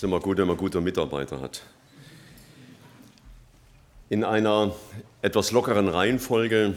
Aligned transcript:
ist 0.00 0.04
immer 0.04 0.20
gut, 0.20 0.38
wenn 0.38 0.48
man 0.48 0.56
gute 0.56 0.80
Mitarbeiter 0.80 1.42
hat. 1.42 1.60
In 4.08 4.24
einer 4.24 4.74
etwas 5.20 5.52
lockeren 5.52 5.88
Reihenfolge 5.88 6.74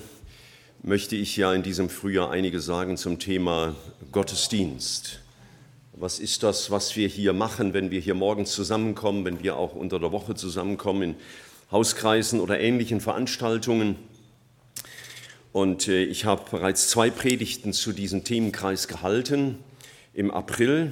möchte 0.82 1.16
ich 1.16 1.38
ja 1.38 1.54
in 1.54 1.64
diesem 1.64 1.88
Frühjahr 1.88 2.32
einiges 2.32 2.66
sagen 2.66 2.98
zum 2.98 3.20
Thema 3.20 3.78
Gottesdienst. 4.12 5.22
Was 5.94 6.20
ist 6.20 6.44
das, 6.44 6.70
was 6.70 6.98
wir 6.98 7.08
hier 7.08 7.32
machen, 7.32 7.74
wenn 7.74 7.92
wir 7.92 8.02
hier 8.02 8.14
morgens 8.14 8.52
zusammenkommen, 8.52 9.24
wenn 9.24 9.42
wir 9.42 9.56
auch 9.56 9.74
unter 9.74 10.00
der 10.00 10.12
Woche 10.12 10.36
zusammenkommen 10.36 11.02
in 11.02 11.16
Hauskreisen 11.72 12.42
oder 12.42 12.60
ähnlichen 12.60 13.00
Veranstaltungen? 13.00 13.96
Und 15.54 15.88
äh, 15.88 16.04
ich 16.04 16.26
habe 16.26 16.44
bereits 16.52 16.90
zwei 16.90 17.10
Predigten 17.10 17.72
zu 17.72 17.94
diesem 17.94 18.26
Themenkreis 18.26 18.90
gehalten 18.90 19.60
im 20.14 20.30
April 20.30 20.92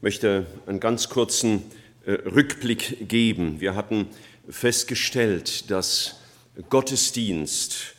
möchte 0.00 0.46
einen 0.66 0.80
ganz 0.80 1.08
kurzen 1.08 1.62
äh, 2.04 2.12
Rückblick 2.12 3.08
geben. 3.08 3.60
Wir 3.60 3.74
hatten 3.74 4.06
festgestellt, 4.48 5.70
dass 5.70 6.20
Gottesdienst 6.70 7.94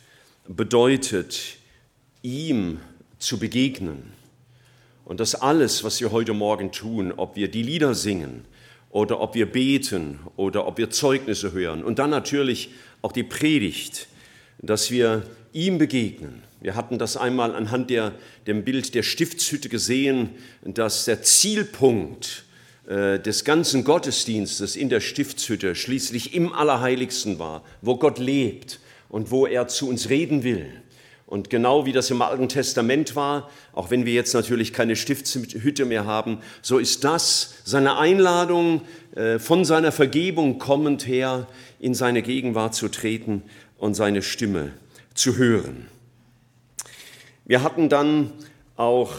bedeutet, 0.48 1.56
ihm 2.22 2.80
zu 3.18 3.38
begegnen. 3.38 4.12
Und 5.04 5.20
dass 5.20 5.34
alles, 5.34 5.84
was 5.84 6.00
wir 6.00 6.12
heute 6.12 6.34
Morgen 6.34 6.72
tun, 6.72 7.12
ob 7.16 7.36
wir 7.36 7.50
die 7.50 7.62
Lieder 7.62 7.94
singen 7.94 8.44
oder 8.90 9.20
ob 9.20 9.34
wir 9.34 9.50
beten 9.50 10.20
oder 10.36 10.66
ob 10.66 10.78
wir 10.78 10.90
Zeugnisse 10.90 11.52
hören 11.52 11.82
und 11.82 11.98
dann 11.98 12.10
natürlich 12.10 12.70
auch 13.02 13.12
die 13.12 13.22
Predigt, 13.22 14.08
dass 14.58 14.90
wir 14.90 15.24
ihm 15.52 15.78
begegnen. 15.78 16.42
Wir 16.60 16.76
hatten 16.76 16.98
das 16.98 17.16
einmal 17.16 17.54
anhand 17.54 17.90
der, 17.90 18.12
dem 18.46 18.64
Bild 18.64 18.94
der 18.94 19.02
Stiftshütte 19.02 19.68
gesehen, 19.68 20.30
dass 20.62 21.06
der 21.06 21.22
Zielpunkt 21.22 22.44
äh, 22.86 23.18
des 23.18 23.44
ganzen 23.44 23.84
Gottesdienstes 23.84 24.76
in 24.76 24.90
der 24.90 25.00
Stiftshütte 25.00 25.74
schließlich 25.74 26.34
im 26.34 26.52
Allerheiligsten 26.52 27.38
war, 27.38 27.64
wo 27.80 27.96
Gott 27.96 28.18
lebt 28.18 28.80
und 29.08 29.30
wo 29.30 29.46
er 29.46 29.68
zu 29.68 29.88
uns 29.88 30.10
reden 30.10 30.42
will. 30.42 30.66
Und 31.26 31.48
genau 31.48 31.86
wie 31.86 31.92
das 31.92 32.10
im 32.10 32.22
Alten 32.22 32.48
Testament 32.48 33.14
war, 33.14 33.48
auch 33.72 33.90
wenn 33.90 34.04
wir 34.04 34.12
jetzt 34.12 34.34
natürlich 34.34 34.72
keine 34.72 34.96
Stiftshütte 34.96 35.84
mehr 35.84 36.04
haben, 36.04 36.40
so 36.60 36.78
ist 36.78 37.04
das 37.04 37.54
seine 37.64 37.98
Einladung, 37.98 38.82
äh, 39.14 39.38
von 39.38 39.64
seiner 39.64 39.92
Vergebung 39.92 40.58
kommend 40.58 41.06
her 41.06 41.46
in 41.78 41.94
seine 41.94 42.20
Gegenwart 42.22 42.74
zu 42.74 42.88
treten 42.88 43.44
und 43.78 43.94
seine 43.94 44.22
Stimme 44.22 44.72
zu 45.14 45.36
hören. 45.36 45.86
Wir 47.44 47.62
hatten 47.62 47.88
dann 47.88 48.32
auch 48.76 49.12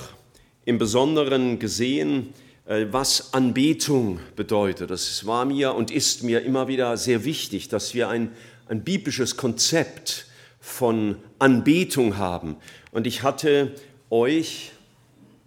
im 0.66 0.78
Besonderen 0.78 1.60
gesehen, 1.60 2.34
äh, 2.66 2.86
was 2.92 3.34
Anbetung 3.34 4.20
bedeutet. 4.36 4.92
Das 4.92 5.26
war 5.26 5.46
mir 5.46 5.76
und 5.76 5.92
ist 5.92 6.24
mir 6.24 6.42
immer 6.42 6.68
wieder 6.68 6.96
sehr 6.98 7.26
wichtig, 7.26 7.68
dass 7.68 7.94
wir 7.94 8.10
ein, 8.10 8.32
ein 8.68 8.84
biblisches 8.84 9.38
Konzept 9.38 10.28
von 10.60 11.18
Anbetung 11.40 12.18
haben. 12.18 12.58
Und 12.92 13.08
ich 13.08 13.24
hatte 13.24 13.74
euch 14.10 14.72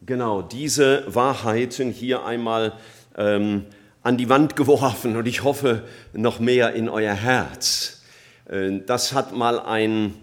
genau 0.05 0.42
diese 0.42 1.05
Wahrheiten 1.06 1.91
hier 1.91 2.25
einmal 2.25 2.75
ähm, 3.16 3.66
an 4.03 4.19
die 4.19 4.28
Wand 4.28 4.56
geworfen 4.56 5.16
und 5.16 5.27
ich 5.27 5.42
hoffe 5.44 5.84
noch 6.12 6.41
mehr 6.41 6.75
in 6.75 6.88
euer 6.88 7.14
Herz. 7.14 8.03
Äh, 8.47 8.81
das 8.84 9.12
hat 9.12 9.34
mal 9.34 9.61
ein 9.61 10.14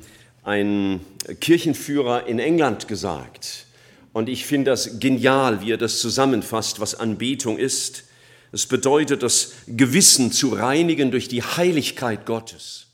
ein 0.43 1.01
Kirchenführer 1.39 2.27
in 2.27 2.39
England 2.39 2.87
gesagt. 2.87 3.67
Und 4.13 4.27
ich 4.27 4.45
finde 4.45 4.71
das 4.71 4.99
genial, 4.99 5.61
wie 5.61 5.71
er 5.71 5.77
das 5.77 5.99
zusammenfasst, 5.99 6.79
was 6.79 6.95
Anbetung 6.95 7.57
ist. 7.57 8.05
Es 8.51 8.65
bedeutet, 8.65 9.23
das 9.23 9.53
Gewissen 9.67 10.31
zu 10.31 10.49
reinigen 10.49 11.11
durch 11.11 11.27
die 11.27 11.43
Heiligkeit 11.43 12.25
Gottes. 12.25 12.87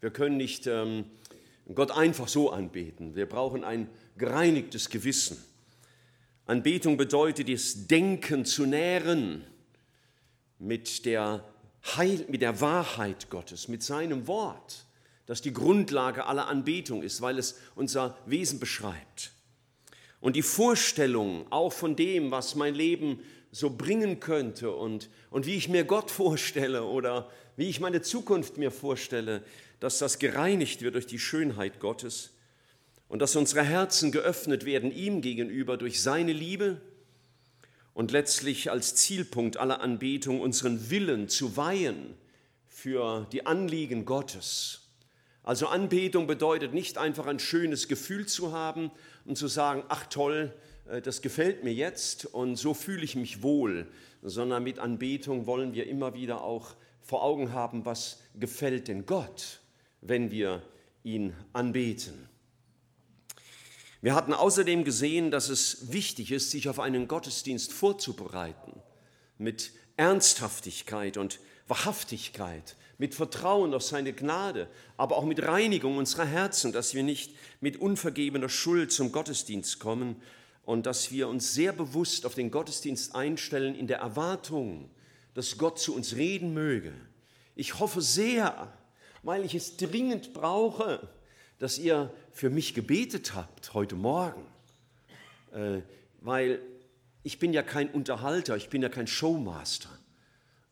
Wir 0.00 0.10
können 0.10 0.36
nicht 0.36 0.66
ähm, 0.66 1.04
Gott 1.74 1.90
einfach 1.92 2.26
so 2.26 2.50
anbeten. 2.50 3.14
Wir 3.14 3.26
brauchen 3.26 3.62
ein 3.62 3.88
gereinigtes 4.16 4.90
Gewissen. 4.90 5.36
Anbetung 6.46 6.96
bedeutet, 6.96 7.48
das 7.48 7.86
Denken 7.86 8.44
zu 8.44 8.64
nähren 8.64 9.44
mit 10.58 11.04
der, 11.04 11.44
Heil, 11.96 12.24
mit 12.28 12.42
der 12.42 12.60
Wahrheit 12.60 13.30
Gottes, 13.30 13.68
mit 13.68 13.82
seinem 13.82 14.26
Wort 14.26 14.86
das 15.28 15.42
die 15.42 15.52
Grundlage 15.52 16.24
aller 16.24 16.48
Anbetung 16.48 17.02
ist, 17.02 17.20
weil 17.20 17.38
es 17.38 17.60
unser 17.74 18.16
Wesen 18.24 18.58
beschreibt. 18.58 19.32
Und 20.20 20.36
die 20.36 20.42
Vorstellung 20.42 21.46
auch 21.52 21.72
von 21.72 21.96
dem, 21.96 22.30
was 22.30 22.54
mein 22.54 22.74
Leben 22.74 23.20
so 23.52 23.68
bringen 23.68 24.20
könnte 24.20 24.72
und, 24.72 25.10
und 25.30 25.44
wie 25.44 25.56
ich 25.56 25.68
mir 25.68 25.84
Gott 25.84 26.10
vorstelle 26.10 26.84
oder 26.84 27.30
wie 27.56 27.68
ich 27.68 27.78
meine 27.78 28.00
Zukunft 28.00 28.56
mir 28.56 28.70
vorstelle, 28.70 29.44
dass 29.80 29.98
das 29.98 30.18
gereinigt 30.18 30.80
wird 30.80 30.94
durch 30.94 31.06
die 31.06 31.18
Schönheit 31.18 31.78
Gottes 31.78 32.30
und 33.08 33.20
dass 33.20 33.36
unsere 33.36 33.62
Herzen 33.62 34.12
geöffnet 34.12 34.64
werden 34.64 34.90
ihm 34.90 35.20
gegenüber 35.20 35.76
durch 35.76 36.00
seine 36.00 36.32
Liebe 36.32 36.80
und 37.92 38.12
letztlich 38.12 38.70
als 38.70 38.94
Zielpunkt 38.94 39.58
aller 39.58 39.82
Anbetung 39.82 40.40
unseren 40.40 40.88
Willen 40.88 41.28
zu 41.28 41.58
weihen 41.58 42.14
für 42.66 43.26
die 43.30 43.44
Anliegen 43.44 44.06
Gottes 44.06 44.87
also 45.48 45.68
Anbetung 45.68 46.26
bedeutet 46.26 46.74
nicht 46.74 46.98
einfach 46.98 47.24
ein 47.24 47.38
schönes 47.38 47.88
Gefühl 47.88 48.26
zu 48.26 48.52
haben 48.52 48.90
und 49.24 49.38
zu 49.38 49.48
sagen, 49.48 49.82
ach 49.88 50.04
toll, 50.04 50.54
äh, 50.90 51.00
das 51.00 51.22
gefällt 51.22 51.64
mir 51.64 51.72
jetzt 51.72 52.26
und 52.26 52.56
so 52.56 52.74
fühle 52.74 53.02
ich 53.02 53.16
mich 53.16 53.42
wohl, 53.42 53.86
sondern 54.22 54.62
mit 54.62 54.78
Anbetung 54.78 55.46
wollen 55.46 55.72
wir 55.72 55.86
immer 55.86 56.12
wieder 56.12 56.42
auch 56.42 56.76
vor 57.00 57.22
Augen 57.22 57.54
haben, 57.54 57.86
was 57.86 58.20
gefällt 58.38 58.88
denn 58.88 59.06
Gott, 59.06 59.60
wenn 60.02 60.30
wir 60.30 60.62
ihn 61.02 61.32
anbeten. 61.54 62.28
Wir 64.02 64.14
hatten 64.14 64.34
außerdem 64.34 64.84
gesehen, 64.84 65.30
dass 65.30 65.48
es 65.48 65.90
wichtig 65.94 66.30
ist, 66.30 66.50
sich 66.50 66.68
auf 66.68 66.78
einen 66.78 67.08
Gottesdienst 67.08 67.72
vorzubereiten, 67.72 68.82
mit 69.38 69.72
Ernsthaftigkeit 69.96 71.16
und 71.16 71.40
Wahrhaftigkeit, 71.68 72.76
mit 72.98 73.14
Vertrauen 73.14 73.72
auf 73.74 73.82
seine 73.82 74.12
Gnade, 74.12 74.68
aber 74.96 75.16
auch 75.16 75.24
mit 75.24 75.42
Reinigung 75.42 75.96
unserer 75.96 76.26
Herzen, 76.26 76.72
dass 76.72 76.94
wir 76.94 77.04
nicht 77.04 77.34
mit 77.60 77.76
unvergebener 77.76 78.48
Schuld 78.48 78.92
zum 78.92 79.12
Gottesdienst 79.12 79.78
kommen 79.78 80.20
und 80.64 80.84
dass 80.84 81.12
wir 81.12 81.28
uns 81.28 81.54
sehr 81.54 81.72
bewusst 81.72 82.26
auf 82.26 82.34
den 82.34 82.50
Gottesdienst 82.50 83.14
einstellen 83.14 83.74
in 83.74 83.86
der 83.86 83.98
Erwartung, 83.98 84.90
dass 85.34 85.56
Gott 85.56 85.78
zu 85.78 85.94
uns 85.94 86.16
reden 86.16 86.52
möge. 86.52 86.92
Ich 87.54 87.78
hoffe 87.78 88.02
sehr, 88.02 88.72
weil 89.22 89.44
ich 89.44 89.54
es 89.54 89.76
dringend 89.76 90.34
brauche, 90.34 91.08
dass 91.58 91.78
ihr 91.78 92.12
für 92.32 92.50
mich 92.50 92.74
gebetet 92.74 93.34
habt 93.34 93.74
heute 93.74 93.94
Morgen, 93.94 94.44
äh, 95.52 95.80
weil 96.20 96.60
ich 97.22 97.38
bin 97.38 97.52
ja 97.52 97.62
kein 97.62 97.90
Unterhalter, 97.90 98.56
ich 98.56 98.68
bin 98.68 98.82
ja 98.82 98.88
kein 98.88 99.06
Showmaster. 99.06 99.97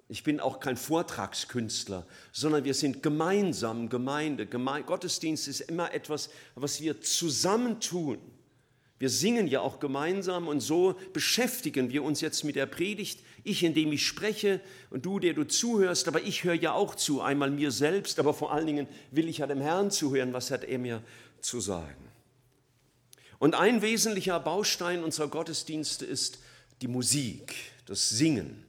Ich 0.09 0.23
bin 0.23 0.39
auch 0.39 0.61
kein 0.61 0.77
Vortragskünstler, 0.77 2.07
sondern 2.31 2.65
wir 2.65 2.75
sind 2.75 3.03
gemeinsam 3.03 3.89
Gemeinde. 3.89 4.47
Geme 4.47 4.83
Gottesdienst 4.85 5.49
ist 5.49 5.63
immer 5.63 5.93
etwas, 5.93 6.31
was 6.55 6.81
wir 6.81 7.01
zusammentun. 7.01 8.19
Wir 8.99 9.11
singen 9.11 9.47
ja 9.47 9.61
auch 9.61 9.79
gemeinsam 9.79 10.49
und 10.49 10.61
so 10.61 10.95
beschäftigen 11.13 11.91
wir 11.91 12.03
uns 12.03 12.21
jetzt 12.21 12.45
mit 12.45 12.57
der 12.57 12.67
Predigt. 12.67 13.21
Ich, 13.45 13.63
indem 13.63 13.93
ich 13.93 14.07
spreche 14.07 14.61
und 14.91 15.05
du, 15.05 15.19
der 15.19 15.35
du 15.35 15.45
zuhörst, 15.45 16.09
aber 16.09 16.23
ich 16.23 16.45
höre 16.45 16.55
ja 16.55 16.73
auch 16.73 16.95
zu, 16.95 17.21
einmal 17.21 17.51
mir 17.51 17.73
selbst, 17.73 18.19
aber 18.19 18.33
vor 18.33 18.53
allen 18.53 18.67
Dingen 18.67 18.87
will 19.11 19.29
ich 19.29 19.39
ja 19.39 19.47
dem 19.47 19.61
Herrn 19.61 19.91
zuhören, 19.91 20.33
was 20.33 20.51
hat 20.51 20.65
er 20.65 20.79
mir 20.79 21.03
zu 21.41 21.61
sagen. 21.61 22.11
Und 23.39 23.55
ein 23.55 23.83
wesentlicher 23.83 24.41
Baustein 24.41 25.05
unserer 25.05 25.29
Gottesdienste 25.29 26.07
ist 26.07 26.39
die 26.81 26.89
Musik, 26.89 27.55
das 27.85 28.09
Singen. 28.09 28.66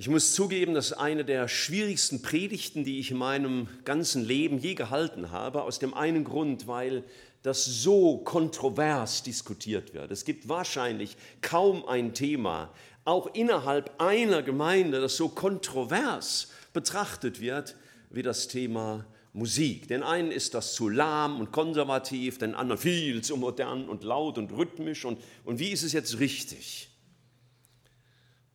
Ich 0.00 0.08
muss 0.08 0.32
zugeben, 0.32 0.74
das 0.74 0.92
ist 0.92 0.96
eine 0.96 1.24
der 1.24 1.48
schwierigsten 1.48 2.22
Predigten, 2.22 2.84
die 2.84 3.00
ich 3.00 3.10
in 3.10 3.16
meinem 3.16 3.66
ganzen 3.84 4.24
Leben 4.24 4.58
je 4.58 4.74
gehalten 4.74 5.32
habe, 5.32 5.64
aus 5.64 5.80
dem 5.80 5.92
einen 5.92 6.22
Grund, 6.22 6.68
weil 6.68 7.02
das 7.42 7.64
so 7.64 8.18
kontrovers 8.18 9.24
diskutiert 9.24 9.94
wird. 9.94 10.12
Es 10.12 10.24
gibt 10.24 10.48
wahrscheinlich 10.48 11.16
kaum 11.40 11.84
ein 11.84 12.14
Thema, 12.14 12.72
auch 13.04 13.34
innerhalb 13.34 14.00
einer 14.00 14.44
Gemeinde, 14.44 15.00
das 15.00 15.16
so 15.16 15.28
kontrovers 15.30 16.52
betrachtet 16.72 17.40
wird 17.40 17.74
wie 18.10 18.22
das 18.22 18.46
Thema 18.46 19.04
Musik. 19.32 19.88
Den 19.88 20.04
einen 20.04 20.30
ist 20.30 20.54
das 20.54 20.74
zu 20.74 20.88
lahm 20.88 21.40
und 21.40 21.50
konservativ, 21.50 22.38
den 22.38 22.54
anderen 22.54 22.80
viel 22.80 23.20
zu 23.22 23.36
modern 23.36 23.88
und 23.88 24.04
laut 24.04 24.38
und 24.38 24.52
rhythmisch. 24.52 25.04
Und, 25.04 25.18
und 25.44 25.58
wie 25.58 25.70
ist 25.70 25.82
es 25.82 25.92
jetzt 25.92 26.20
richtig? 26.20 26.88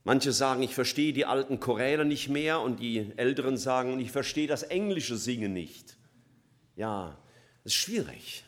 Manche 0.03 0.33
sagen, 0.33 0.63
ich 0.63 0.75
verstehe 0.75 1.13
die 1.13 1.25
alten 1.25 1.59
Choräle 1.59 2.05
nicht 2.05 2.29
mehr 2.29 2.59
und 2.59 2.79
die 2.79 3.11
Älteren 3.15 3.57
sagen, 3.57 3.99
ich 3.99 4.11
verstehe 4.11 4.47
das 4.47 4.63
englische 4.63 5.17
Singen 5.17 5.53
nicht. 5.53 5.97
Ja, 6.75 7.17
das 7.63 7.73
ist 7.73 7.79
schwierig. 7.79 8.43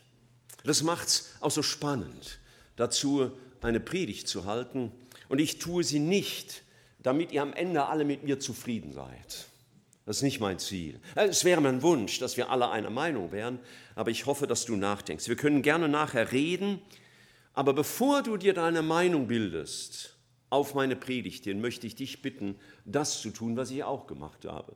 Das 0.64 0.84
macht 0.84 1.08
es 1.08 1.32
auch 1.40 1.52
so 1.52 1.62
spannend, 1.62 2.40
dazu 2.76 3.32
eine 3.62 3.80
Predigt 3.80 4.28
zu 4.28 4.46
halten. 4.46 4.92
Und 5.30 5.40
ich 5.40 5.58
tue 5.58 5.84
sie 5.84 6.00
nicht 6.00 6.66
damit 7.06 7.32
ihr 7.32 7.44
am 7.44 7.54
Ende 7.54 7.86
alle 7.86 8.04
mit 8.04 8.24
mir 8.24 8.40
zufrieden 8.40 8.92
seid. 8.92 9.46
Das 10.08 10.18
ist 10.18 10.24
nicht 10.24 10.40
mein 10.40 10.58
Ziel. 10.58 11.00
Äh, 11.16 11.28
es 11.28 11.44
wäre 11.46 11.62
mein 11.62 11.84
Wunsch, 11.84 12.20
dass 12.20 12.36
wir 12.36 12.50
alle 12.50 12.70
einer 12.70 12.90
Meinung 12.90 13.32
wären, 13.32 13.60
aber 13.94 14.10
ich 14.10 14.26
hoffe, 14.26 14.48
dass 14.48 14.66
du 14.66 14.76
nachdenkst. 14.76 15.28
Wir 15.28 15.36
können 15.36 15.62
gerne 15.62 15.88
nachher 15.88 16.32
reden, 16.32 16.82
aber 17.54 17.74
bevor 17.74 18.24
du 18.24 18.38
dir 18.38 18.54
deine 18.54 18.82
Meinung 18.82 19.28
bildest 19.28 20.15
auf 20.56 20.74
meine 20.74 20.96
Predigt 20.96 21.44
hin, 21.44 21.62
möchte 21.62 21.86
ich 21.86 21.96
dich 21.96 22.22
bitten, 22.22 22.56
das 22.86 23.22
zu 23.22 23.30
tun, 23.30 23.56
was 23.58 23.70
ich 23.72 23.84
auch 23.84 24.08
gemacht 24.08 24.46
habe 24.46 24.76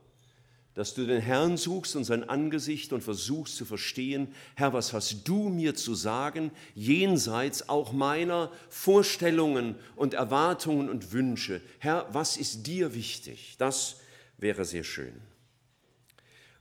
dass 0.74 0.94
du 0.94 1.04
den 1.04 1.20
Herrn 1.20 1.56
suchst 1.56 1.96
und 1.96 2.04
sein 2.04 2.28
Angesicht 2.28 2.92
und 2.92 3.02
versuchst 3.02 3.56
zu 3.56 3.64
verstehen, 3.64 4.28
Herr, 4.54 4.72
was 4.72 4.92
hast 4.92 5.26
du 5.26 5.48
mir 5.48 5.74
zu 5.74 5.94
sagen, 5.94 6.52
jenseits 6.74 7.68
auch 7.68 7.92
meiner 7.92 8.52
Vorstellungen 8.68 9.74
und 9.96 10.14
Erwartungen 10.14 10.88
und 10.88 11.12
Wünsche. 11.12 11.60
Herr, 11.80 12.08
was 12.12 12.36
ist 12.36 12.66
dir 12.66 12.94
wichtig? 12.94 13.56
Das 13.58 13.96
wäre 14.38 14.64
sehr 14.64 14.84
schön. 14.84 15.12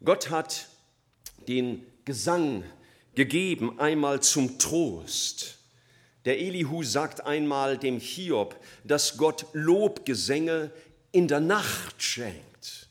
Gott 0.03 0.29
hat 0.31 0.69
den 1.47 1.85
Gesang 2.03 2.63
gegeben, 3.13 3.79
einmal 3.79 4.21
zum 4.21 4.57
Trost. 4.57 5.58
Der 6.29 6.39
Elihu 6.39 6.83
sagt 6.83 7.25
einmal 7.25 7.79
dem 7.79 7.99
Hiob, 7.99 8.55
dass 8.83 9.17
Gott 9.17 9.47
Lobgesänge 9.53 10.69
in 11.11 11.27
der 11.27 11.39
Nacht 11.39 12.03
schenkt. 12.03 12.87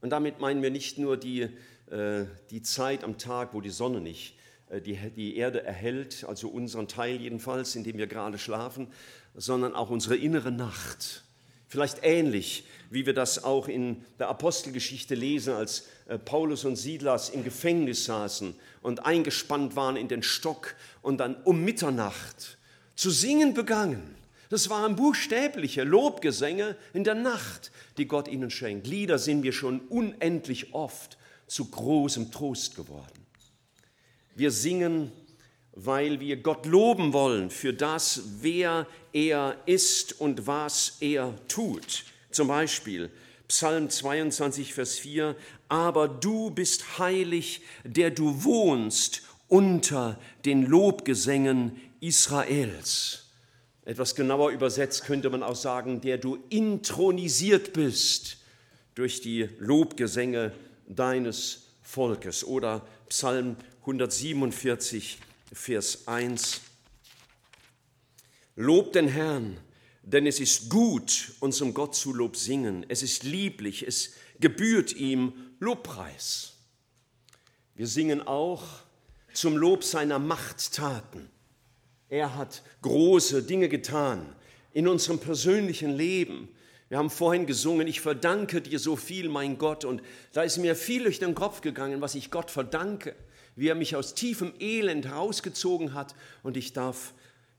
Und 0.00 0.08
damit 0.08 0.40
meinen 0.40 0.62
wir 0.62 0.70
nicht 0.70 0.96
nur 0.96 1.18
die, 1.18 1.50
äh, 1.90 2.24
die 2.48 2.62
Zeit 2.62 3.04
am 3.04 3.18
Tag, 3.18 3.52
wo 3.52 3.60
die 3.60 3.68
Sonne 3.68 4.00
nicht 4.00 4.38
äh, 4.70 4.80
die, 4.80 4.96
die 5.14 5.36
Erde 5.36 5.64
erhält, 5.64 6.24
also 6.26 6.48
unseren 6.48 6.88
Teil 6.88 7.16
jedenfalls, 7.16 7.76
in 7.76 7.84
dem 7.84 7.98
wir 7.98 8.06
gerade 8.06 8.38
schlafen, 8.38 8.88
sondern 9.34 9.74
auch 9.74 9.90
unsere 9.90 10.16
innere 10.16 10.50
Nacht. 10.50 11.24
Vielleicht 11.68 11.98
ähnlich, 12.04 12.64
wie 12.88 13.04
wir 13.04 13.12
das 13.12 13.44
auch 13.44 13.68
in 13.68 14.02
der 14.18 14.28
Apostelgeschichte 14.28 15.14
lesen, 15.14 15.52
als 15.52 15.88
äh, 16.08 16.18
Paulus 16.18 16.64
und 16.64 16.76
Silas 16.76 17.28
im 17.28 17.44
Gefängnis 17.44 18.06
saßen 18.06 18.54
und 18.86 19.04
eingespannt 19.04 19.74
waren 19.74 19.96
in 19.96 20.06
den 20.06 20.22
Stock 20.22 20.76
und 21.02 21.18
dann 21.18 21.34
um 21.42 21.64
Mitternacht 21.64 22.56
zu 22.94 23.10
singen 23.10 23.52
begangen. 23.52 24.14
Das 24.48 24.70
waren 24.70 24.94
buchstäbliche 24.94 25.82
Lobgesänge 25.82 26.76
in 26.94 27.02
der 27.02 27.16
Nacht, 27.16 27.72
die 27.98 28.06
Gott 28.06 28.28
ihnen 28.28 28.48
schenkt. 28.48 28.86
Lieder 28.86 29.18
sind 29.18 29.42
wir 29.42 29.52
schon 29.52 29.80
unendlich 29.88 30.72
oft 30.72 31.18
zu 31.48 31.68
großem 31.68 32.30
Trost 32.30 32.76
geworden. 32.76 33.26
Wir 34.36 34.52
singen, 34.52 35.10
weil 35.72 36.20
wir 36.20 36.36
Gott 36.36 36.64
loben 36.64 37.12
wollen 37.12 37.50
für 37.50 37.74
das, 37.74 38.22
wer 38.40 38.86
er 39.12 39.56
ist 39.66 40.20
und 40.20 40.46
was 40.46 40.98
er 41.00 41.34
tut. 41.48 42.04
Zum 42.30 42.46
Beispiel 42.46 43.10
Psalm 43.48 43.90
22, 43.90 44.74
Vers 44.74 44.98
4, 44.98 45.36
aber 45.68 46.08
du 46.08 46.50
bist 46.50 46.98
heilig, 46.98 47.62
der 47.84 48.10
du 48.10 48.44
wohnst 48.44 49.22
unter 49.48 50.18
den 50.44 50.64
Lobgesängen 50.66 51.80
Israels. 52.00 53.26
Etwas 53.84 54.16
genauer 54.16 54.50
übersetzt 54.50 55.04
könnte 55.04 55.30
man 55.30 55.44
auch 55.44 55.54
sagen, 55.54 56.00
der 56.00 56.18
du 56.18 56.38
intronisiert 56.48 57.72
bist 57.72 58.38
durch 58.96 59.20
die 59.20 59.48
Lobgesänge 59.60 60.52
deines 60.88 61.68
Volkes. 61.82 62.42
Oder 62.42 62.84
Psalm 63.08 63.56
147, 63.82 65.18
Vers 65.52 66.08
1. 66.08 66.62
Lob 68.56 68.92
den 68.92 69.06
Herrn, 69.06 69.58
denn 70.06 70.24
es 70.26 70.38
ist 70.38 70.70
gut, 70.70 71.32
unserem 71.40 71.74
Gott 71.74 71.96
zu 71.96 72.14
Lob 72.14 72.36
singen. 72.36 72.86
Es 72.88 73.02
ist 73.02 73.24
lieblich, 73.24 73.84
es 73.84 74.12
gebührt 74.38 74.94
ihm 74.94 75.32
Lobpreis. 75.58 76.54
Wir 77.74 77.88
singen 77.88 78.22
auch 78.22 78.62
zum 79.32 79.56
Lob 79.56 79.82
seiner 79.82 80.20
Machttaten. 80.20 81.28
Er 82.08 82.36
hat 82.36 82.62
große 82.82 83.42
Dinge 83.42 83.68
getan 83.68 84.34
in 84.72 84.86
unserem 84.86 85.18
persönlichen 85.18 85.92
Leben. 85.92 86.48
Wir 86.88 86.98
haben 86.98 87.10
vorhin 87.10 87.44
gesungen, 87.44 87.88
ich 87.88 88.00
verdanke 88.00 88.62
dir 88.62 88.78
so 88.78 88.94
viel, 88.94 89.28
mein 89.28 89.58
Gott. 89.58 89.84
Und 89.84 90.02
da 90.32 90.42
ist 90.42 90.58
mir 90.58 90.76
viel 90.76 91.02
durch 91.02 91.18
den 91.18 91.34
Kopf 91.34 91.62
gegangen, 91.62 92.00
was 92.00 92.14
ich 92.14 92.30
Gott 92.30 92.52
verdanke, 92.52 93.16
wie 93.56 93.66
er 93.66 93.74
mich 93.74 93.96
aus 93.96 94.14
tiefem 94.14 94.54
Elend 94.60 95.06
herausgezogen 95.06 95.94
hat. 95.94 96.14
Und 96.44 96.56
ich 96.56 96.72
darf 96.74 97.12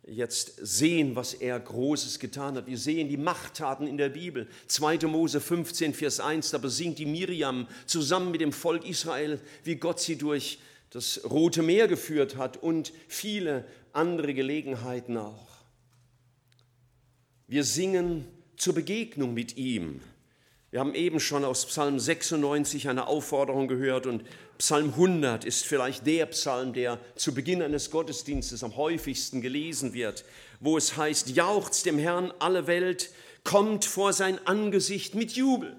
jetzt 0.07 0.53
sehen, 0.61 1.15
was 1.15 1.33
er 1.33 1.59
Großes 1.59 2.19
getan 2.19 2.55
hat. 2.55 2.67
Wir 2.67 2.77
sehen 2.77 3.09
die 3.09 3.17
Machttaten 3.17 3.87
in 3.87 3.97
der 3.97 4.09
Bibel. 4.09 4.47
2. 4.67 4.99
Mose 5.07 5.41
15, 5.41 5.93
Vers 5.93 6.19
1, 6.19 6.51
da 6.51 6.57
besingt 6.57 6.99
die 6.99 7.05
Miriam 7.05 7.67
zusammen 7.85 8.31
mit 8.31 8.41
dem 8.41 8.53
Volk 8.53 8.87
Israel, 8.87 9.39
wie 9.63 9.75
Gott 9.75 9.99
sie 9.99 10.17
durch 10.17 10.59
das 10.91 11.21
Rote 11.29 11.61
Meer 11.61 11.87
geführt 11.87 12.37
hat 12.37 12.57
und 12.57 12.93
viele 13.07 13.65
andere 13.91 14.33
Gelegenheiten 14.33 15.17
auch. 15.17 15.47
Wir 17.47 17.63
singen 17.63 18.25
zur 18.55 18.73
Begegnung 18.73 19.33
mit 19.33 19.57
ihm. 19.57 20.01
Wir 20.77 20.81
haben 20.81 20.93
eben 20.93 21.19
schon 21.19 21.43
aus 21.43 21.65
Psalm 21.65 21.97
96 21.97 22.87
eine 22.87 23.07
Aufforderung 23.07 23.67
gehört 23.67 24.05
und 24.05 24.23
Psalm 24.59 24.89
100 24.89 25.43
ist 25.43 25.65
vielleicht 25.65 26.05
der 26.05 26.27
Psalm, 26.27 26.71
der 26.73 26.99
zu 27.15 27.33
Beginn 27.33 27.63
eines 27.63 27.89
Gottesdienstes 27.89 28.63
am 28.63 28.75
häufigsten 28.75 29.41
gelesen 29.41 29.95
wird, 29.95 30.23
wo 30.59 30.77
es 30.77 30.95
heißt, 30.95 31.29
jauchzt 31.29 31.87
dem 31.87 31.97
Herrn 31.97 32.31
alle 32.37 32.67
Welt, 32.67 33.09
kommt 33.43 33.85
vor 33.85 34.13
sein 34.13 34.37
Angesicht 34.45 35.15
mit 35.15 35.31
Jubel. 35.31 35.75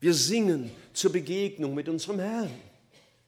Wir 0.00 0.12
singen 0.12 0.70
zur 0.92 1.12
Begegnung 1.12 1.74
mit 1.74 1.88
unserem 1.88 2.18
Herrn. 2.18 2.50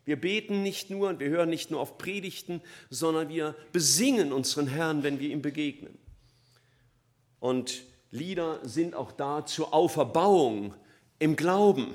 Wir 0.04 0.20
beten 0.20 0.62
nicht 0.62 0.90
nur 0.90 1.08
und 1.08 1.20
wir 1.20 1.30
hören 1.30 1.48
nicht 1.48 1.70
nur 1.70 1.80
auf 1.80 1.96
Predigten, 1.96 2.60
sondern 2.90 3.30
wir 3.30 3.56
besingen 3.72 4.34
unseren 4.34 4.66
Herrn, 4.66 5.02
wenn 5.02 5.20
wir 5.20 5.30
ihm 5.30 5.40
begegnen. 5.40 5.96
Und 7.40 7.87
Lieder 8.10 8.60
sind 8.62 8.94
auch 8.94 9.12
da 9.12 9.44
zur 9.44 9.74
Auferbauung 9.74 10.74
im 11.18 11.36
Glauben. 11.36 11.94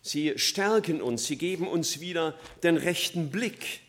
Sie 0.00 0.38
stärken 0.38 1.02
uns, 1.02 1.26
sie 1.26 1.36
geben 1.36 1.68
uns 1.68 2.00
wieder 2.00 2.34
den 2.62 2.78
rechten 2.78 3.30
Blick. 3.30 3.80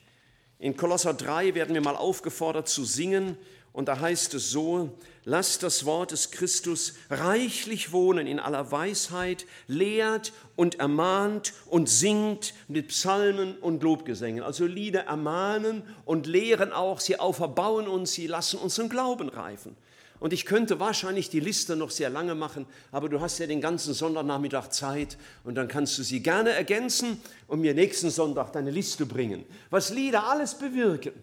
In 0.57 0.75
Kolosser 0.75 1.13
3 1.13 1.55
werden 1.55 1.73
wir 1.73 1.81
mal 1.81 1.95
aufgefordert 1.95 2.67
zu 2.67 2.83
singen 2.83 3.37
und 3.71 3.87
da 3.87 3.99
heißt 4.01 4.33
es 4.33 4.49
so, 4.49 4.97
lasst 5.23 5.63
das 5.63 5.85
Wort 5.85 6.11
des 6.11 6.31
Christus 6.31 6.95
reichlich 7.09 7.94
wohnen 7.94 8.27
in 8.27 8.39
aller 8.39 8.71
Weisheit, 8.71 9.45
lehrt 9.68 10.33
und 10.57 10.79
ermahnt 10.79 11.53
und 11.68 11.87
singt 11.87 12.53
mit 12.68 12.89
Psalmen 12.89 13.57
und 13.59 13.83
Lobgesängen. 13.83 14.44
Also 14.44 14.65
Lieder 14.65 15.01
ermahnen 15.01 15.83
und 16.03 16.27
lehren 16.27 16.73
auch, 16.73 16.99
sie 16.99 17.19
auferbauen 17.19 17.87
uns, 17.87 18.11
sie 18.11 18.27
lassen 18.27 18.59
unseren 18.59 18.89
Glauben 18.89 19.29
reifen. 19.29 19.77
Und 20.19 20.33
ich 20.33 20.45
könnte 20.45 20.80
wahrscheinlich 20.80 21.30
die 21.30 21.40
Liste 21.40 21.76
noch 21.76 21.92
sehr 21.92 22.09
lange 22.09 22.35
machen, 22.35 22.66
aber 22.92 23.07
du 23.07 23.21
hast 23.21 23.40
ja 23.40 23.47
den 23.47 23.61
ganzen 23.61 23.94
Sonntagnachmittag 23.94 24.69
Zeit 24.69 25.18
und 25.44 25.56
dann 25.56 25.68
kannst 25.68 25.97
du 25.97 26.04
sie 26.04 26.21
gerne 26.21 26.49
ergänzen 26.49 27.21
und 27.47 27.61
mir 27.61 27.73
nächsten 27.73 28.09
Sonntag 28.09 28.52
deine 28.52 28.71
Liste 28.71 29.06
bringen, 29.06 29.45
was 29.69 29.92
Lieder 29.92 30.28
alles 30.28 30.56
bewirken. 30.56 31.14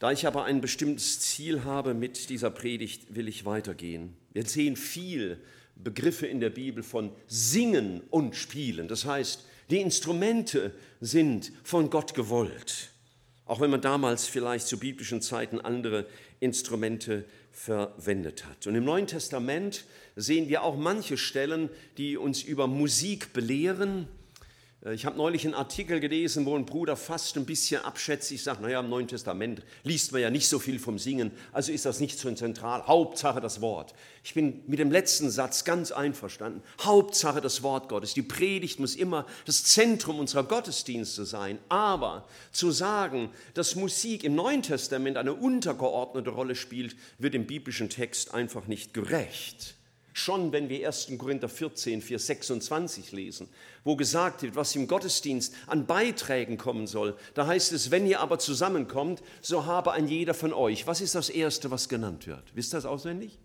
Da 0.00 0.10
ich 0.10 0.26
aber 0.26 0.44
ein 0.44 0.60
bestimmtes 0.60 1.20
Ziel 1.20 1.64
habe 1.64 1.94
mit 1.94 2.28
dieser 2.28 2.50
Predigt, 2.50 3.14
will 3.14 3.28
ich 3.28 3.44
weitergehen. 3.44 4.16
Wir 4.32 4.44
sehen 4.44 4.76
viel 4.76 5.40
Begriffe 5.76 6.26
in 6.26 6.40
der 6.40 6.50
Bibel 6.50 6.82
von 6.82 7.12
Singen 7.26 8.02
und 8.10 8.36
Spielen. 8.36 8.88
Das 8.88 9.04
heißt, 9.04 9.44
die 9.70 9.80
Instrumente 9.80 10.72
sind 11.00 11.52
von 11.62 11.90
Gott 11.90 12.14
gewollt, 12.14 12.90
auch 13.46 13.60
wenn 13.60 13.70
man 13.70 13.80
damals 13.80 14.26
vielleicht 14.26 14.66
zu 14.66 14.78
biblischen 14.78 15.20
Zeiten 15.20 15.60
andere 15.60 16.06
Instrumente 16.40 17.24
verwendet 17.52 18.46
hat. 18.46 18.66
Und 18.66 18.74
im 18.74 18.84
Neuen 18.84 19.06
Testament 19.06 19.84
sehen 20.16 20.48
wir 20.48 20.62
auch 20.62 20.76
manche 20.76 21.16
Stellen, 21.16 21.68
die 21.98 22.16
uns 22.16 22.42
über 22.42 22.66
Musik 22.66 23.32
belehren 23.32 24.08
ich 24.92 25.06
habe 25.06 25.16
neulich 25.16 25.46
einen 25.46 25.54
Artikel 25.54 25.98
gelesen, 25.98 26.44
wo 26.44 26.54
ein 26.54 26.66
Bruder 26.66 26.94
fast 26.94 27.38
ein 27.38 27.46
bisschen 27.46 27.82
abschätzig 27.82 28.42
sagt, 28.42 28.60
naja, 28.60 28.80
im 28.80 28.90
Neuen 28.90 29.08
Testament 29.08 29.62
liest 29.82 30.12
man 30.12 30.20
ja 30.20 30.28
nicht 30.28 30.46
so 30.46 30.58
viel 30.58 30.78
vom 30.78 30.98
Singen, 30.98 31.30
also 31.52 31.72
ist 31.72 31.86
das 31.86 32.00
nicht 32.00 32.18
so 32.18 32.30
zentral. 32.34 32.86
Hauptsache 32.86 33.40
das 33.40 33.62
Wort. 33.62 33.94
Ich 34.22 34.34
bin 34.34 34.62
mit 34.66 34.78
dem 34.78 34.90
letzten 34.90 35.30
Satz 35.30 35.64
ganz 35.64 35.90
einverstanden. 35.90 36.62
Hauptsache 36.82 37.40
das 37.40 37.62
Wort 37.62 37.88
Gottes. 37.88 38.12
Die 38.12 38.20
Predigt 38.20 38.78
muss 38.78 38.94
immer 38.94 39.24
das 39.46 39.64
Zentrum 39.64 40.18
unserer 40.18 40.44
Gottesdienste 40.44 41.24
sein. 41.24 41.58
Aber 41.70 42.28
zu 42.52 42.70
sagen, 42.70 43.30
dass 43.54 43.76
Musik 43.76 44.22
im 44.22 44.34
Neuen 44.34 44.60
Testament 44.60 45.16
eine 45.16 45.32
untergeordnete 45.32 46.28
Rolle 46.28 46.54
spielt, 46.54 46.94
wird 47.18 47.34
im 47.34 47.46
biblischen 47.46 47.88
Text 47.88 48.34
einfach 48.34 48.66
nicht 48.66 48.92
gerecht. 48.92 49.76
Schon 50.16 50.52
wenn 50.52 50.68
wir 50.68 50.86
1. 50.86 51.08
Korinther 51.18 51.48
14, 51.48 52.00
Vers 52.00 52.26
26 52.26 53.10
lesen, 53.10 53.48
wo 53.82 53.96
gesagt 53.96 54.42
wird, 54.42 54.54
was 54.54 54.76
im 54.76 54.86
Gottesdienst 54.86 55.52
an 55.66 55.86
Beiträgen 55.86 56.56
kommen 56.56 56.86
soll, 56.86 57.16
da 57.34 57.48
heißt 57.48 57.72
es, 57.72 57.90
wenn 57.90 58.06
ihr 58.06 58.20
aber 58.20 58.38
zusammenkommt, 58.38 59.24
so 59.42 59.66
habe 59.66 59.90
ein 59.90 60.06
jeder 60.06 60.32
von 60.32 60.52
euch. 60.52 60.86
Was 60.86 61.00
ist 61.00 61.16
das 61.16 61.30
Erste, 61.30 61.72
was 61.72 61.88
genannt 61.88 62.28
wird? 62.28 62.44
Wisst 62.54 62.72
ihr 62.72 62.76
das 62.76 62.86
auswendig? 62.86 63.40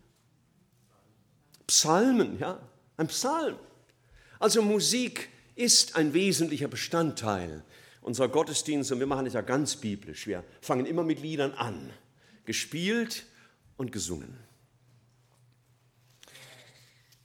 Psalmen, 1.65 2.37
ja, 2.39 2.59
ein 2.97 3.07
Psalm. 3.07 3.57
Also 4.37 4.61
Musik 4.61 5.29
ist 5.55 5.95
ein 5.95 6.13
wesentlicher 6.13 6.67
Bestandteil 6.67 7.63
unserer 8.01 8.27
Gottesdienste 8.27 8.93
und 8.93 8.99
wir 8.99 9.07
machen 9.07 9.25
es 9.25 9.33
ja 9.33 9.41
ganz 9.41 9.75
biblisch. 9.75 10.27
Wir 10.27 10.43
fangen 10.61 10.85
immer 10.85 11.03
mit 11.03 11.19
Liedern 11.19 11.53
an, 11.53 11.89
gespielt 12.45 13.25
und 13.75 13.91
gesungen. 13.91 14.48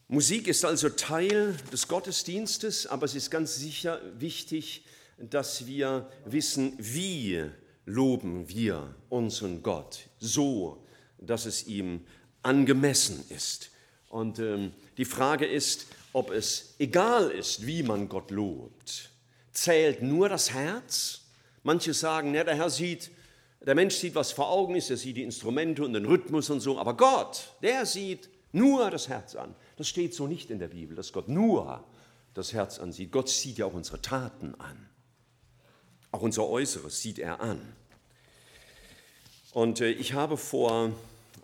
Musik 0.09 0.49
ist 0.49 0.65
also 0.67 0.91
Teil 0.91 1.57
des 1.73 1.89
Gottesdienstes, 1.89 2.87
aber 2.87 3.07
es 3.07 3.15
ist 3.15 3.31
ganz 3.31 3.57
sicher 3.57 4.01
wichtig, 4.19 4.85
dass 5.19 5.67
wir 5.67 6.11
wissen, 6.27 6.75
wie 6.79 7.43
loben 7.87 8.49
wir 8.49 8.95
unseren 9.09 9.63
Gott, 9.63 10.09
so 10.19 10.85
dass 11.19 11.47
es 11.47 11.67
ihm 11.67 12.05
angemessen 12.43 13.25
ist. 13.31 13.71
Und 14.11 14.39
ähm, 14.39 14.73
die 14.99 15.07
Frage 15.07 15.47
ist, 15.47 15.87
ob 16.13 16.31
es 16.31 16.75
egal 16.79 17.31
ist, 17.31 17.67
wie 17.67 17.83
man 17.83 18.09
Gott 18.09 18.31
lobt. 18.31 19.11
Zählt 19.53 20.03
nur 20.03 20.29
das 20.29 20.53
Herz? 20.53 21.23
Manche 21.63 21.95
sagen, 21.95 22.35
ja, 22.35 22.45
der 22.45 22.57
Herr 22.57 22.69
sieht, 22.69 23.11
der 23.65 23.75
Mensch 23.75 23.95
sieht, 23.95 24.15
was 24.15 24.33
vor 24.33 24.51
Augen 24.51 24.77
ist, 24.77 24.91
er 24.91 24.99
sieht 24.99 25.17
die 25.17 25.23
Instrumente 25.23 25.83
und 25.83 25.95
den 25.95 26.05
Rhythmus 26.05 26.51
und 26.51 26.61
so, 26.61 26.79
aber 26.79 26.95
Gott, 26.95 27.55
der 27.63 27.87
sieht 27.87 28.29
nur 28.53 28.91
das 28.91 29.09
Herz 29.09 29.35
an. 29.35 29.55
Das 29.77 29.89
steht 29.89 30.15
so 30.15 30.27
nicht 30.27 30.51
in 30.51 30.59
der 30.59 30.69
Bibel, 30.69 30.97
dass 30.97 31.13
Gott 31.13 31.29
nur 31.29 31.85
das 32.35 32.53
Herz 32.53 32.79
ansieht. 32.79 33.13
Gott 33.13 33.29
sieht 33.29 33.59
ja 33.59 33.67
auch 33.67 33.75
unsere 33.75 34.01
Taten 34.01 34.55
an. 34.57 34.89
Auch 36.11 36.23
unser 36.23 36.49
Äußeres 36.49 37.01
sieht 37.01 37.19
er 37.19 37.41
an. 37.41 37.61
Und 39.53 39.81
äh, 39.81 39.91
ich 39.91 40.13
habe 40.13 40.37
vor 40.37 40.93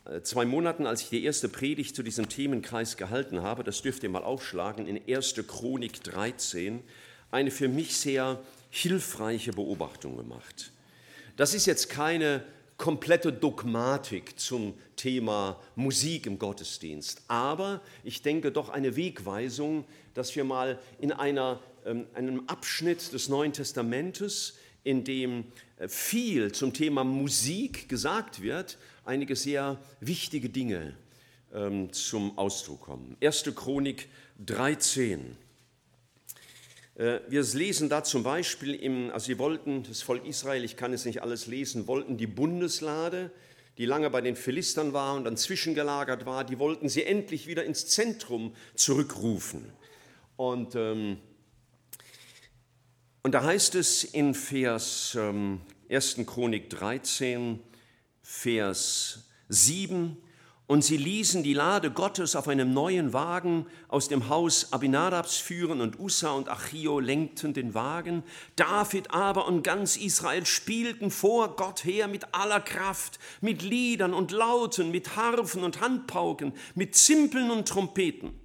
äh, 0.05 0.23
zwei 0.23 0.45
Monaten, 0.45 0.87
als 0.87 1.03
ich 1.03 1.09
die 1.09 1.25
erste 1.25 1.49
Predigt 1.49 1.95
zu 1.95 2.03
diesem 2.03 2.29
Themenkreis 2.29 2.97
gehalten 2.97 3.43
habe, 3.43 3.65
das 3.65 3.83
dürft 3.83 4.03
ihr 4.03 4.11
mal 4.11 4.25
aufschlagen, 4.25 4.87
in 4.87 5.01
1. 5.13 5.35
Chronik 5.47 6.03
13, 6.03 6.83
eine 7.31 7.51
für 7.51 7.69
mich 7.69 7.97
sehr 7.97 8.41
hilfreiche 8.71 9.53
Beobachtung 9.53 10.17
gemacht. 10.17 10.73
Das 11.37 11.55
ist 11.55 11.67
jetzt 11.67 11.89
keine 11.89 12.45
komplette 12.81 13.31
Dogmatik 13.31 14.41
zum 14.41 14.73
Thema 14.97 15.61
Musik 15.77 16.25
im 16.25 16.39
Gottesdienst. 16.39 17.23
Aber 17.29 17.83
ich 18.05 18.23
denke 18.23 18.51
doch 18.51 18.71
eine 18.71 18.97
Wegweisung, 18.97 19.85
dass 20.15 20.35
wir 20.35 20.45
mal 20.45 20.79
in 20.99 21.13
einer, 21.13 21.61
ähm, 21.85 22.07
einem 22.15 22.49
Abschnitt 22.49 23.13
des 23.13 23.29
Neuen 23.29 23.53
Testamentes, 23.53 24.57
in 24.83 25.05
dem 25.05 25.45
äh, 25.77 25.89
viel 25.89 26.53
zum 26.53 26.73
Thema 26.73 27.05
Musik 27.05 27.87
gesagt 27.91 28.41
wird, 28.41 28.79
einige 29.05 29.37
sehr 29.37 29.79
wichtige 30.01 30.49
Dinge 30.49 30.97
ähm, 31.53 31.93
zum 31.93 32.39
Ausdruck 32.39 32.81
kommen. 32.81 33.15
1. 33.23 33.45
Chronik 33.55 34.09
13. 34.47 35.37
Äh, 37.01 37.21
wir 37.29 37.43
lesen 37.43 37.89
da 37.89 38.05
zum 38.05 38.23
Beispiel, 38.23 38.75
im, 38.75 39.11
also 39.11 39.27
sie 39.27 39.39
wollten, 39.39 39.85
das 39.85 40.03
Volk 40.03 40.27
Israel, 40.27 40.65
ich 40.65 40.77
kann 40.77 40.93
es 40.93 41.07
nicht 41.07 41.23
alles 41.23 41.47
lesen, 41.47 41.87
wollten 41.87 42.19
die 42.19 42.27
Bundeslade, 42.27 43.31
die 43.79 43.87
lange 43.87 44.11
bei 44.11 44.21
den 44.21 44.37
Philistern 44.37 44.93
war 44.93 45.15
und 45.15 45.25
dann 45.25 45.39
zwischengelagert 45.39 46.27
war, 46.27 46.45
die 46.45 46.59
wollten 46.59 46.91
sie 46.91 47.05
endlich 47.05 47.47
wieder 47.47 47.65
ins 47.65 47.87
Zentrum 47.87 48.55
zurückrufen. 48.75 49.73
Und, 50.37 50.75
ähm, 50.75 51.17
und 53.23 53.33
da 53.33 53.45
heißt 53.45 53.77
es 53.77 54.05
in 54.05 54.35
Vers 54.35 55.17
ähm, 55.19 55.63
1. 55.89 56.17
Chronik 56.27 56.69
13, 56.69 57.61
Vers 58.23 59.31
7, 59.49 60.19
und 60.71 60.85
sie 60.85 60.99
ließen 60.99 61.43
die 61.43 61.53
Lade 61.53 61.91
Gottes 61.91 62.37
auf 62.37 62.47
einem 62.47 62.73
neuen 62.73 63.13
Wagen 63.13 63.67
aus 63.89 64.07
dem 64.07 64.29
Haus 64.29 64.73
Abinadabs 64.73 65.37
führen 65.37 65.81
und 65.81 65.99
Ussa 65.99 66.31
und 66.31 66.49
Achio 66.49 67.01
lenkten 67.01 67.53
den 67.53 67.75
Wagen. 67.75 68.23
David 68.55 69.11
aber 69.11 69.49
und 69.49 69.65
ganz 69.65 69.97
Israel 69.97 70.47
spielten 70.47 71.11
vor 71.11 71.57
Gott 71.57 71.85
her 71.85 72.07
mit 72.07 72.37
aller 72.37 72.61
Kraft, 72.61 73.19
mit 73.41 73.63
Liedern 73.63 74.15
und 74.15 74.31
Lauten, 74.31 74.93
mit 74.93 75.17
Harfen 75.17 75.65
und 75.65 75.81
Handpauken, 75.81 76.53
mit 76.77 76.95
Zimpeln 76.95 77.51
und 77.51 77.67
Trompeten. 77.67 78.40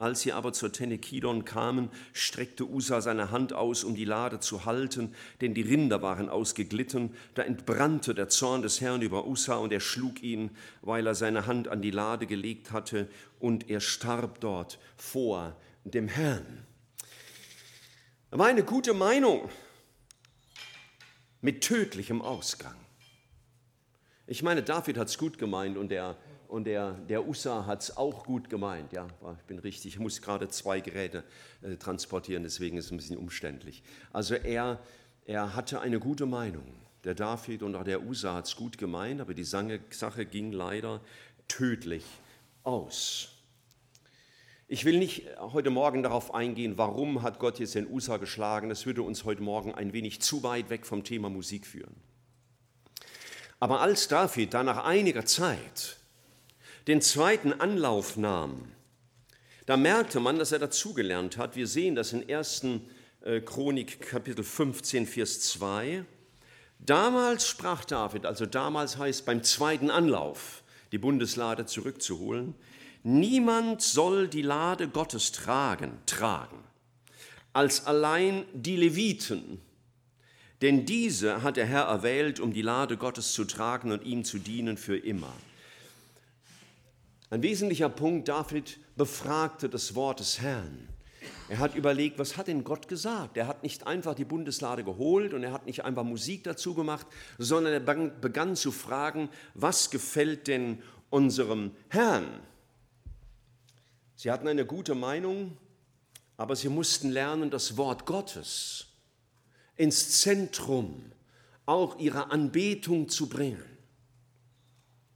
Als 0.00 0.22
sie 0.22 0.32
aber 0.32 0.54
zur 0.54 0.72
Tenekidon 0.72 1.44
kamen, 1.44 1.90
streckte 2.14 2.66
Usa 2.66 3.02
seine 3.02 3.30
Hand 3.30 3.52
aus, 3.52 3.84
um 3.84 3.94
die 3.94 4.06
Lade 4.06 4.40
zu 4.40 4.64
halten, 4.64 5.14
denn 5.42 5.52
die 5.52 5.60
Rinder 5.60 6.00
waren 6.00 6.30
ausgeglitten. 6.30 7.14
Da 7.34 7.42
entbrannte 7.42 8.14
der 8.14 8.30
Zorn 8.30 8.62
des 8.62 8.80
Herrn 8.80 9.02
über 9.02 9.26
Usa 9.26 9.56
und 9.56 9.74
er 9.74 9.80
schlug 9.80 10.22
ihn, 10.22 10.52
weil 10.80 11.06
er 11.06 11.14
seine 11.14 11.46
Hand 11.46 11.68
an 11.68 11.82
die 11.82 11.90
Lade 11.90 12.26
gelegt 12.26 12.72
hatte, 12.72 13.10
und 13.40 13.68
er 13.68 13.80
starb 13.80 14.40
dort 14.40 14.78
vor 14.96 15.54
dem 15.84 16.08
Herrn. 16.08 16.64
War 18.30 18.46
eine 18.46 18.64
gute 18.64 18.94
Meinung 18.94 19.50
mit 21.42 21.62
tödlichem 21.62 22.22
Ausgang. 22.22 22.76
Ich 24.26 24.42
meine, 24.42 24.62
David 24.62 24.96
hat 24.96 25.08
es 25.08 25.18
gut 25.18 25.36
gemeint 25.36 25.76
und 25.76 25.92
er 25.92 26.16
und 26.50 26.64
der, 26.64 26.92
der 27.08 27.26
USA 27.26 27.64
hat 27.64 27.82
es 27.82 27.96
auch 27.96 28.24
gut 28.24 28.50
gemeint. 28.50 28.92
Ja, 28.92 29.06
ich 29.38 29.44
bin 29.44 29.58
richtig, 29.60 29.94
ich 29.94 30.00
muss 30.00 30.20
gerade 30.20 30.48
zwei 30.48 30.80
Geräte 30.80 31.22
äh, 31.62 31.76
transportieren, 31.76 32.42
deswegen 32.42 32.76
ist 32.76 32.86
es 32.86 32.90
ein 32.90 32.96
bisschen 32.96 33.16
umständlich. 33.16 33.82
Also 34.12 34.34
er, 34.34 34.80
er 35.24 35.54
hatte 35.54 35.80
eine 35.80 36.00
gute 36.00 36.26
Meinung. 36.26 36.74
Der 37.04 37.14
David 37.14 37.62
und 37.62 37.76
auch 37.76 37.84
der 37.84 38.02
USA 38.02 38.34
hat 38.34 38.46
es 38.46 38.56
gut 38.56 38.76
gemeint, 38.76 39.20
aber 39.20 39.32
die 39.32 39.44
Sache 39.44 40.26
ging 40.26 40.52
leider 40.52 41.00
tödlich 41.48 42.04
aus. 42.62 43.28
Ich 44.68 44.84
will 44.84 44.98
nicht 44.98 45.24
heute 45.38 45.70
Morgen 45.70 46.02
darauf 46.02 46.34
eingehen, 46.34 46.76
warum 46.76 47.22
hat 47.22 47.38
Gott 47.38 47.58
jetzt 47.58 47.74
den 47.74 47.90
USA 47.90 48.18
geschlagen. 48.18 48.68
Das 48.68 48.86
würde 48.86 49.02
uns 49.02 49.24
heute 49.24 49.42
Morgen 49.42 49.74
ein 49.74 49.92
wenig 49.92 50.20
zu 50.20 50.42
weit 50.42 50.68
weg 50.68 50.84
vom 50.84 51.04
Thema 51.04 51.30
Musik 51.30 51.66
führen. 51.66 51.94
Aber 53.60 53.80
als 53.80 54.08
David 54.08 54.54
dann 54.54 54.66
nach 54.66 54.84
einiger 54.84 55.24
Zeit 55.24 55.99
den 56.90 57.00
zweiten 57.00 57.52
Anlauf 57.52 58.16
nahm, 58.16 58.64
da 59.64 59.76
merkte 59.76 60.18
man, 60.18 60.40
dass 60.40 60.50
er 60.50 60.58
dazugelernt 60.58 61.36
hat. 61.36 61.54
Wir 61.54 61.68
sehen 61.68 61.94
das 61.94 62.12
in 62.12 62.28
1. 62.28 62.64
Äh, 63.20 63.40
Chronik 63.42 64.00
Kapitel 64.00 64.42
15, 64.42 65.06
Vers 65.06 65.40
2. 65.42 66.04
Damals 66.80 67.46
sprach 67.46 67.84
David, 67.84 68.26
also 68.26 68.44
damals 68.44 68.98
heißt 68.98 69.24
beim 69.24 69.44
zweiten 69.44 69.88
Anlauf, 69.88 70.64
die 70.90 70.98
Bundeslade 70.98 71.64
zurückzuholen, 71.64 72.56
niemand 73.04 73.82
soll 73.82 74.26
die 74.26 74.42
Lade 74.42 74.88
Gottes 74.88 75.30
tragen, 75.30 75.92
tragen, 76.06 76.58
als 77.52 77.86
allein 77.86 78.46
die 78.52 78.74
Leviten, 78.74 79.60
denn 80.60 80.86
diese 80.86 81.44
hat 81.44 81.56
der 81.56 81.66
Herr 81.66 81.84
erwählt, 81.84 82.40
um 82.40 82.52
die 82.52 82.62
Lade 82.62 82.96
Gottes 82.96 83.32
zu 83.32 83.44
tragen 83.44 83.92
und 83.92 84.02
ihm 84.02 84.24
zu 84.24 84.38
dienen 84.38 84.76
für 84.76 84.96
immer. 84.96 85.32
Ein 87.30 87.42
wesentlicher 87.42 87.88
Punkt, 87.88 88.26
David 88.26 88.78
befragte 88.96 89.68
das 89.68 89.94
Wort 89.94 90.18
des 90.18 90.40
Herrn. 90.40 90.88
Er 91.48 91.58
hat 91.58 91.76
überlegt, 91.76 92.18
was 92.18 92.36
hat 92.36 92.48
denn 92.48 92.64
Gott 92.64 92.88
gesagt? 92.88 93.36
Er 93.36 93.46
hat 93.46 93.62
nicht 93.62 93.86
einfach 93.86 94.14
die 94.14 94.24
Bundeslade 94.24 94.82
geholt 94.82 95.32
und 95.32 95.44
er 95.44 95.52
hat 95.52 95.66
nicht 95.66 95.84
einfach 95.84 96.02
Musik 96.02 96.44
dazu 96.44 96.74
gemacht, 96.74 97.06
sondern 97.38 97.72
er 97.72 97.80
begann 98.08 98.56
zu 98.56 98.72
fragen, 98.72 99.28
was 99.54 99.90
gefällt 99.90 100.48
denn 100.48 100.82
unserem 101.08 101.70
Herrn? 101.88 102.26
Sie 104.16 104.30
hatten 104.30 104.48
eine 104.48 104.66
gute 104.66 104.94
Meinung, 104.94 105.56
aber 106.36 106.56
sie 106.56 106.68
mussten 106.68 107.10
lernen, 107.10 107.50
das 107.50 107.76
Wort 107.76 108.06
Gottes 108.06 108.86
ins 109.76 110.20
Zentrum 110.20 111.12
auch 111.64 111.98
ihrer 111.98 112.32
Anbetung 112.32 113.08
zu 113.08 113.28
bringen. 113.28 113.64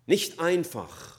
Nicht 0.06 0.38
einfach 0.40 1.13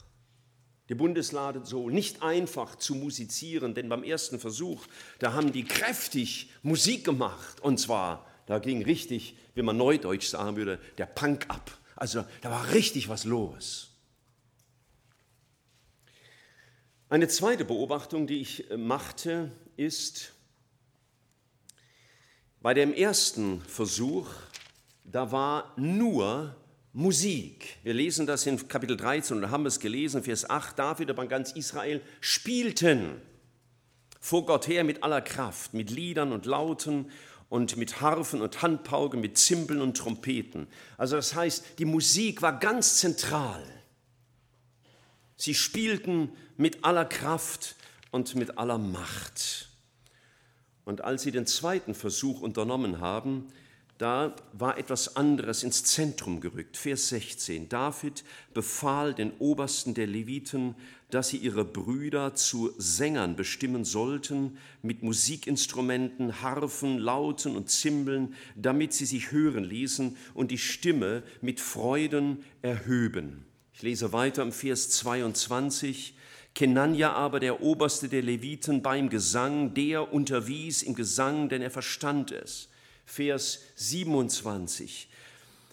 die 0.88 0.94
Bundeslade 0.94 1.62
so 1.64 1.90
nicht 1.90 2.22
einfach 2.22 2.76
zu 2.76 2.94
musizieren, 2.94 3.74
denn 3.74 3.88
beim 3.88 4.04
ersten 4.04 4.38
Versuch, 4.38 4.86
da 5.18 5.32
haben 5.32 5.52
die 5.52 5.64
kräftig 5.64 6.50
Musik 6.62 7.04
gemacht. 7.04 7.60
Und 7.60 7.78
zwar, 7.78 8.26
da 8.46 8.58
ging 8.58 8.84
richtig, 8.84 9.36
wie 9.54 9.62
man 9.62 9.76
neudeutsch 9.76 10.28
sagen 10.28 10.56
würde, 10.56 10.78
der 10.98 11.06
Punk 11.06 11.46
ab. 11.48 11.76
Also 11.96 12.24
da 12.42 12.50
war 12.50 12.72
richtig 12.72 13.08
was 13.08 13.24
los. 13.24 13.90
Eine 17.08 17.28
zweite 17.28 17.64
Beobachtung, 17.64 18.26
die 18.26 18.40
ich 18.40 18.70
äh, 18.70 18.76
machte, 18.76 19.52
ist, 19.76 20.32
bei 22.60 22.74
dem 22.74 22.92
ersten 22.92 23.60
Versuch, 23.60 24.28
da 25.04 25.30
war 25.30 25.72
nur 25.76 26.56
Musik. 26.98 27.76
Wir 27.82 27.92
lesen 27.92 28.26
das 28.26 28.46
in 28.46 28.68
Kapitel 28.68 28.96
13 28.96 29.36
und 29.36 29.50
haben 29.50 29.66
es 29.66 29.80
gelesen, 29.80 30.22
Vers 30.22 30.48
8. 30.48 30.78
David 30.78 31.10
aber 31.10 31.26
ganz 31.26 31.52
Israel 31.52 32.00
spielten 32.22 33.20
vor 34.18 34.46
Gott 34.46 34.66
her 34.66 34.82
mit 34.82 35.02
aller 35.02 35.20
Kraft, 35.20 35.74
mit 35.74 35.90
Liedern 35.90 36.32
und 36.32 36.46
Lauten 36.46 37.10
und 37.50 37.76
mit 37.76 38.00
Harfen 38.00 38.40
und 38.40 38.62
Handpauken, 38.62 39.20
mit 39.20 39.36
Zimbeln 39.36 39.82
und 39.82 39.98
Trompeten. 39.98 40.68
Also 40.96 41.16
das 41.16 41.34
heißt, 41.34 41.78
die 41.78 41.84
Musik 41.84 42.40
war 42.40 42.58
ganz 42.58 42.96
zentral. 42.96 43.62
Sie 45.36 45.54
spielten 45.54 46.32
mit 46.56 46.82
aller 46.82 47.04
Kraft 47.04 47.76
und 48.10 48.34
mit 48.36 48.56
aller 48.56 48.78
Macht. 48.78 49.68
Und 50.86 51.04
als 51.04 51.24
sie 51.24 51.30
den 51.30 51.46
zweiten 51.46 51.94
Versuch 51.94 52.40
unternommen 52.40 53.02
haben, 53.02 53.52
da 53.98 54.36
war 54.52 54.76
etwas 54.76 55.16
anderes 55.16 55.62
ins 55.62 55.84
Zentrum 55.84 56.40
gerückt. 56.40 56.76
Vers 56.76 57.08
16. 57.08 57.68
David 57.68 58.24
befahl 58.52 59.14
den 59.14 59.32
Obersten 59.38 59.94
der 59.94 60.06
Leviten, 60.06 60.74
dass 61.10 61.28
sie 61.28 61.38
ihre 61.38 61.64
Brüder 61.64 62.34
zu 62.34 62.72
Sängern 62.76 63.36
bestimmen 63.36 63.84
sollten, 63.84 64.58
mit 64.82 65.02
Musikinstrumenten, 65.02 66.42
Harfen, 66.42 66.98
Lauten 66.98 67.56
und 67.56 67.70
Zimbeln, 67.70 68.34
damit 68.54 68.92
sie 68.92 69.06
sich 69.06 69.32
hören 69.32 69.64
ließen 69.64 70.16
und 70.34 70.50
die 70.50 70.58
Stimme 70.58 71.22
mit 71.40 71.60
Freuden 71.60 72.44
erhöben. 72.60 73.46
Ich 73.72 73.82
lese 73.82 74.12
weiter 74.12 74.42
im 74.42 74.52
Vers 74.52 74.90
22. 74.90 76.16
Kenania 76.54 77.12
aber, 77.12 77.40
der 77.40 77.62
Oberste 77.62 78.08
der 78.08 78.22
Leviten 78.22 78.82
beim 78.82 79.10
Gesang, 79.10 79.74
der 79.74 80.12
unterwies 80.12 80.82
im 80.82 80.94
Gesang, 80.94 81.48
denn 81.48 81.62
er 81.62 81.70
verstand 81.70 82.30
es. 82.32 82.68
Vers 83.06 83.60
27. 83.76 85.08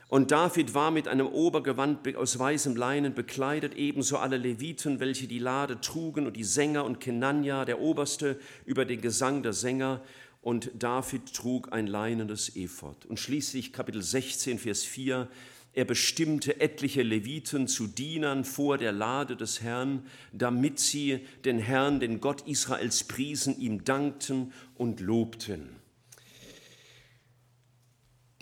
Und 0.08 0.30
David 0.30 0.76
war 0.76 0.92
mit 0.92 1.08
einem 1.08 1.26
Obergewand 1.26 2.16
aus 2.16 2.38
weißem 2.38 2.76
Leinen 2.76 3.16
bekleidet, 3.16 3.74
ebenso 3.76 4.18
alle 4.18 4.38
Leviten, 4.38 5.00
welche 5.00 5.28
die 5.28 5.40
Lade 5.40 5.82
trugen, 5.82 6.28
und 6.28 6.38
die 6.38 6.44
Sänger 6.44 6.86
und 6.86 7.00
Kenania, 7.00 7.66
der 7.66 7.82
Oberste, 7.82 8.40
über 8.68 8.86
den 8.86 9.02
Gesang 9.02 9.42
der 9.42 9.54
Sänger. 9.54 10.02
Und 10.44 10.70
David 10.78 11.34
trug 11.34 11.74
ein 11.74 11.88
leinenes 11.88 12.56
Ephod. 12.56 13.08
Und 13.08 13.20
schließlich 13.20 13.74
Kapitel 13.74 14.04
16, 14.04 14.60
Vers 14.60 14.84
4. 14.84 15.28
Er 15.74 15.86
bestimmte 15.86 16.62
etliche 16.62 17.02
Leviten 17.02 17.68
zu 17.68 17.88
Dienern 17.88 18.46
vor 18.46 18.78
der 18.78 18.92
Lade 18.92 19.36
des 19.36 19.64
Herrn, 19.64 20.06
damit 20.32 20.78
sie 20.78 21.26
den 21.44 21.58
Herrn, 21.58 22.00
den 22.00 22.22
Gott 22.22 22.48
Israels 22.48 23.04
priesen, 23.04 23.60
ihm 23.60 23.84
dankten 23.84 24.54
und 24.76 25.00
lobten. 25.00 25.83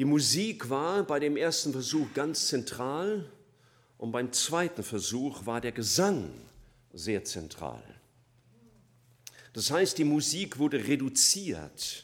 Die 0.02 0.06
Musik 0.06 0.68
war 0.68 1.04
bei 1.04 1.20
dem 1.20 1.38
ersten 1.38 1.74
Versuch 1.74 2.12
ganz 2.16 2.48
zentral 2.48 3.24
und 4.00 4.12
beim 4.12 4.34
zweiten 4.34 4.82
Versuch 4.82 5.46
war 5.46 5.62
der 5.62 5.74
Gesang 5.74 6.34
sehr 6.92 7.24
zentral. 7.24 7.84
Das 9.54 9.70
heißt, 9.70 10.00
die 10.00 10.04
Musik 10.04 10.58
wurde 10.58 10.88
reduziert. 10.88 12.04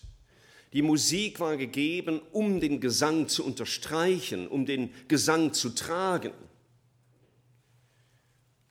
Die 0.74 0.84
Musik 0.84 1.40
war 1.40 1.58
gegeben, 1.58 2.22
um 2.34 2.60
den 2.60 2.80
Gesang 2.80 3.30
zu 3.30 3.44
unterstreichen, 3.44 4.48
um 4.48 4.68
den 4.68 4.94
Gesang 5.08 5.52
zu 5.54 5.70
tragen. 5.70 6.34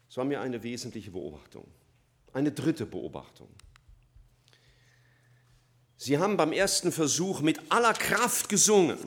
Das 0.06 0.18
war 0.18 0.24
mir 0.24 0.40
eine 0.40 0.62
wesentliche 0.62 1.10
Beobachtung. 1.10 1.66
Eine 2.32 2.52
dritte 2.52 2.86
Beobachtung. 2.86 3.48
Sie 5.96 6.18
haben 6.18 6.36
beim 6.36 6.52
ersten 6.52 6.92
Versuch 6.92 7.40
mit 7.40 7.60
aller 7.70 7.94
Kraft 7.94 8.48
gesungen. 8.48 8.98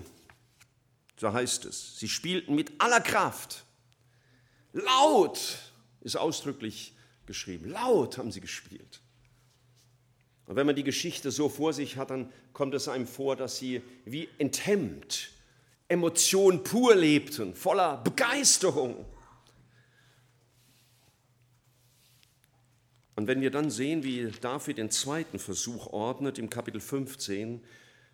So 1.18 1.32
heißt 1.34 1.66
es. 1.66 2.00
Sie 2.00 2.10
spielten 2.10 2.56
mit 2.56 2.72
aller 2.80 3.02
Kraft. 3.02 3.66
Laut 4.74 5.60
ist 6.02 6.16
ausdrücklich 6.16 6.96
geschrieben. 7.26 7.70
Laut 7.70 8.18
haben 8.18 8.32
sie 8.32 8.42
gespielt. 8.42 9.02
Und 10.46 10.56
wenn 10.56 10.66
man 10.66 10.76
die 10.76 10.84
Geschichte 10.84 11.30
so 11.30 11.48
vor 11.48 11.74
sich 11.74 11.98
hat, 11.98 12.10
dann 12.10 12.32
kommt 12.54 12.74
es 12.74 12.88
einem 12.88 13.06
vor, 13.06 13.36
dass 13.36 13.58
sie 13.58 13.84
wie 14.06 14.28
enthemmt, 14.40 15.30
Emotion 15.88 16.64
pur 16.64 16.96
lebten, 16.96 17.54
voller 17.54 17.98
Begeisterung. 17.98 19.06
Und 23.20 23.28
wenn 23.28 23.42
wir 23.42 23.52
dann 23.52 23.70
sehen, 23.70 24.06
wie 24.06 24.32
David 24.40 24.78
den 24.78 24.92
zweiten 24.92 25.40
Versuch 25.40 25.88
ordnet 25.88 26.40
im 26.40 26.50
Kapitel 26.50 26.80
15, 26.80 27.60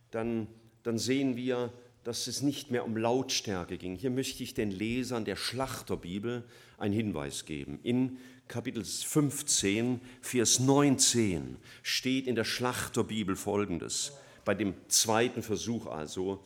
dann, 0.10 0.48
dann 0.82 0.98
sehen 0.98 1.36
wir, 1.36 1.72
dass 2.04 2.26
es 2.26 2.42
nicht 2.42 2.72
mehr 2.72 2.84
um 2.84 2.98
Lautstärke 2.98 3.78
ging. 3.78 3.96
Hier 3.96 4.10
möchte 4.10 4.42
ich 4.42 4.56
den 4.56 4.72
Lesern 4.72 5.24
der 5.24 5.36
Schlachterbibel 5.36 6.44
einen 6.80 6.96
Hinweis 6.96 7.46
geben. 7.46 7.78
In 7.84 8.18
Kapitel 8.48 8.84
15, 8.84 10.02
Vers 10.22 10.60
19 10.60 11.58
steht 11.84 12.26
in 12.26 12.34
der 12.34 12.44
Schlachterbibel 12.44 13.36
folgendes, 13.36 14.14
bei 14.44 14.56
dem 14.56 14.74
zweiten 14.88 15.44
Versuch 15.44 15.86
also. 15.86 16.44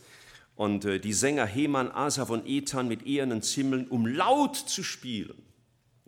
Und 0.57 0.83
äh, 0.83 0.99
die 0.99 1.13
Sänger 1.13 1.45
Heman, 1.45 1.89
Asaf 1.89 2.29
und 2.29 2.45
Ethan 2.45 2.89
mit 2.89 3.07
ehernen 3.07 3.41
Zimmeln, 3.41 3.87
um 3.87 4.05
laut 4.05 4.57
zu 4.57 4.83
spielen, 4.83 5.45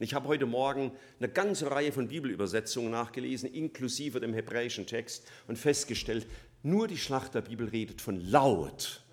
ich 0.04 0.14
habe 0.14 0.28
heute 0.28 0.46
Morgen 0.46 0.92
eine 1.20 1.30
ganze 1.30 1.70
Reihe 1.70 1.92
von 1.92 2.08
Bibelübersetzungen 2.08 2.92
nachgelesen, 2.92 3.54
inklusive 3.54 4.20
dem 4.20 4.34
hebräischen 4.34 4.86
Text, 4.88 5.28
und 5.48 5.58
festgestellt, 5.58 6.26
nur 6.64 6.88
die 6.88 6.98
Schlachterbibel 6.98 7.68
redet 7.68 8.02
von 8.02 8.20
laut, 8.22 9.04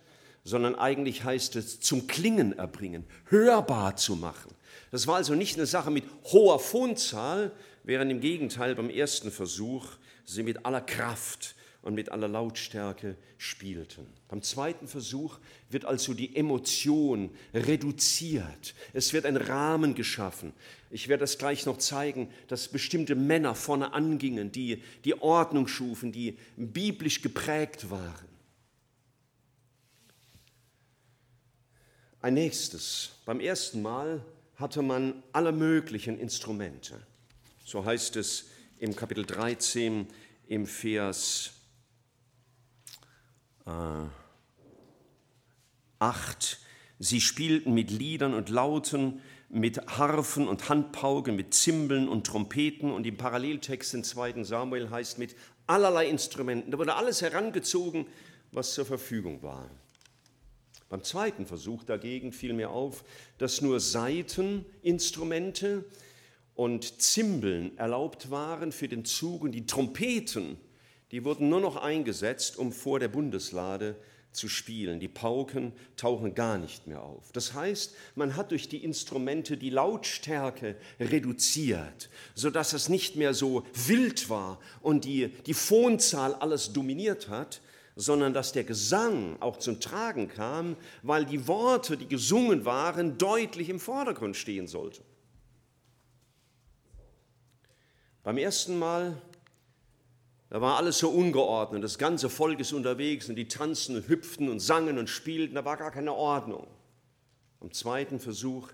sondern 0.45 0.75
eigentlich 0.75 1.25
heißt 1.25 1.57
es 1.57 1.81
zum 1.81 2.07
Klingen 2.07 2.59
erbringen, 2.59 3.05
hörbar 3.27 3.97
zu 3.97 4.17
machen. 4.17 4.55
Das 4.91 5.07
war 5.07 5.17
also 5.17 5.35
nicht 5.35 5.57
eine 5.57 5.67
Sache 5.67 5.91
mit 5.91 6.05
hoher 6.25 6.59
Phonzahl, 6.59 7.53
während 7.85 8.11
im 8.11 8.21
Gegenteil 8.21 8.75
beim 8.75 8.91
ersten 8.91 9.31
Versuch 9.31 9.87
sie 10.25 10.43
mit 10.43 10.65
aller 10.65 10.81
Kraft 10.81 11.55
und 11.83 11.95
mit 11.95 12.11
aller 12.11 12.29
Lautstärke 12.29 13.17
spielten. 13.37 14.07
Beim 14.29 14.43
zweiten 14.43 14.89
Versuch 14.89 15.39
wird 15.71 15.85
also 15.85 16.13
die 16.13 16.35
Emotion 16.35 17.31
reduziert. 17.55 18.75
Es 18.93 19.13
wird 19.13 19.27
ein 19.27 19.37
Rahmen 19.37 19.95
geschaffen. 19.95 20.53
Ich 20.91 21.09
werde 21.09 21.25
es 21.25 21.39
gleich 21.39 21.67
noch 21.67 21.79
zeigen, 21.79 22.31
dass 22.49 22.69
bestimmte 22.69 23.15
Männer 23.15 23.55
vorne 23.55 23.93
angingen, 23.93 24.51
die 24.51 24.83
die 25.05 25.21
Ordnung 25.21 25.69
schufen, 25.69 26.13
die 26.13 26.39
biblisch 26.57 27.23
geprägt 27.23 27.91
waren. 27.91 28.29
Ein 32.21 32.35
nächstes. 32.35 33.13
Beim 33.25 33.39
ersten 33.39 33.81
Mal 33.81 34.25
hatte 34.57 34.83
man 34.83 35.23
alle 35.33 35.53
möglichen 35.53 36.19
Instrumente. 36.19 37.01
So 37.65 37.85
heißt 37.85 38.17
es 38.17 38.47
im 38.79 38.97
Kapitel 38.97 39.25
13 39.25 40.09
im 40.49 40.67
Vers 40.67 41.53
8. 45.99 46.59
Sie 46.99 47.21
spielten 47.21 47.75
mit 47.75 47.91
Liedern 47.91 48.35
und 48.35 48.49
Lauten, 48.49 49.21
mit 49.49 49.99
Harfen 49.99 50.49
und 50.49 50.69
Handpauken, 50.69 51.37
mit 51.37 51.55
Zimbeln 51.55 52.09
und 52.09 52.27
Trompeten 52.27 52.91
und 52.91 53.07
im 53.07 53.17
Paralleltext 53.17 53.95
in 53.95 54.05
2. 54.05 54.45
Samuel 54.45 54.91
heißt 54.91 55.19
mit 55.19 55.37
allerlei 55.67 56.09
Instrumenten. 56.09 56.71
Da 56.71 56.79
wurde 56.79 56.95
alles 56.95 57.23
herangezogen, 57.23 58.07
was 58.53 58.75
zur 58.75 58.85
Verfügung 58.85 59.43
war. 59.43 59.71
Beim 60.89 61.03
zweiten 61.03 61.47
Versuch 61.47 61.85
dagegen 61.85 62.33
fiel 62.33 62.55
mir 62.55 62.71
auf, 62.71 63.05
dass 63.37 63.61
nur 63.61 63.79
Saiteninstrumente 63.79 65.85
und 66.55 67.01
Zimbeln 67.01 67.77
erlaubt 67.77 68.31
waren 68.31 68.73
für 68.73 68.89
den 68.89 69.05
Zug 69.05 69.43
und 69.43 69.53
die 69.53 69.67
Trompeten, 69.67 70.59
die 71.11 71.25
wurden 71.25 71.49
nur 71.49 71.61
noch 71.61 71.77
eingesetzt, 71.77 72.59
um 72.59 72.73
vor 72.73 73.01
der 73.01 73.09
Bundeslade 73.09 73.97
zu 74.33 74.49
spielen. 74.49 75.01
Die 75.01 75.09
Pauken 75.09 75.73
tauchen 75.97 76.35
gar 76.35 76.59
nicht 76.59 76.87
mehr 76.87 77.03
auf. 77.03 77.33
Das 77.33 77.55
heißt, 77.55 77.95
man 78.15 78.37
hat 78.37 78.51
durch 78.51 78.69
die 78.69 78.85
Instrumente 78.85 79.57
die 79.57 79.71
Lautstärke 79.71 80.77
reduziert, 81.01 82.11
sodass 82.35 82.73
es 82.73 82.89
nicht 82.89 83.17
mehr 83.17 83.35
so 83.35 83.65
wild 83.75 84.29
war 84.29 84.61
und 84.81 85.05
die, 85.05 85.29
die 85.47 85.55
Phonzahl 85.55 86.35
alles 86.35 86.73
dominiert 86.73 87.29
hat, 87.29 87.61
sondern 87.97 88.33
dass 88.33 88.53
der 88.53 88.63
Gesang 88.63 89.37
auch 89.41 89.57
zum 89.57 89.81
Tragen 89.81 90.29
kam, 90.29 90.77
weil 91.03 91.25
die 91.25 91.49
Worte, 91.49 91.97
die 91.97 92.07
gesungen 92.07 92.65
waren, 92.65 93.19
deutlich 93.19 93.69
im 93.69 93.81
Vordergrund 93.81 94.37
stehen 94.37 94.69
sollten. 94.69 95.03
Beim 98.23 98.39
ersten 98.39 98.79
Mal 98.79 99.21
da 100.51 100.61
war 100.61 100.77
alles 100.77 100.99
so 100.99 101.11
ungeordnet, 101.11 101.85
das 101.85 101.99
ganze 101.99 102.31
Volk 102.31 102.61
ist 102.61 102.73
unterwegs 102.73 103.29
und 103.29 103.37
die 103.37 103.49
tanzen 103.49 103.97
und 103.97 104.09
hüpften 104.09 104.49
und 104.49 104.61
sangen 104.61 104.99
und 104.99 105.09
spielten, 105.09 105.55
da 105.55 105.65
war 105.65 105.77
gar 105.77 105.91
keine 105.91 106.15
Ordnung. 106.15 106.67
Am 107.61 107.73
zweiten 107.73 108.19
Versuch 108.19 108.69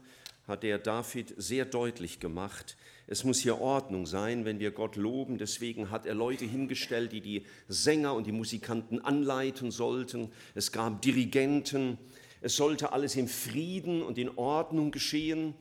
hat 0.46 0.62
der 0.62 0.78
David 0.78 1.34
sehr 1.36 1.64
deutlich 1.64 2.20
gemacht, 2.20 2.76
es 3.06 3.22
muss 3.22 3.40
hier 3.40 3.60
Ordnung 3.60 4.06
sein, 4.06 4.46
wenn 4.46 4.60
wir 4.60 4.70
Gott 4.70 4.96
loben. 4.96 5.36
Deswegen 5.36 5.90
hat 5.90 6.06
er 6.06 6.14
Leute 6.14 6.46
hingestellt, 6.46 7.12
die 7.12 7.20
die 7.20 7.44
Sänger 7.68 8.14
und 8.14 8.26
die 8.26 8.32
Musikanten 8.32 9.04
anleiten 9.04 9.70
sollten. 9.70 10.30
Es 10.54 10.72
gab 10.72 11.02
Dirigenten, 11.02 11.98
Es 12.40 12.56
sollte 12.56 12.92
alles 12.92 13.16
im 13.16 13.26
Frieden 13.26 14.02
und 14.02 14.18
in 14.18 14.36
Ordnung 14.36 14.90
geschehen. 14.90 15.54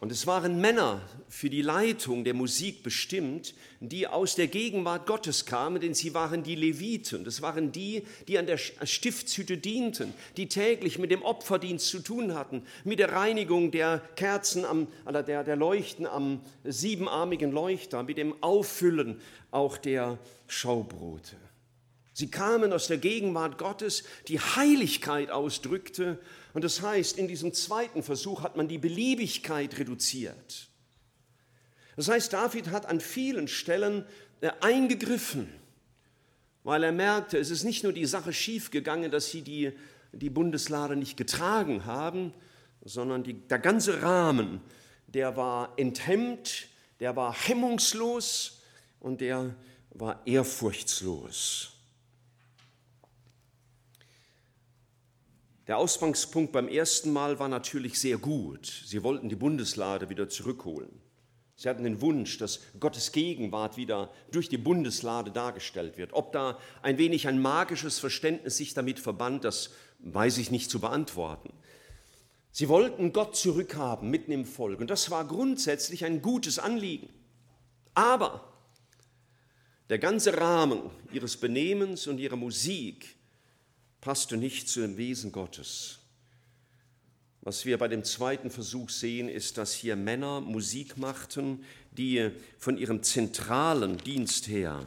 Und 0.00 0.10
es 0.10 0.26
waren 0.26 0.62
Männer 0.62 1.02
für 1.28 1.50
die 1.50 1.60
Leitung 1.60 2.24
der 2.24 2.32
Musik 2.32 2.82
bestimmt, 2.82 3.54
die 3.80 4.06
aus 4.06 4.34
der 4.34 4.46
Gegenwart 4.46 5.06
Gottes 5.06 5.44
kamen, 5.44 5.78
denn 5.78 5.92
sie 5.92 6.14
waren 6.14 6.42
die 6.42 6.54
Leviten. 6.54 7.22
Das 7.22 7.42
waren 7.42 7.70
die, 7.70 8.06
die 8.26 8.38
an 8.38 8.46
der 8.46 8.56
Stiftshütte 8.56 9.58
dienten, 9.58 10.14
die 10.38 10.48
täglich 10.48 10.98
mit 10.98 11.10
dem 11.10 11.20
Opferdienst 11.20 11.88
zu 11.88 11.98
tun 11.98 12.34
hatten, 12.34 12.62
mit 12.84 12.98
der 12.98 13.12
Reinigung 13.12 13.72
der 13.72 13.98
Kerzen, 14.16 14.64
am, 14.64 14.88
der, 15.06 15.44
der 15.44 15.56
Leuchten 15.56 16.06
am 16.06 16.40
siebenarmigen 16.64 17.52
Leuchter, 17.52 18.02
mit 18.02 18.16
dem 18.16 18.34
Auffüllen 18.42 19.20
auch 19.50 19.76
der 19.76 20.18
Schaubrote. 20.46 21.36
Sie 22.14 22.30
kamen 22.30 22.72
aus 22.72 22.86
der 22.86 22.98
Gegenwart 22.98 23.58
Gottes, 23.58 24.04
die 24.28 24.40
Heiligkeit 24.40 25.30
ausdrückte 25.30 26.18
und 26.52 26.64
das 26.64 26.82
heißt, 26.82 27.18
in 27.18 27.28
diesem 27.28 27.52
zweiten 27.52 28.02
Versuch 28.02 28.42
hat 28.42 28.56
man 28.56 28.68
die 28.68 28.78
Beliebigkeit 28.78 29.78
reduziert. 29.78 30.68
Das 31.96 32.08
heißt, 32.08 32.32
David 32.32 32.70
hat 32.70 32.86
an 32.86 33.00
vielen 33.00 33.46
Stellen 33.46 34.04
äh, 34.40 34.50
eingegriffen, 34.60 35.48
weil 36.64 36.82
er 36.82 36.92
merkte, 36.92 37.38
es 37.38 37.50
ist 37.50 37.64
nicht 37.64 37.84
nur 37.84 37.92
die 37.92 38.06
Sache 38.06 38.32
schiefgegangen, 38.32 39.10
dass 39.10 39.30
sie 39.30 39.42
die, 39.42 39.72
die 40.12 40.30
Bundeslade 40.30 40.96
nicht 40.96 41.16
getragen 41.16 41.84
haben, 41.84 42.32
sondern 42.84 43.22
die, 43.22 43.34
der 43.34 43.58
ganze 43.58 44.02
Rahmen, 44.02 44.60
der 45.06 45.36
war 45.36 45.74
enthemmt, 45.76 46.68
der 47.00 47.16
war 47.16 47.34
hemmungslos 47.34 48.62
und 49.00 49.20
der 49.20 49.54
war 49.90 50.26
ehrfurchtslos. 50.26 51.79
Der 55.70 55.78
Ausgangspunkt 55.78 56.50
beim 56.50 56.66
ersten 56.66 57.12
Mal 57.12 57.38
war 57.38 57.46
natürlich 57.46 58.00
sehr 58.00 58.18
gut. 58.18 58.66
Sie 58.86 59.04
wollten 59.04 59.28
die 59.28 59.36
Bundeslade 59.36 60.08
wieder 60.08 60.28
zurückholen. 60.28 60.90
Sie 61.54 61.68
hatten 61.68 61.84
den 61.84 62.00
Wunsch, 62.00 62.38
dass 62.38 62.58
Gottes 62.80 63.12
Gegenwart 63.12 63.76
wieder 63.76 64.10
durch 64.32 64.48
die 64.48 64.58
Bundeslade 64.58 65.30
dargestellt 65.30 65.96
wird. 65.96 66.12
Ob 66.12 66.32
da 66.32 66.58
ein 66.82 66.98
wenig 66.98 67.28
ein 67.28 67.40
magisches 67.40 68.00
Verständnis 68.00 68.56
sich 68.56 68.74
damit 68.74 68.98
verband, 68.98 69.44
das 69.44 69.70
weiß 70.00 70.38
ich 70.38 70.50
nicht 70.50 70.72
zu 70.72 70.80
beantworten. 70.80 71.52
Sie 72.50 72.68
wollten 72.68 73.12
Gott 73.12 73.36
zurückhaben 73.36 74.10
mitten 74.10 74.32
im 74.32 74.46
Volk 74.46 74.80
und 74.80 74.90
das 74.90 75.08
war 75.12 75.24
grundsätzlich 75.24 76.04
ein 76.04 76.20
gutes 76.20 76.58
Anliegen. 76.58 77.10
Aber 77.94 78.52
der 79.88 80.00
ganze 80.00 80.36
Rahmen 80.36 80.90
ihres 81.12 81.36
Benehmens 81.36 82.08
und 82.08 82.18
ihrer 82.18 82.34
Musik 82.34 83.19
passte 84.00 84.36
nicht 84.36 84.68
zu 84.68 84.80
dem 84.80 84.96
Wesen 84.96 85.32
Gottes. 85.32 85.98
Was 87.42 87.64
wir 87.64 87.78
bei 87.78 87.88
dem 87.88 88.04
zweiten 88.04 88.50
Versuch 88.50 88.90
sehen, 88.90 89.28
ist, 89.28 89.56
dass 89.56 89.72
hier 89.72 89.96
Männer 89.96 90.40
Musik 90.40 90.98
machten, 90.98 91.64
die 91.90 92.30
von 92.58 92.76
ihrem 92.76 93.02
zentralen 93.02 93.96
Dienst 93.96 94.48
her 94.48 94.86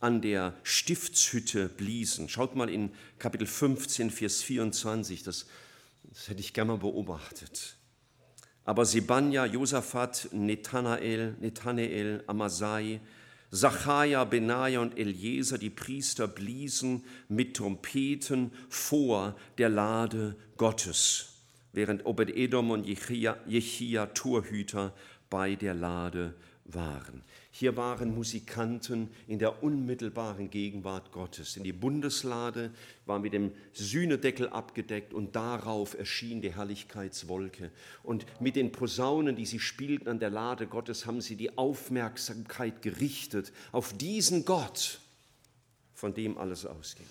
an 0.00 0.20
der 0.20 0.54
Stiftshütte 0.62 1.68
bliesen. 1.70 2.28
Schaut 2.28 2.54
mal 2.54 2.68
in 2.68 2.90
Kapitel 3.18 3.46
15, 3.46 4.10
Vers 4.10 4.42
24, 4.42 5.22
das, 5.22 5.46
das 6.04 6.28
hätte 6.28 6.40
ich 6.40 6.52
gerne 6.52 6.72
mal 6.72 6.78
beobachtet. 6.78 7.76
Aber 8.64 8.84
Sebanja, 8.84 9.46
Josaphat, 9.46 10.28
Nethanael, 10.32 11.34
Nethanael, 11.40 12.24
Amasai, 12.26 13.00
Zacharia, 13.50 14.24
Benaja 14.24 14.80
und 14.80 14.98
Eliezer, 14.98 15.58
die 15.58 15.70
Priester, 15.70 16.26
bliesen 16.26 17.04
mit 17.28 17.56
Trompeten 17.56 18.52
vor 18.68 19.36
der 19.58 19.68
Lade 19.68 20.36
Gottes, 20.56 21.42
während 21.72 22.04
Obed-Edom 22.06 22.70
und 22.70 22.86
Jechia, 22.86 23.36
Jechia 23.46 24.06
Torhüter 24.06 24.94
bei 25.30 25.54
der 25.54 25.74
Lade 25.74 26.34
waren. 26.68 27.22
Hier 27.50 27.76
waren 27.76 28.14
Musikanten 28.14 29.10
in 29.26 29.38
der 29.38 29.62
unmittelbaren 29.62 30.50
Gegenwart 30.50 31.12
Gottes. 31.12 31.54
Denn 31.54 31.64
die 31.64 31.72
Bundeslade 31.72 32.70
war 33.06 33.18
mit 33.18 33.32
dem 33.32 33.52
Sühnedeckel 33.72 34.48
abgedeckt 34.48 35.14
und 35.14 35.36
darauf 35.36 35.98
erschien 35.98 36.40
die 36.40 36.54
Herrlichkeitswolke. 36.54 37.70
Und 38.02 38.26
mit 38.40 38.56
den 38.56 38.72
Posaunen, 38.72 39.36
die 39.36 39.46
sie 39.46 39.60
spielten 39.60 40.08
an 40.08 40.18
der 40.18 40.30
Lade 40.30 40.66
Gottes, 40.66 41.06
haben 41.06 41.20
sie 41.20 41.36
die 41.36 41.56
Aufmerksamkeit 41.56 42.82
gerichtet 42.82 43.52
auf 43.72 43.92
diesen 43.92 44.44
Gott, 44.44 45.00
von 45.94 46.14
dem 46.14 46.36
alles 46.38 46.66
ausging. 46.66 47.06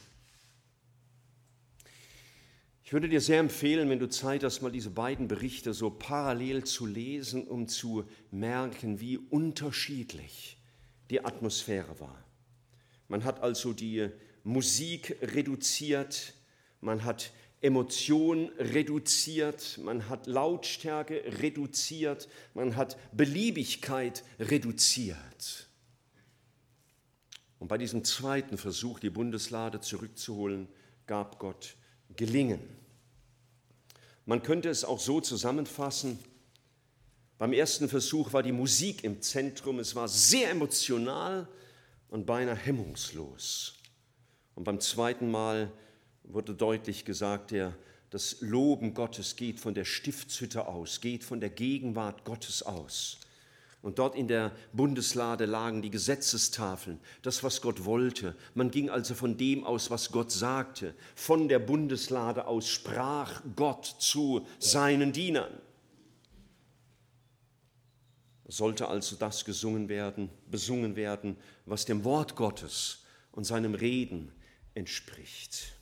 Ich 2.85 2.93
würde 2.93 3.09
dir 3.09 3.19
sehr 3.19 3.39
empfehlen, 3.39 3.89
wenn 3.89 3.97
du 3.97 4.07
Zeit 4.09 4.43
hast, 4.43 4.61
mal 4.61 4.71
diese 4.71 4.91
beiden 4.91 5.27
Berichte 5.27 5.73
so 5.73 5.89
parallel 5.89 6.65
zu 6.65 6.85
lesen, 6.85 7.47
um 7.47 7.67
zu 7.67 8.05
merken, 8.29 8.99
wie 8.99 9.17
unterschiedlich 9.17 10.59
die 11.09 11.25
Atmosphäre 11.25 11.99
war. 11.99 12.23
Man 13.07 13.23
hat 13.23 13.41
also 13.41 13.73
die 13.73 14.09
Musik 14.43 15.17
reduziert, 15.23 16.35
man 16.79 17.03
hat 17.03 17.31
Emotion 17.59 18.51
reduziert, 18.59 19.79
man 19.83 20.07
hat 20.07 20.27
Lautstärke 20.27 21.23
reduziert, 21.41 22.29
man 22.53 22.75
hat 22.75 22.97
Beliebigkeit 23.17 24.23
reduziert. 24.39 25.69
Und 27.57 27.67
bei 27.67 27.79
diesem 27.79 28.03
zweiten 28.03 28.59
Versuch, 28.59 28.99
die 28.99 29.09
Bundeslade 29.09 29.81
zurückzuholen, 29.81 30.67
gab 31.07 31.39
Gott 31.39 31.77
gelingen. 32.17 32.59
Man 34.25 34.41
könnte 34.41 34.69
es 34.69 34.83
auch 34.83 34.99
so 34.99 35.21
zusammenfassen, 35.21 36.19
beim 37.37 37.51
ersten 37.51 37.89
Versuch 37.89 38.31
war 38.31 38.43
die 38.43 38.53
Musik 38.53 39.03
im 39.03 39.21
Zentrum, 39.21 39.79
es 39.79 39.93
war 39.93 40.07
sehr 40.07 40.49
emotional 40.49 41.47
und 42.09 42.25
beinahe 42.25 42.55
hemmungslos. 42.55 43.75
Und 44.55 44.63
beim 44.63 44.79
zweiten 44.79 45.29
Mal 45.29 45.69
wurde 46.23 46.55
deutlich 46.55 47.03
gesagt, 47.03 47.51
der, 47.51 47.75
das 48.09 48.37
Loben 48.39 48.93
Gottes 48.93 49.35
geht 49.35 49.59
von 49.59 49.73
der 49.73 49.83
Stiftshütte 49.83 50.67
aus, 50.67 51.01
geht 51.01 51.25
von 51.25 51.41
der 51.41 51.49
Gegenwart 51.49 52.23
Gottes 52.23 52.63
aus. 52.63 53.19
Und 53.85 53.99
dort 53.99 54.15
in 54.15 54.27
der 54.27 54.51
Bundeslade 54.73 55.45
lagen 55.45 55.83
die 55.83 55.91
Gesetzestafeln, 55.91 56.99
das, 57.21 57.43
was 57.43 57.61
Gott 57.61 57.85
wollte. 57.85 58.35
Man 58.55 58.71
ging 58.71 58.89
also 58.89 59.13
von 59.13 59.37
dem 59.37 59.63
aus, 59.63 59.91
was 59.91 60.11
Gott 60.11 60.31
sagte. 60.31 60.95
Von 61.13 61.47
der 61.47 61.59
Bundeslade 61.59 62.47
aus 62.47 62.67
sprach 62.67 63.43
Gott 63.55 63.85
zu 63.85 64.47
seinen 64.57 65.13
Dienern. 65.13 65.61
Sollte 68.47 68.87
also 68.87 69.17
das 69.17 69.45
gesungen 69.45 69.87
werden, 69.87 70.31
besungen 70.49 70.95
werden, 70.95 71.37
was 71.67 71.85
dem 71.85 72.03
Wort 72.03 72.35
Gottes 72.35 73.03
und 73.33 73.43
seinem 73.43 73.75
Reden 73.75 74.31
entspricht. 74.73 75.73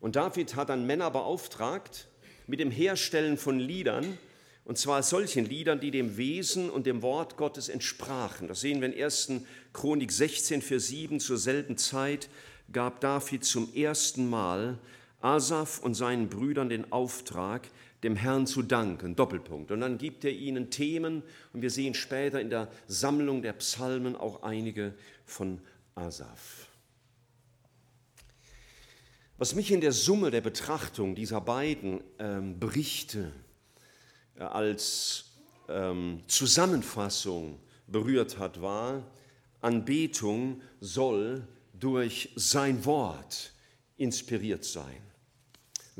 Und 0.00 0.16
David 0.16 0.56
hat 0.56 0.70
dann 0.70 0.86
Männer 0.86 1.10
beauftragt 1.10 2.08
mit 2.46 2.60
dem 2.60 2.70
Herstellen 2.70 3.36
von 3.36 3.60
Liedern, 3.60 4.16
und 4.64 4.78
zwar 4.78 5.02
solchen 5.02 5.44
Liedern, 5.44 5.80
die 5.80 5.90
dem 5.90 6.16
Wesen 6.16 6.70
und 6.70 6.86
dem 6.86 7.02
Wort 7.02 7.36
Gottes 7.36 7.68
entsprachen. 7.68 8.46
Das 8.46 8.60
sehen 8.60 8.80
wir 8.80 8.92
in 8.92 9.02
1. 9.02 9.32
Chronik 9.72 10.12
16, 10.12 10.62
Vers 10.62 10.86
7. 10.86 11.18
Zur 11.18 11.36
selben 11.36 11.76
Zeit 11.76 12.28
gab 12.72 13.00
David 13.00 13.44
zum 13.44 13.74
ersten 13.74 14.30
Mal 14.30 14.78
Asaf 15.20 15.78
und 15.80 15.94
seinen 15.94 16.28
Brüdern 16.28 16.68
den 16.68 16.92
Auftrag, 16.92 17.68
dem 18.04 18.16
Herrn 18.16 18.46
zu 18.46 18.62
danken. 18.62 19.16
Doppelpunkt. 19.16 19.70
Und 19.72 19.80
dann 19.80 19.98
gibt 19.98 20.24
er 20.24 20.32
ihnen 20.32 20.70
Themen 20.70 21.22
und 21.52 21.62
wir 21.62 21.70
sehen 21.70 21.94
später 21.94 22.40
in 22.40 22.50
der 22.50 22.68
Sammlung 22.86 23.42
der 23.42 23.52
Psalmen 23.54 24.16
auch 24.16 24.42
einige 24.42 24.94
von 25.24 25.60
Asaf. 25.94 26.68
Was 29.38 29.56
mich 29.56 29.72
in 29.72 29.80
der 29.80 29.92
Summe 29.92 30.30
der 30.30 30.40
Betrachtung 30.40 31.16
dieser 31.16 31.40
beiden 31.40 32.00
ähm, 32.20 32.60
Berichte 32.60 33.32
als 34.36 35.32
ähm, 35.68 36.20
Zusammenfassung 36.26 37.58
berührt 37.86 38.38
hat, 38.38 38.60
war, 38.60 39.02
Anbetung 39.60 40.60
soll 40.80 41.46
durch 41.72 42.30
sein 42.36 42.84
Wort 42.84 43.52
inspiriert 43.96 44.64
sein. 44.64 45.02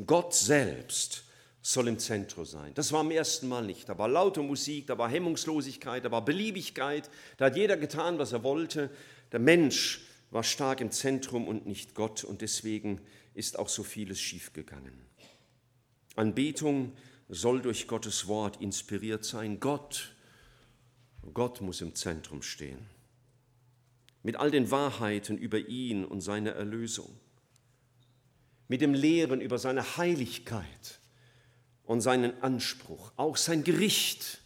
Gott 0.07 0.35
selbst 0.35 1.25
soll 1.61 1.87
im 1.87 1.99
Zentrum 1.99 2.45
sein. 2.45 2.73
Das 2.75 2.92
war 2.92 3.01
am 3.01 3.12
ersten 3.12 3.47
Mal 3.47 3.64
nicht. 3.64 3.88
Da 3.88 3.97
war 3.97 4.09
laute 4.09 4.42
Musik, 4.42 4.88
da 4.88 4.99
war 4.99 5.09
Hemmungslosigkeit, 5.09 6.05
da 6.05 6.11
war 6.11 6.25
Beliebigkeit, 6.25 7.09
da 7.37 7.47
hat 7.47 7.57
jeder 7.57 7.77
getan, 7.77 8.18
was 8.18 8.33
er 8.33 8.42
wollte. 8.42 8.90
Der 9.31 9.38
Mensch 9.38 10.03
war 10.31 10.42
stark 10.42 10.81
im 10.81 10.90
Zentrum 10.90 11.47
und 11.47 11.66
nicht 11.66 11.95
Gott 11.95 12.25
und 12.25 12.40
deswegen 12.40 13.01
ist 13.35 13.59
auch 13.59 13.68
so 13.68 13.85
vieles 13.85 14.21
schiefgegangen. 14.21 15.07
Anbetung 16.16 16.92
soll 17.35 17.62
durch 17.62 17.88
Gottes 17.88 18.29
Wort 18.29 18.61
inspiriert 18.61 19.25
sein. 19.25 19.59
Gott, 19.59 20.14
Gott 21.33 21.62
muss 21.62 21.81
im 21.81 21.95
Zentrum 21.95 22.42
stehen. 22.42 22.87
Mit 24.23 24.37
all 24.37 24.51
den 24.51 24.71
Wahrheiten 24.71 25.38
über 25.38 25.59
ihn 25.59 26.05
und 26.05 26.21
seine 26.21 26.51
Erlösung. 26.51 27.18
mit 28.73 28.81
dem 28.81 28.95
Lehren 28.95 29.42
über 29.42 29.59
seine 29.59 29.99
Heiligkeit 29.99 31.01
und 31.85 32.01
seinen 32.01 32.42
Anspruch, 32.42 33.12
auch 33.16 33.37
sein 33.37 33.64
Gericht. 33.64 34.40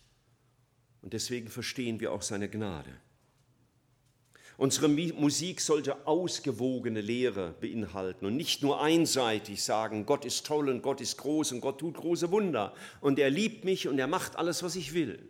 Und 1.01 1.12
deswegen 1.12 1.46
verstehen 1.46 2.01
wir 2.01 2.11
auch 2.11 2.22
seine 2.22 2.49
Gnade. 2.49 2.90
Unsere 4.58 4.88
Musik 4.88 5.60
sollte 5.60 6.06
ausgewogene 6.06 7.02
Lehre 7.02 7.54
beinhalten 7.60 8.24
und 8.24 8.36
nicht 8.36 8.62
nur 8.62 8.80
einseitig 8.80 9.62
sagen, 9.62 10.06
Gott 10.06 10.24
ist 10.24 10.46
toll 10.46 10.70
und 10.70 10.82
Gott 10.82 11.02
ist 11.02 11.18
groß 11.18 11.52
und 11.52 11.60
Gott 11.60 11.78
tut 11.78 11.94
große 11.94 12.30
Wunder 12.30 12.74
und 13.02 13.18
er 13.18 13.28
liebt 13.28 13.64
mich 13.64 13.86
und 13.86 13.98
er 13.98 14.06
macht 14.06 14.36
alles, 14.36 14.62
was 14.62 14.76
ich 14.76 14.94
will. 14.94 15.28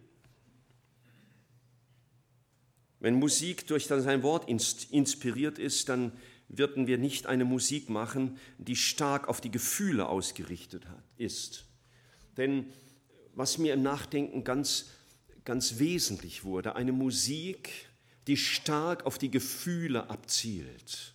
Wenn 3.00 3.14
Musik 3.14 3.66
durch 3.66 3.86
sein 3.86 4.22
Wort 4.22 4.48
inspiriert 4.48 5.58
ist, 5.58 5.88
dann 5.88 6.12
würden 6.48 6.86
wir 6.86 6.96
nicht 6.96 7.26
eine 7.26 7.44
Musik 7.44 7.90
machen, 7.90 8.38
die 8.58 8.76
stark 8.76 9.28
auf 9.28 9.40
die 9.40 9.50
Gefühle 9.50 10.08
ausgerichtet 10.08 10.84
ist. 11.16 11.66
Denn 12.36 12.66
was 13.34 13.58
mir 13.58 13.74
im 13.74 13.82
Nachdenken 13.82 14.44
ganz, 14.44 14.90
ganz 15.44 15.78
wesentlich 15.78 16.44
wurde, 16.44 16.76
eine 16.76 16.92
Musik, 16.92 17.70
die 18.26 18.36
stark 18.36 19.06
auf 19.06 19.18
die 19.18 19.30
Gefühle 19.30 20.10
abzielt, 20.10 21.14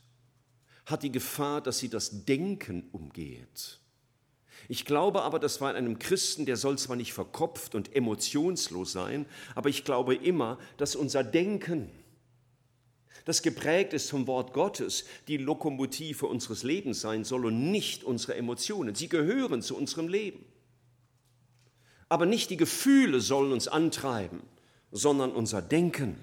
hat 0.85 1.03
die 1.03 1.11
Gefahr, 1.11 1.61
dass 1.61 1.79
sie 1.79 1.89
das 1.89 2.25
Denken 2.25 2.89
umgeht. 2.91 3.79
Ich 4.67 4.85
glaube 4.85 5.23
aber, 5.23 5.39
dass 5.39 5.57
bei 5.57 5.73
einem 5.73 5.99
Christen, 5.99 6.45
der 6.45 6.55
soll 6.55 6.77
zwar 6.77 6.95
nicht 6.95 7.13
verkopft 7.13 7.75
und 7.75 7.95
emotionslos 7.95 8.91
sein, 8.91 9.25
aber 9.55 9.69
ich 9.69 9.83
glaube 9.83 10.15
immer, 10.15 10.57
dass 10.77 10.95
unser 10.95 11.23
Denken, 11.23 11.89
das 13.25 13.41
geprägt 13.41 13.93
ist 13.93 14.09
vom 14.09 14.27
Wort 14.27 14.53
Gottes, 14.53 15.05
die 15.27 15.37
Lokomotive 15.37 16.25
unseres 16.25 16.63
Lebens 16.63 17.01
sein 17.01 17.23
soll 17.23 17.45
und 17.45 17.71
nicht 17.71 18.03
unsere 18.03 18.35
Emotionen. 18.35 18.95
Sie 18.95 19.09
gehören 19.09 19.61
zu 19.61 19.75
unserem 19.75 20.07
Leben. 20.07 20.43
Aber 22.09 22.25
nicht 22.25 22.49
die 22.49 22.57
Gefühle 22.57 23.21
sollen 23.21 23.51
uns 23.51 23.67
antreiben, 23.67 24.41
sondern 24.91 25.31
unser 25.31 25.61
Denken. 25.61 26.17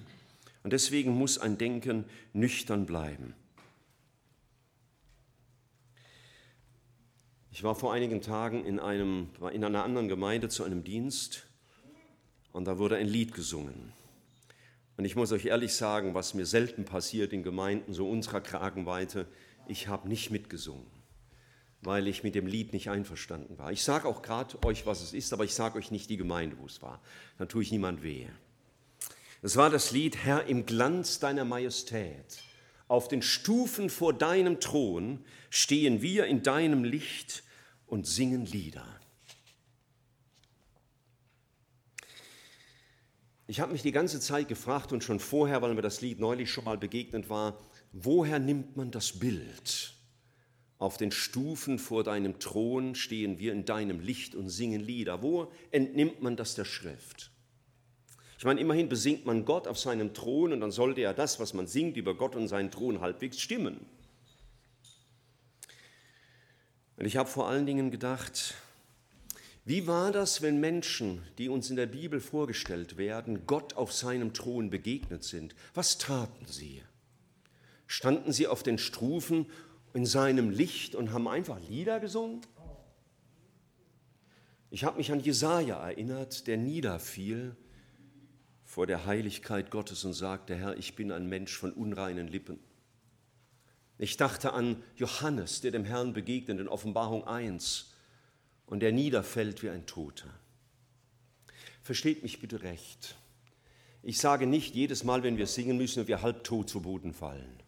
Und 0.62 0.72
deswegen 0.72 1.12
muss 1.12 1.38
ein 1.38 1.58
Denken 1.58 2.04
nüchtern 2.32 2.86
bleiben. 2.86 3.34
Ich 7.50 7.64
war 7.64 7.74
vor 7.74 7.92
einigen 7.92 8.20
Tagen 8.20 8.64
in, 8.64 8.78
einem, 8.78 9.30
in 9.52 9.64
einer 9.64 9.82
anderen 9.82 10.08
Gemeinde 10.08 10.48
zu 10.48 10.62
einem 10.62 10.84
Dienst 10.84 11.46
und 12.52 12.66
da 12.66 12.78
wurde 12.78 12.96
ein 12.96 13.08
Lied 13.08 13.34
gesungen. 13.34 13.92
Und 14.96 15.04
ich 15.04 15.16
muss 15.16 15.32
euch 15.32 15.46
ehrlich 15.46 15.74
sagen, 15.74 16.14
was 16.14 16.34
mir 16.34 16.46
selten 16.46 16.84
passiert 16.84 17.32
in 17.32 17.42
Gemeinden 17.42 17.94
so 17.94 18.08
unserer 18.08 18.40
Kragenweite, 18.40 19.26
ich 19.66 19.88
habe 19.88 20.08
nicht 20.08 20.30
mitgesungen, 20.30 20.86
weil 21.82 22.08
ich 22.08 22.22
mit 22.22 22.34
dem 22.34 22.46
Lied 22.46 22.72
nicht 22.72 22.90
einverstanden 22.90 23.58
war. 23.58 23.72
Ich 23.72 23.82
sage 23.82 24.08
auch 24.08 24.22
gerade 24.22 24.62
euch, 24.64 24.86
was 24.86 25.02
es 25.02 25.12
ist, 25.12 25.32
aber 25.32 25.44
ich 25.44 25.54
sage 25.54 25.78
euch 25.78 25.90
nicht 25.90 26.10
die 26.10 26.16
Gemeinde, 26.16 26.58
wo 26.58 26.66
es 26.66 26.80
war. 26.80 27.00
Dann 27.38 27.48
tue 27.48 27.62
ich 27.62 27.72
niemand 27.72 28.02
weh. 28.02 28.26
Es 29.40 29.56
war 29.56 29.70
das 29.70 29.92
Lied 29.92 30.16
Herr 30.16 30.46
im 30.46 30.66
Glanz 30.66 31.20
deiner 31.20 31.44
Majestät. 31.44 32.42
Auf 32.88 33.06
den 33.06 33.22
Stufen 33.22 33.88
vor 33.88 34.12
deinem 34.12 34.58
Thron 34.58 35.24
stehen 35.48 36.02
wir 36.02 36.26
in 36.26 36.42
deinem 36.42 36.82
Licht 36.82 37.44
und 37.86 38.06
singen 38.06 38.46
Lieder. 38.46 38.86
Ich 43.46 43.60
habe 43.60 43.72
mich 43.72 43.82
die 43.82 43.92
ganze 43.92 44.18
Zeit 44.18 44.48
gefragt 44.48 44.92
und 44.92 45.04
schon 45.04 45.20
vorher, 45.20 45.62
weil 45.62 45.74
mir 45.74 45.82
das 45.82 46.00
Lied 46.00 46.18
neulich 46.18 46.50
schon 46.50 46.64
mal 46.64 46.76
begegnet 46.76 47.30
war, 47.30 47.58
woher 47.92 48.40
nimmt 48.40 48.76
man 48.76 48.90
das 48.90 49.20
Bild? 49.20 49.94
Auf 50.78 50.96
den 50.96 51.12
Stufen 51.12 51.78
vor 51.78 52.02
deinem 52.02 52.40
Thron 52.40 52.94
stehen 52.94 53.38
wir 53.38 53.52
in 53.52 53.64
deinem 53.64 54.00
Licht 54.00 54.34
und 54.34 54.48
singen 54.48 54.80
Lieder. 54.80 55.22
Wo 55.22 55.52
entnimmt 55.70 56.22
man 56.22 56.36
das 56.36 56.56
der 56.56 56.64
Schrift? 56.64 57.30
Ich 58.38 58.44
meine, 58.44 58.60
immerhin 58.60 58.88
besingt 58.88 59.26
man 59.26 59.44
Gott 59.44 59.66
auf 59.66 59.80
seinem 59.80 60.14
Thron 60.14 60.52
und 60.52 60.60
dann 60.60 60.70
sollte 60.70 61.00
ja 61.00 61.12
das, 61.12 61.40
was 61.40 61.54
man 61.54 61.66
singt 61.66 61.96
über 61.96 62.14
Gott 62.14 62.36
und 62.36 62.46
seinen 62.46 62.70
Thron, 62.70 63.00
halbwegs 63.00 63.40
stimmen. 63.40 63.84
Und 66.96 67.04
ich 67.04 67.16
habe 67.16 67.28
vor 67.28 67.48
allen 67.48 67.66
Dingen 67.66 67.90
gedacht, 67.90 68.54
wie 69.64 69.88
war 69.88 70.12
das, 70.12 70.40
wenn 70.40 70.60
Menschen, 70.60 71.22
die 71.38 71.48
uns 71.48 71.68
in 71.68 71.74
der 71.74 71.86
Bibel 71.86 72.20
vorgestellt 72.20 72.96
werden, 72.96 73.44
Gott 73.44 73.74
auf 73.74 73.92
seinem 73.92 74.32
Thron 74.32 74.70
begegnet 74.70 75.24
sind? 75.24 75.56
Was 75.74 75.98
taten 75.98 76.46
sie? 76.46 76.82
Standen 77.88 78.32
sie 78.32 78.46
auf 78.46 78.62
den 78.62 78.78
Stufen 78.78 79.46
in 79.94 80.06
seinem 80.06 80.50
Licht 80.50 80.94
und 80.94 81.12
haben 81.12 81.26
einfach 81.26 81.58
Lieder 81.68 81.98
gesungen? 81.98 82.42
Ich 84.70 84.84
habe 84.84 84.98
mich 84.98 85.10
an 85.10 85.18
Jesaja 85.20 85.76
erinnert, 85.88 86.46
der 86.46 86.56
niederfiel 86.56 87.56
vor 88.68 88.86
der 88.86 89.06
Heiligkeit 89.06 89.70
Gottes 89.70 90.04
und 90.04 90.12
sagte, 90.12 90.54
Herr, 90.54 90.76
ich 90.76 90.94
bin 90.94 91.10
ein 91.10 91.26
Mensch 91.26 91.56
von 91.56 91.72
unreinen 91.72 92.28
Lippen. 92.28 92.60
Ich 93.96 94.18
dachte 94.18 94.52
an 94.52 94.82
Johannes, 94.94 95.62
der 95.62 95.70
dem 95.70 95.86
Herrn 95.86 96.12
begegnet 96.12 96.60
in 96.60 96.68
Offenbarung 96.68 97.26
1 97.26 97.94
und 98.66 98.80
der 98.80 98.92
niederfällt 98.92 99.62
wie 99.62 99.70
ein 99.70 99.86
Toter. 99.86 100.28
Versteht 101.82 102.22
mich 102.22 102.40
bitte 102.40 102.62
recht. 102.62 103.16
Ich 104.02 104.18
sage 104.18 104.46
nicht 104.46 104.74
jedes 104.74 105.02
Mal, 105.02 105.22
wenn 105.22 105.38
wir 105.38 105.46
singen, 105.46 105.78
müssen 105.78 106.06
wir 106.06 106.20
halbtot 106.20 106.68
zu 106.68 106.82
Boden 106.82 107.14
fallen. 107.14 107.62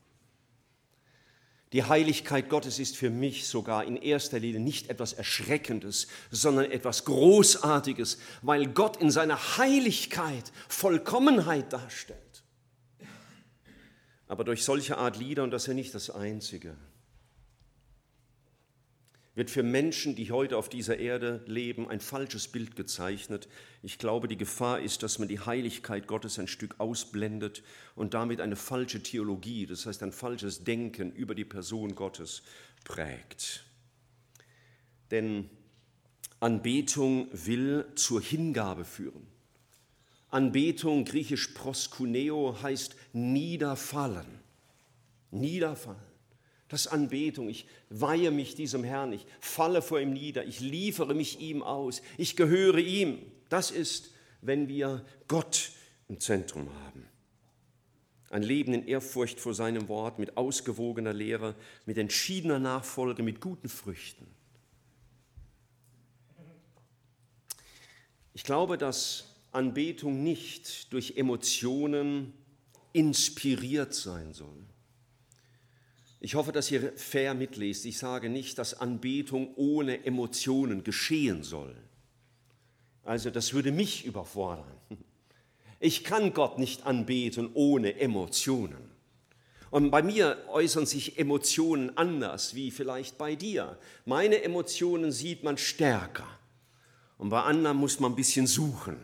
Die 1.72 1.85
Heiligkeit 1.85 2.48
Gottes 2.48 2.80
ist 2.80 2.96
für 2.96 3.11
mich 3.11 3.46
sogar 3.46 3.85
in 3.85 3.96
erster 3.96 4.40
Linie 4.40 4.61
nicht 4.61 4.90
etwas 4.90 5.12
Erschreckendes, 5.12 6.09
sondern 6.30 6.70
etwas 6.70 7.04
Großartiges, 7.04 8.18
weil 8.42 8.66
Gott 8.66 8.96
in 8.96 9.11
seiner 9.11 9.56
Heiligkeit 9.56 10.50
Vollkommenheit 10.68 11.72
darstellt. 11.72 12.18
Aber 14.26 14.42
durch 14.44 14.64
solche 14.64 14.98
Art 14.98 15.16
Lieder, 15.16 15.44
und 15.44 15.52
das 15.52 15.62
ist 15.62 15.68
ja 15.68 15.74
nicht 15.74 15.94
das 15.94 16.11
Einzige, 16.11 16.76
wird 19.35 19.51
für 19.51 19.62
Menschen, 19.62 20.16
die 20.16 20.33
heute 20.33 20.57
auf 20.57 20.69
dieser 20.69 20.99
Erde 20.99 21.43
leben, 21.47 21.88
ein 21.88 22.01
falsches 22.01 22.49
Bild 22.49 22.75
gezeichnet. 22.75 23.49
Ich 23.83 23.99
glaube, 23.99 24.27
die 24.27 24.37
Gefahr 24.37 24.81
ist, 24.81 25.03
dass 25.03 25.19
man 25.19 25.29
die 25.29 25.40
Heiligkeit 25.40 26.07
Gottes 26.09 26.38
ein 26.38 26.49
Stück 26.49 26.75
ausblendet 26.79 27.62
und 27.95 28.14
damit 28.14 28.40
eine 28.40 28.57
falsche 28.57 29.03
Theologie, 29.03 29.66
das 29.66 29.87
heißt 29.87 30.03
ein 30.03 30.12
falsches 30.12 30.64
Denken 30.64 31.12
über 31.12 31.35
die 31.35 31.45
Person 31.45 31.95
Gottes 31.95 32.43
prägt. 32.85 33.64
Denn 35.11 35.49
Anbetung 36.40 37.29
will 37.33 37.87
zur 37.95 38.21
Hingabe 38.21 38.85
führen. 38.85 39.27
Anbetung, 40.31 41.05
griechisch 41.05 41.49
proskuneo, 41.49 42.57
heißt 42.62 42.97
niederfallen. 43.12 44.40
Niederfallen. 45.31 46.10
Das 46.70 46.87
ist 46.87 46.92
Anbetung. 46.92 47.48
Ich 47.48 47.66
weihe 47.88 48.30
mich 48.30 48.54
diesem 48.54 48.85
Herrn. 48.85 49.12
Ich 49.12 49.26
falle 49.40 49.83
vor 49.83 50.00
ihm 50.00 50.12
nieder. 50.12 50.44
Ich 50.44 50.61
liefere 50.61 51.14
mich 51.14 51.40
ihm 51.40 51.64
aus. 51.64 52.00
Ich 52.16 52.37
gehöre 52.37 52.78
ihm. 52.78 53.18
Das 53.48 53.72
ist, 53.72 54.12
wenn 54.40 54.68
wir 54.68 55.04
Gott 55.26 55.72
im 56.09 56.20
Zentrum 56.20 56.72
haben. 56.85 57.09
Ein 58.30 58.44
Leben 58.44 58.72
in 58.72 58.87
Ehrfurcht 58.87 59.40
vor 59.40 59.52
seinem 59.52 59.88
Wort, 59.88 60.20
mit 60.20 60.37
ausgewogener 60.37 61.12
Lehre, 61.12 61.56
mit 61.87 61.98
entschiedener 61.98 62.61
Nachfolge, 62.61 63.24
mit 63.24 63.40
guten 63.40 63.68
Früchten. 63.68 64.28
Ich 68.33 68.44
glaube, 68.44 68.78
dass 68.78 69.35
Anbetung 69.50 70.22
nicht 70.22 70.92
durch 70.92 71.16
Emotionen 71.16 72.33
inspiriert 72.92 73.92
sein 73.92 74.33
soll. 74.33 74.69
Ich 76.20 76.35
hoffe, 76.35 76.52
dass 76.52 76.70
ihr 76.70 76.92
fair 76.96 77.35
mitlest. 77.35 77.87
Ich 77.87 77.98
sage 77.98 78.28
nicht, 78.28 78.59
dass 78.59 78.78
Anbetung 78.78 79.54
ohne 79.56 80.04
Emotionen 80.04 80.85
geschehen 80.85 81.42
soll. 81.42 81.74
Also 83.04 83.30
das 83.30 83.54
würde 83.54 83.72
mich 83.72 84.04
überfordern. 84.04 84.76
Ich 85.80 86.04
kann 86.04 86.35
Gott 86.35 86.59
nicht 86.59 86.87
anbeten 86.87 87.50
ohne 87.54 87.98
Emotionen. 87.98 88.90
Und 89.70 89.90
bei 89.90 90.02
mir 90.02 90.44
äußern 90.48 90.85
sich 90.85 91.18
Emotionen 91.18 91.96
anders 91.96 92.54
wie 92.54 92.70
vielleicht 92.70 93.16
bei 93.16 93.35
dir. 93.35 93.78
Meine 94.04 94.42
Emotionen 94.42 95.12
sieht 95.12 95.42
man 95.42 95.56
stärker. 95.56 96.26
Und 97.16 97.30
bei 97.30 97.42
anderen 97.42 97.78
muss 97.78 97.98
man 97.98 98.12
ein 98.12 98.16
bisschen 98.16 98.46
suchen. 98.46 98.98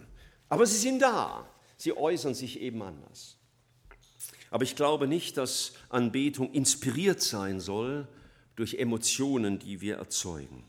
Aber 0.49 0.67
sie 0.67 0.79
sind 0.79 1.01
da. 1.01 1.49
Sie 1.79 1.97
äußern 1.97 2.35
sich 2.35 2.61
eben 2.61 2.83
anders. 2.83 3.36
Aber 4.51 4.65
ich 4.65 4.77
glaube 4.77 5.07
nicht, 5.07 5.37
dass 5.37 5.73
Anbetung 5.89 6.53
inspiriert 6.53 7.21
sein 7.21 7.61
soll 7.61 8.07
durch 8.55 8.75
Emotionen, 8.75 9.59
die 9.59 9.81
wir 9.81 9.97
erzeugen. 9.97 10.65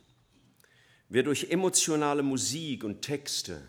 Wer 1.10 1.24
durch 1.24 1.50
emotionale 1.50 2.24
Musik 2.24 2.84
und 2.84 3.02
Texte, 3.02 3.62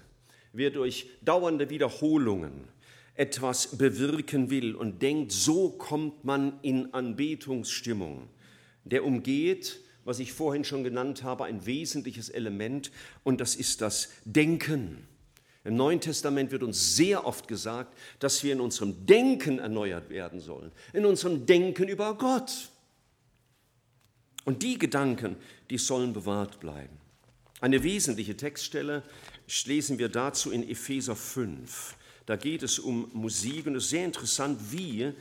wer 0.53 0.71
durch 0.71 1.09
dauernde 1.23 1.71
Wiederholungen 1.71 2.68
etwas 3.14 3.77
bewirken 3.77 4.51
will 4.51 4.75
und 4.75 5.03
denkt, 5.03 5.33
so 5.33 5.71
kommt 5.71 6.25
man 6.25 6.59
in 6.62 6.94
Anbetungsstimmung, 6.94 8.29
der 8.85 9.05
umgeht, 9.05 9.81
was 10.05 10.21
ich 10.21 10.33
vorhin 10.33 10.64
schon 10.64 10.85
genannt 10.85 11.23
habe, 11.23 11.44
ein 11.44 11.66
wesentliches 11.66 12.31
Element 12.31 12.90
und 13.25 13.40
das 13.40 13.57
ist 13.57 13.81
das 13.83 14.11
Denken. 14.25 15.07
Im 15.64 15.77
Neuen 15.77 16.01
Testament 16.01 16.51
wird 16.51 16.62
uns 16.62 16.97
sehr 16.97 17.27
oft 17.27 17.49
gesagt, 17.49 17.97
dass 18.21 18.42
wir 18.42 18.53
in 18.53 18.61
unserem 18.61 19.07
Denken 19.07 19.59
erneuert 19.59 20.09
werden 20.09 20.40
sollen, 20.40 20.73
in 20.92 21.05
unserem 21.05 21.47
Denken 21.47 21.88
über 21.88 22.14
Gott. 22.14 22.71
Und 24.44 24.62
die 24.62 24.79
Gedanken, 24.79 25.37
die 25.68 25.79
sollen 25.79 26.12
bewahrt 26.12 26.61
bleiben. 26.61 26.97
Eine 27.61 27.83
wesentliche 27.83 28.37
Textstelle 28.37 29.03
lesen 29.66 29.99
wir 29.99 30.09
dazu 30.09 30.51
in 30.51 30.68
Epheser 30.68 31.16
5. 31.16 31.97
Da 32.25 32.37
geht 32.37 32.62
es 32.62 32.79
um 32.79 33.11
Musik 33.12 33.66
und 33.66 33.75
es 33.75 33.85
ist 33.85 33.90
sehr 33.90 34.05
interessant, 34.05 34.61
wie 34.71 35.12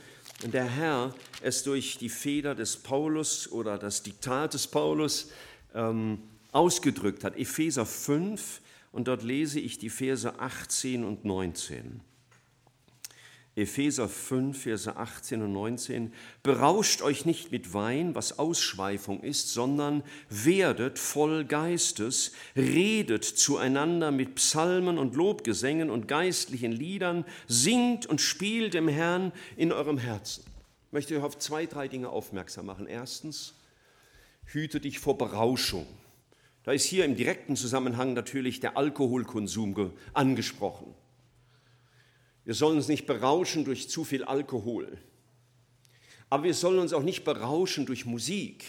der 0.44 0.64
Herr 0.64 1.14
es 1.42 1.62
durch 1.64 1.98
die 1.98 2.08
Feder 2.08 2.54
des 2.54 2.76
Paulus 2.76 3.50
oder 3.50 3.76
das 3.76 4.02
Diktat 4.02 4.54
des 4.54 4.66
Paulus 4.66 5.30
ähm, 5.74 6.20
ausgedrückt 6.52 7.24
hat. 7.24 7.36
Epheser 7.36 7.84
5 7.84 8.60
und 8.98 9.06
dort 9.06 9.22
lese 9.22 9.60
ich 9.60 9.78
die 9.78 9.90
Verse 9.90 10.40
18 10.40 11.04
und 11.04 11.24
19. 11.24 12.00
Epheser 13.54 14.08
5, 14.08 14.60
Verse 14.60 14.96
18 14.96 15.40
und 15.40 15.52
19. 15.52 16.12
Berauscht 16.42 17.00
euch 17.02 17.24
nicht 17.24 17.52
mit 17.52 17.72
Wein, 17.74 18.16
was 18.16 18.40
Ausschweifung 18.40 19.22
ist, 19.22 19.52
sondern 19.52 20.02
werdet 20.30 20.98
voll 20.98 21.44
Geistes, 21.44 22.32
redet 22.56 23.22
zueinander 23.24 24.10
mit 24.10 24.34
Psalmen 24.34 24.98
und 24.98 25.14
Lobgesängen 25.14 25.90
und 25.90 26.08
geistlichen 26.08 26.72
Liedern, 26.72 27.24
singt 27.46 28.04
und 28.04 28.20
spielt 28.20 28.74
dem 28.74 28.88
Herrn 28.88 29.30
in 29.56 29.70
eurem 29.70 29.98
Herzen. 29.98 30.42
Ich 30.88 30.92
möchte 30.92 31.16
euch 31.16 31.22
auf 31.22 31.38
zwei, 31.38 31.66
drei 31.66 31.86
Dinge 31.86 32.08
aufmerksam 32.08 32.66
machen. 32.66 32.88
Erstens, 32.88 33.54
hüte 34.46 34.80
dich 34.80 34.98
vor 34.98 35.16
Berauschung. 35.16 35.86
Da 36.68 36.74
ist 36.74 36.84
hier 36.84 37.06
im 37.06 37.16
direkten 37.16 37.56
Zusammenhang 37.56 38.12
natürlich 38.12 38.60
der 38.60 38.76
Alkoholkonsum 38.76 39.90
angesprochen. 40.12 40.94
Wir 42.44 42.52
sollen 42.52 42.76
uns 42.76 42.88
nicht 42.88 43.06
berauschen 43.06 43.64
durch 43.64 43.88
zu 43.88 44.04
viel 44.04 44.22
Alkohol. 44.22 44.98
Aber 46.28 46.44
wir 46.44 46.52
sollen 46.52 46.78
uns 46.78 46.92
auch 46.92 47.02
nicht 47.02 47.24
berauschen 47.24 47.86
durch 47.86 48.04
Musik. 48.04 48.66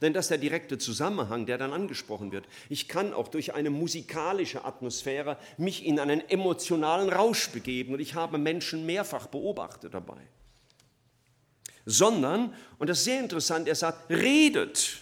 Denn 0.00 0.12
das 0.12 0.26
ist 0.26 0.30
der 0.30 0.38
direkte 0.38 0.78
Zusammenhang, 0.78 1.44
der 1.44 1.58
dann 1.58 1.72
angesprochen 1.72 2.30
wird. 2.30 2.46
Ich 2.68 2.86
kann 2.86 3.12
auch 3.12 3.26
durch 3.26 3.54
eine 3.54 3.70
musikalische 3.70 4.64
Atmosphäre 4.64 5.36
mich 5.58 5.84
in 5.84 5.98
einen 5.98 6.20
emotionalen 6.20 7.08
Rausch 7.08 7.48
begeben 7.48 7.94
und 7.94 7.98
ich 7.98 8.14
habe 8.14 8.38
Menschen 8.38 8.86
mehrfach 8.86 9.26
beobachtet 9.26 9.94
dabei. 9.94 10.20
Sondern, 11.86 12.54
und 12.78 12.88
das 12.88 12.98
ist 12.98 13.04
sehr 13.06 13.18
interessant, 13.18 13.66
er 13.66 13.74
sagt, 13.74 14.10
redet 14.10 15.00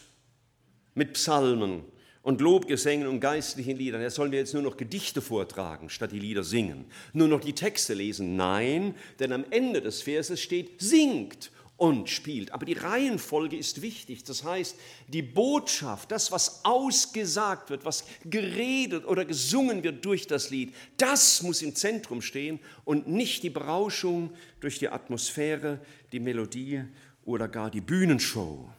mit 0.95 1.13
Psalmen, 1.13 1.85
und 2.31 2.41
Lobgesängen 2.41 3.09
und 3.09 3.19
geistlichen 3.19 3.77
Liedern. 3.77 4.01
Er 4.01 4.11
sollen 4.13 4.31
wir 4.31 4.39
jetzt 4.39 4.55
nur 4.55 4.63
noch 4.63 4.77
Gedichte 4.77 5.21
vortragen, 5.21 5.91
statt 5.91 6.13
die 6.13 6.21
Lieder 6.21 6.45
singen. 6.45 6.85
Nur 7.13 7.27
noch 7.27 7.41
die 7.41 7.55
Texte 7.55 7.93
lesen. 7.93 8.37
Nein, 8.37 8.95
denn 9.19 9.33
am 9.33 9.45
Ende 9.51 9.83
des 9.83 10.03
Verses 10.03 10.41
steht, 10.41 10.81
singt 10.81 11.51
und 11.77 12.09
spielt. 12.09 12.53
Aber 12.53 12.65
die 12.65 12.75
Reihenfolge 12.75 13.57
ist 13.57 13.83
wichtig. 13.83 14.23
Das 14.23 14.45
heißt, 14.45 14.77
die 15.09 15.23
Botschaft, 15.23 16.13
das, 16.13 16.31
was 16.31 16.65
ausgesagt 16.65 17.69
wird, 17.69 17.85
was 17.85 18.05
geredet 18.25 19.07
oder 19.07 19.25
gesungen 19.25 19.83
wird 19.83 20.05
durch 20.05 20.29
das 20.29 20.51
Lied, 20.51 20.73
das 20.99 21.43
muss 21.43 21.63
im 21.63 21.75
Zentrum 21.75 22.23
stehen 22.23 22.61
und 22.85 23.09
nicht 23.09 23.43
die 23.43 23.51
Berauschung 23.51 24.33
durch 24.61 24.79
die 24.79 24.89
Atmosphäre, 24.89 25.81
die 26.13 26.21
Melodie 26.21 26.85
oder 27.25 27.49
gar 27.49 27.73
die 27.73 27.81
Bühnenshow. 27.81 28.71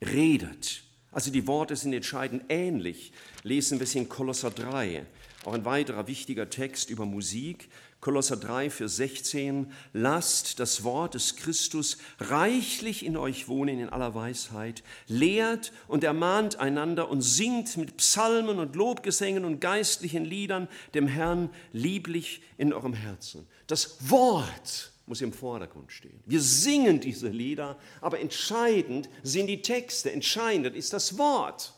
Redet 0.00 0.85
also 1.16 1.30
die 1.30 1.46
Worte 1.46 1.74
sind 1.76 1.94
entscheidend 1.94 2.42
ähnlich. 2.50 3.10
Lesen 3.42 3.78
wir 3.78 3.84
es 3.84 3.94
in 3.94 4.06
Kolosser 4.06 4.50
3, 4.50 5.06
auch 5.46 5.54
ein 5.54 5.64
weiterer 5.64 6.08
wichtiger 6.08 6.50
Text 6.50 6.90
über 6.90 7.06
Musik. 7.06 7.70
Kolosser 8.00 8.36
3 8.36 8.68
für 8.68 8.86
16. 8.86 9.72
Lasst 9.94 10.60
das 10.60 10.84
Wort 10.84 11.14
des 11.14 11.36
Christus 11.36 11.96
reichlich 12.20 13.02
in 13.02 13.16
euch 13.16 13.48
wohnen 13.48 13.80
in 13.80 13.88
aller 13.88 14.14
Weisheit. 14.14 14.82
Lehrt 15.06 15.72
und 15.88 16.04
ermahnt 16.04 16.58
einander 16.58 17.08
und 17.08 17.22
singt 17.22 17.78
mit 17.78 17.96
Psalmen 17.96 18.58
und 18.58 18.76
Lobgesängen 18.76 19.46
und 19.46 19.58
geistlichen 19.58 20.26
Liedern 20.26 20.68
dem 20.92 21.06
Herrn 21.06 21.48
lieblich 21.72 22.42
in 22.58 22.74
eurem 22.74 22.92
Herzen. 22.92 23.46
Das 23.68 24.10
Wort 24.10 24.92
muss 25.06 25.20
im 25.20 25.32
Vordergrund 25.32 25.92
stehen. 25.92 26.20
Wir 26.26 26.40
singen 26.40 27.00
diese 27.00 27.28
Lieder, 27.28 27.78
aber 28.00 28.20
entscheidend 28.20 29.08
sind 29.22 29.46
die 29.46 29.62
Texte, 29.62 30.12
entscheidend 30.12 30.74
ist 30.74 30.92
das 30.92 31.16
Wort, 31.16 31.72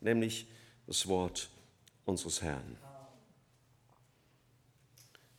nämlich 0.00 0.46
das 0.86 1.06
Wort 1.06 1.50
unseres 2.04 2.42
Herrn. 2.42 2.78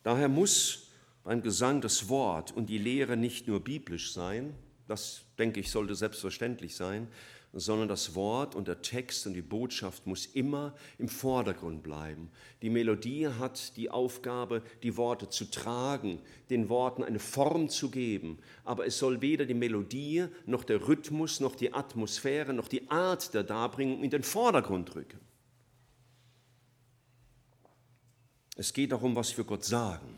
Daher 0.04 0.30
muss 0.30 0.88
beim 1.24 1.42
Gesang 1.42 1.82
das 1.82 2.08
Wort 2.08 2.52
und 2.52 2.68
die 2.68 2.78
Lehre 2.78 3.18
nicht 3.18 3.48
nur 3.48 3.62
biblisch 3.62 4.14
sein, 4.14 4.56
das 4.88 5.24
denke 5.38 5.60
ich 5.60 5.70
sollte 5.70 5.96
selbstverständlich 5.96 6.76
sein, 6.76 7.08
sondern 7.60 7.88
das 7.88 8.14
Wort 8.14 8.54
und 8.54 8.68
der 8.68 8.82
Text 8.82 9.26
und 9.26 9.34
die 9.34 9.42
Botschaft 9.42 10.06
muss 10.06 10.28
immer 10.28 10.76
im 11.00 11.10
Vordergrund 11.10 11.82
bleiben. 11.82 12.30
Die 12.62 12.70
Melodie 12.70 13.28
hat 13.28 13.76
die 13.78 13.90
Aufgabe, 13.90 14.62
die 14.84 14.96
Worte 14.96 15.30
zu 15.30 15.46
tragen, 15.50 16.20
den 16.52 16.70
Worten 16.70 17.04
eine 17.04 17.20
Form 17.20 17.68
zu 17.70 17.90
geben, 17.90 18.38
aber 18.64 18.86
es 18.86 19.00
soll 19.00 19.22
weder 19.22 19.46
die 19.46 19.56
Melodie 19.56 20.28
noch 20.46 20.64
der 20.64 20.88
Rhythmus 20.88 21.40
noch 21.40 21.56
die 21.56 21.74
Atmosphäre 21.74 22.54
noch 22.54 22.68
die 22.68 22.90
Art 22.92 23.34
der 23.34 23.44
Darbringung 23.44 24.04
in 24.04 24.12
den 24.12 24.24
Vordergrund 24.24 24.96
rücken. 24.96 25.20
Es 28.56 28.74
geht 28.74 28.92
darum, 28.92 29.16
was 29.16 29.36
wir 29.38 29.44
Gott 29.44 29.64
sagen. 29.64 30.16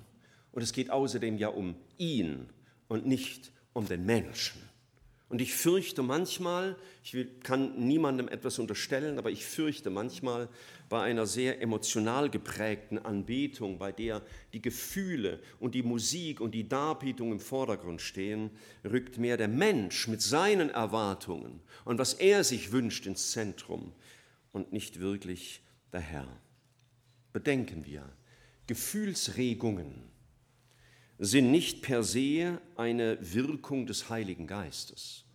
Und 0.52 0.62
es 0.62 0.74
geht 0.74 0.90
außerdem 0.90 1.38
ja 1.38 1.50
um 1.50 1.76
ihn 1.98 2.50
und 2.88 3.06
nicht 3.06 3.52
um 3.74 3.86
den 3.86 4.06
Menschen. 4.06 4.69
Und 5.30 5.42
ich 5.42 5.54
fürchte 5.54 6.02
manchmal, 6.02 6.76
ich 7.04 7.16
kann 7.44 7.88
niemandem 7.88 8.28
etwas 8.28 8.58
unterstellen, 8.58 9.20
aber 9.20 9.30
ich 9.30 9.46
fürchte 9.46 9.92
manchmal 9.92 10.50
bei 10.90 11.04
einer 11.04 11.28
sehr 11.28 11.62
emotional 11.62 12.32
geprägten 12.32 12.98
Anbetung, 12.98 13.78
bei 13.78 13.92
der 13.92 14.24
die 14.54 14.62
Gefühle 14.62 15.40
und 15.60 15.76
die 15.76 15.84
Musik 15.84 16.42
und 16.42 16.56
die 16.56 16.68
Darbietung 16.68 17.32
im 17.32 17.40
Vordergrund 17.40 18.02
stehen, 18.02 18.50
rückt 18.84 19.20
mehr 19.20 19.38
der 19.38 19.48
Mensch 19.48 20.08
mit 20.08 20.24
seinen 20.24 20.72
Erwartungen 20.72 21.62
und 21.86 22.00
was 22.00 22.16
er 22.16 22.44
sich 22.44 22.72
wünscht 22.72 23.06
ins 23.06 23.30
Zentrum 23.30 23.94
und 24.52 24.74
nicht 24.74 25.00
wirklich 25.00 25.62
der 25.94 26.02
Herr. 26.02 26.42
Bedenken 27.34 27.86
wir, 27.86 28.12
Gefühlsregungen 28.66 30.09
sind 31.20 31.52
nicht 31.52 31.82
per 31.82 32.02
se 32.02 32.60
eine 32.78 33.18
Wirkung 33.22 33.86
des 33.86 34.10
Heiligen 34.10 34.48
Geistes. 34.48 35.26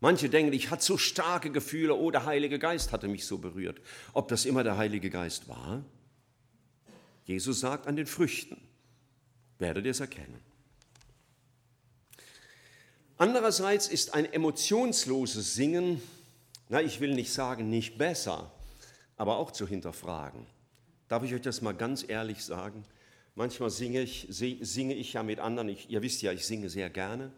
Manche 0.00 0.30
denken, 0.30 0.54
ich 0.54 0.70
hatte 0.70 0.82
so 0.82 0.96
starke 0.96 1.50
Gefühle, 1.50 1.94
oh, 1.94 2.10
der 2.10 2.24
Heilige 2.24 2.58
Geist 2.58 2.90
hatte 2.90 3.06
mich 3.06 3.26
so 3.26 3.36
berührt. 3.36 3.82
Ob 4.14 4.28
das 4.28 4.46
immer 4.46 4.64
der 4.64 4.78
Heilige 4.78 5.10
Geist 5.10 5.46
war? 5.46 5.84
Jesus 7.26 7.60
sagt 7.60 7.86
an 7.86 7.96
den 7.96 8.06
Früchten, 8.06 8.56
werdet 9.58 9.84
ihr 9.84 9.90
es 9.90 10.00
erkennen. 10.00 10.40
Andererseits 13.18 13.88
ist 13.88 14.14
ein 14.14 14.24
emotionsloses 14.24 15.54
Singen, 15.54 16.00
na, 16.70 16.80
ich 16.80 17.00
will 17.00 17.14
nicht 17.14 17.30
sagen, 17.30 17.68
nicht 17.68 17.98
besser, 17.98 18.50
aber 19.18 19.36
auch 19.36 19.50
zu 19.50 19.66
hinterfragen. 19.68 20.46
Darf 21.08 21.24
ich 21.24 21.34
euch 21.34 21.42
das 21.42 21.60
mal 21.60 21.74
ganz 21.74 22.06
ehrlich 22.08 22.42
sagen? 22.42 22.86
Manchmal 23.34 23.70
singe 23.70 24.02
ich, 24.02 24.26
singe 24.28 24.94
ich 24.94 25.12
ja 25.12 25.22
mit 25.22 25.38
anderen, 25.38 25.68
ich, 25.68 25.88
ihr 25.88 26.02
wisst 26.02 26.22
ja, 26.22 26.32
ich 26.32 26.44
singe 26.44 26.68
sehr 26.68 26.90
gerne. 26.90 27.32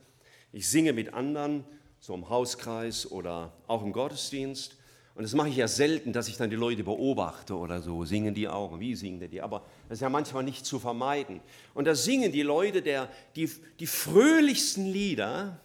Ich 0.53 0.69
singe 0.69 0.93
mit 0.93 1.15
anderen, 1.15 1.65
so 2.01 2.15
im 2.15 2.29
Hauskreis 2.29 3.11
oder 3.11 3.53
auch 3.67 3.83
im 3.83 3.93
Gottesdienst. 3.93 4.77
Und 5.15 5.25
das 5.25 5.35
mache 5.35 5.51
ich 5.51 5.57
ja 5.57 5.69
selten, 5.69 6.13
dass 6.13 6.29
ich 6.29 6.37
dann 6.37 6.49
die 6.49 6.57
Leute 6.57 6.85
beobachte 6.85 7.57
oder 7.57 7.83
so. 7.83 8.05
Singen 8.05 8.35
die 8.35 8.49
auch? 8.49 8.81
Wie 8.81 8.95
singen 8.95 9.31
die? 9.31 9.43
Aber 9.43 9.67
das 9.89 9.99
ist 9.99 10.03
ja 10.03 10.09
manchmal 10.09 10.43
nicht 10.43 10.65
zu 10.65 10.79
vermeiden. 10.79 11.41
Und 11.75 11.85
da 11.85 11.95
singen 11.95 12.33
die 12.33 12.43
Leute 12.43 12.81
der, 12.81 13.11
die, 13.37 13.51
die 13.79 13.87
fröhlichsten 13.87 14.87
Lieder 14.87 15.61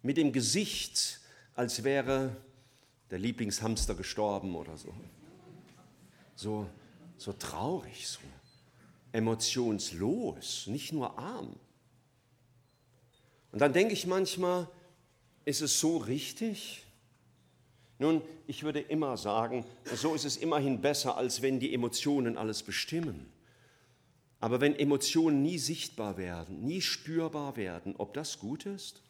mit 0.00 0.16
dem 0.16 0.32
Gesicht, 0.32 1.20
als 1.54 1.84
wäre 1.84 2.34
der 3.10 3.18
Lieblingshamster 3.18 3.94
gestorben 3.94 4.54
oder 4.54 4.78
so. 4.78 4.94
So, 6.34 6.66
so 7.18 7.34
traurig, 7.34 8.08
so 8.08 8.18
emotionslos, 9.12 10.66
nicht 10.66 10.92
nur 10.92 11.18
arm. 11.18 11.56
Und 13.52 13.60
dann 13.60 13.72
denke 13.72 13.92
ich 13.92 14.06
manchmal, 14.06 14.68
ist 15.44 15.60
es 15.60 15.78
so 15.78 15.98
richtig? 15.98 16.84
Nun, 17.98 18.22
ich 18.46 18.62
würde 18.62 18.80
immer 18.80 19.16
sagen, 19.16 19.64
so 19.94 20.14
ist 20.14 20.24
es 20.24 20.36
immerhin 20.36 20.80
besser, 20.80 21.16
als 21.16 21.42
wenn 21.42 21.60
die 21.60 21.72
Emotionen 21.72 22.36
alles 22.36 22.62
bestimmen. 22.62 23.30
Aber 24.40 24.60
wenn 24.60 24.74
Emotionen 24.74 25.42
nie 25.42 25.58
sichtbar 25.58 26.16
werden, 26.16 26.64
nie 26.64 26.80
spürbar 26.80 27.56
werden, 27.56 27.94
ob 27.96 28.14
das 28.14 28.40
gut 28.40 28.66
ist? 28.66 29.02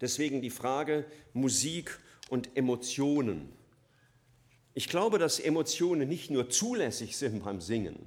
Deswegen 0.00 0.40
die 0.40 0.50
Frage 0.50 1.04
Musik 1.34 2.00
und 2.30 2.56
Emotionen. 2.56 3.52
Ich 4.72 4.88
glaube, 4.88 5.18
dass 5.18 5.38
Emotionen 5.38 6.08
nicht 6.08 6.30
nur 6.30 6.48
zulässig 6.48 7.18
sind 7.18 7.44
beim 7.44 7.60
Singen, 7.60 7.98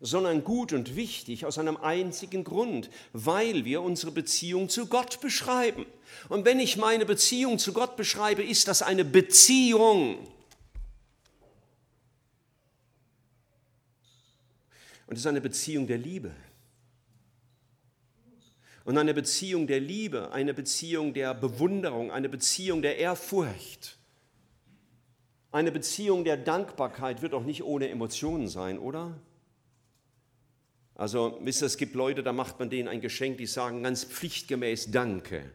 sondern 0.00 0.44
gut 0.44 0.72
und 0.72 0.96
wichtig 0.96 1.44
aus 1.44 1.58
einem 1.58 1.76
einzigen 1.76 2.44
Grund, 2.44 2.88
weil 3.12 3.64
wir 3.64 3.82
unsere 3.82 4.12
Beziehung 4.12 4.68
zu 4.68 4.86
Gott 4.86 5.20
beschreiben. 5.20 5.86
Und 6.28 6.44
wenn 6.44 6.60
ich 6.60 6.76
meine 6.76 7.04
Beziehung 7.04 7.58
zu 7.58 7.72
Gott 7.72 7.96
beschreibe, 7.96 8.42
ist 8.42 8.68
das 8.68 8.82
eine 8.82 9.04
Beziehung. 9.04 10.18
Und 15.06 15.14
es 15.14 15.20
ist 15.20 15.26
eine 15.26 15.40
Beziehung 15.40 15.86
der 15.86 15.98
Liebe. 15.98 16.32
Und 18.84 18.96
eine 18.96 19.14
Beziehung 19.14 19.66
der 19.66 19.80
Liebe, 19.80 20.30
eine 20.32 20.54
Beziehung 20.54 21.12
der 21.12 21.34
Bewunderung, 21.34 22.10
eine 22.10 22.28
Beziehung 22.28 22.82
der 22.82 22.98
Ehrfurcht, 22.98 23.98
eine 25.50 25.72
Beziehung 25.72 26.24
der 26.24 26.36
Dankbarkeit 26.36 27.20
wird 27.20 27.34
auch 27.34 27.42
nicht 27.42 27.64
ohne 27.64 27.88
Emotionen 27.88 28.48
sein, 28.48 28.78
oder? 28.78 29.18
Also, 30.98 31.38
wisst 31.42 31.62
ihr, 31.62 31.66
es 31.66 31.76
gibt 31.76 31.94
Leute, 31.94 32.24
da 32.24 32.32
macht 32.32 32.58
man 32.58 32.70
denen 32.70 32.88
ein 32.88 33.00
Geschenk, 33.00 33.38
die 33.38 33.46
sagen 33.46 33.84
ganz 33.84 34.04
pflichtgemäß 34.04 34.90
Danke. 34.90 35.48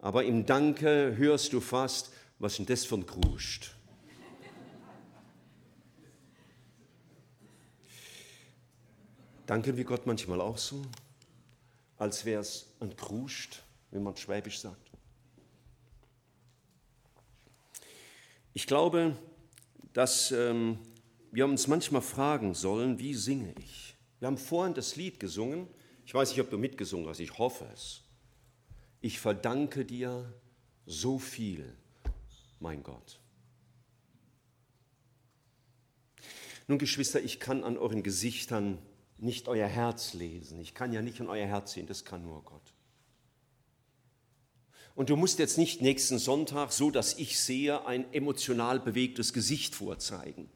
Aber 0.00 0.22
im 0.24 0.44
Danke 0.44 1.16
hörst 1.16 1.54
du 1.54 1.60
fast, 1.60 2.12
was 2.38 2.56
denn 2.56 2.66
das 2.66 2.92
ein 2.92 3.06
Kruscht? 3.06 3.74
Danken 9.46 9.78
wir 9.78 9.84
Gott 9.84 10.04
manchmal 10.04 10.42
auch 10.42 10.58
so, 10.58 10.82
als 11.96 12.26
wäre 12.26 12.42
es 12.42 12.66
ein 12.80 12.94
Kruscht, 12.94 13.62
wie 13.90 13.98
man 13.98 14.14
schwäbisch 14.14 14.60
sagt. 14.60 14.90
Ich 18.52 18.66
glaube, 18.66 19.16
dass 19.94 20.32
ähm, 20.32 20.78
wir 21.32 21.46
uns 21.46 21.66
manchmal 21.66 22.02
fragen 22.02 22.52
sollen, 22.52 22.98
wie 22.98 23.14
singe 23.14 23.54
ich? 23.58 23.89
Wir 24.20 24.26
haben 24.26 24.38
vorhin 24.38 24.74
das 24.74 24.96
Lied 24.96 25.18
gesungen. 25.18 25.66
Ich 26.06 26.14
weiß 26.14 26.30
nicht, 26.30 26.40
ob 26.40 26.50
du 26.50 26.58
mitgesungen 26.58 27.08
hast, 27.08 27.20
ich 27.20 27.38
hoffe 27.38 27.66
es. 27.72 28.02
Ich 29.00 29.18
verdanke 29.18 29.84
dir 29.84 30.32
so 30.84 31.18
viel, 31.18 31.74
mein 32.58 32.82
Gott. 32.82 33.18
Nun, 36.68 36.78
Geschwister, 36.78 37.20
ich 37.20 37.40
kann 37.40 37.64
an 37.64 37.78
euren 37.78 38.02
Gesichtern 38.02 38.78
nicht 39.16 39.48
euer 39.48 39.66
Herz 39.66 40.12
lesen. 40.12 40.60
Ich 40.60 40.74
kann 40.74 40.92
ja 40.92 41.02
nicht 41.02 41.20
in 41.20 41.28
euer 41.28 41.46
Herz 41.46 41.72
sehen, 41.72 41.86
das 41.86 42.04
kann 42.04 42.22
nur 42.22 42.44
Gott. 42.44 42.74
Und 44.94 45.08
du 45.08 45.16
musst 45.16 45.38
jetzt 45.38 45.56
nicht 45.56 45.80
nächsten 45.80 46.18
Sonntag, 46.18 46.72
so 46.72 46.90
dass 46.90 47.18
ich 47.18 47.40
sehe, 47.40 47.86
ein 47.86 48.12
emotional 48.12 48.80
bewegtes 48.80 49.32
Gesicht 49.32 49.74
vorzeigen 49.74 50.50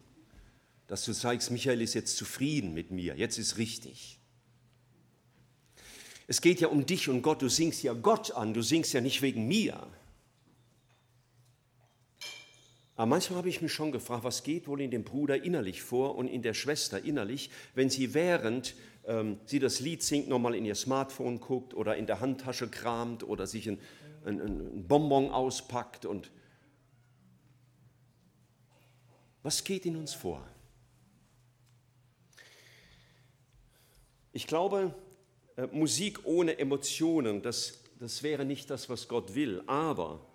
dass 0.94 1.06
du 1.06 1.12
sagst, 1.12 1.50
Michael 1.50 1.82
ist 1.82 1.94
jetzt 1.94 2.16
zufrieden 2.16 2.72
mit 2.72 2.92
mir, 2.92 3.16
jetzt 3.16 3.36
ist 3.36 3.58
richtig. 3.58 4.20
Es 6.28 6.40
geht 6.40 6.60
ja 6.60 6.68
um 6.68 6.86
dich 6.86 7.08
und 7.08 7.20
Gott, 7.20 7.42
du 7.42 7.48
singst 7.48 7.82
ja 7.82 7.94
Gott 7.94 8.30
an, 8.30 8.54
du 8.54 8.62
singst 8.62 8.92
ja 8.92 9.00
nicht 9.00 9.20
wegen 9.20 9.48
mir. 9.48 9.88
Aber 12.94 13.06
manchmal 13.06 13.38
habe 13.38 13.48
ich 13.48 13.60
mich 13.60 13.72
schon 13.72 13.90
gefragt, 13.90 14.22
was 14.22 14.44
geht 14.44 14.68
wohl 14.68 14.80
in 14.80 14.92
dem 14.92 15.02
Bruder 15.02 15.42
innerlich 15.42 15.82
vor 15.82 16.14
und 16.14 16.28
in 16.28 16.42
der 16.42 16.54
Schwester 16.54 17.02
innerlich, 17.02 17.50
wenn 17.74 17.90
sie 17.90 18.14
während 18.14 18.76
ähm, 19.04 19.40
sie 19.46 19.58
das 19.58 19.80
Lied 19.80 20.00
singt, 20.00 20.28
nochmal 20.28 20.54
in 20.54 20.64
ihr 20.64 20.76
Smartphone 20.76 21.40
guckt 21.40 21.74
oder 21.74 21.96
in 21.96 22.06
der 22.06 22.20
Handtasche 22.20 22.68
kramt 22.68 23.24
oder 23.24 23.48
sich 23.48 23.68
ein, 23.68 23.80
ein, 24.24 24.40
ein 24.40 24.86
Bonbon 24.86 25.32
auspackt 25.32 26.06
und 26.06 26.30
was 29.42 29.64
geht 29.64 29.86
in 29.86 29.96
uns 29.96 30.14
vor? 30.14 30.53
Ich 34.36 34.48
glaube, 34.48 34.92
äh, 35.56 35.68
Musik 35.70 36.24
ohne 36.24 36.58
Emotionen, 36.58 37.40
das, 37.40 37.84
das 38.00 38.24
wäre 38.24 38.44
nicht 38.44 38.68
das, 38.68 38.90
was 38.90 39.06
Gott 39.06 39.36
will. 39.36 39.62
Aber 39.68 40.26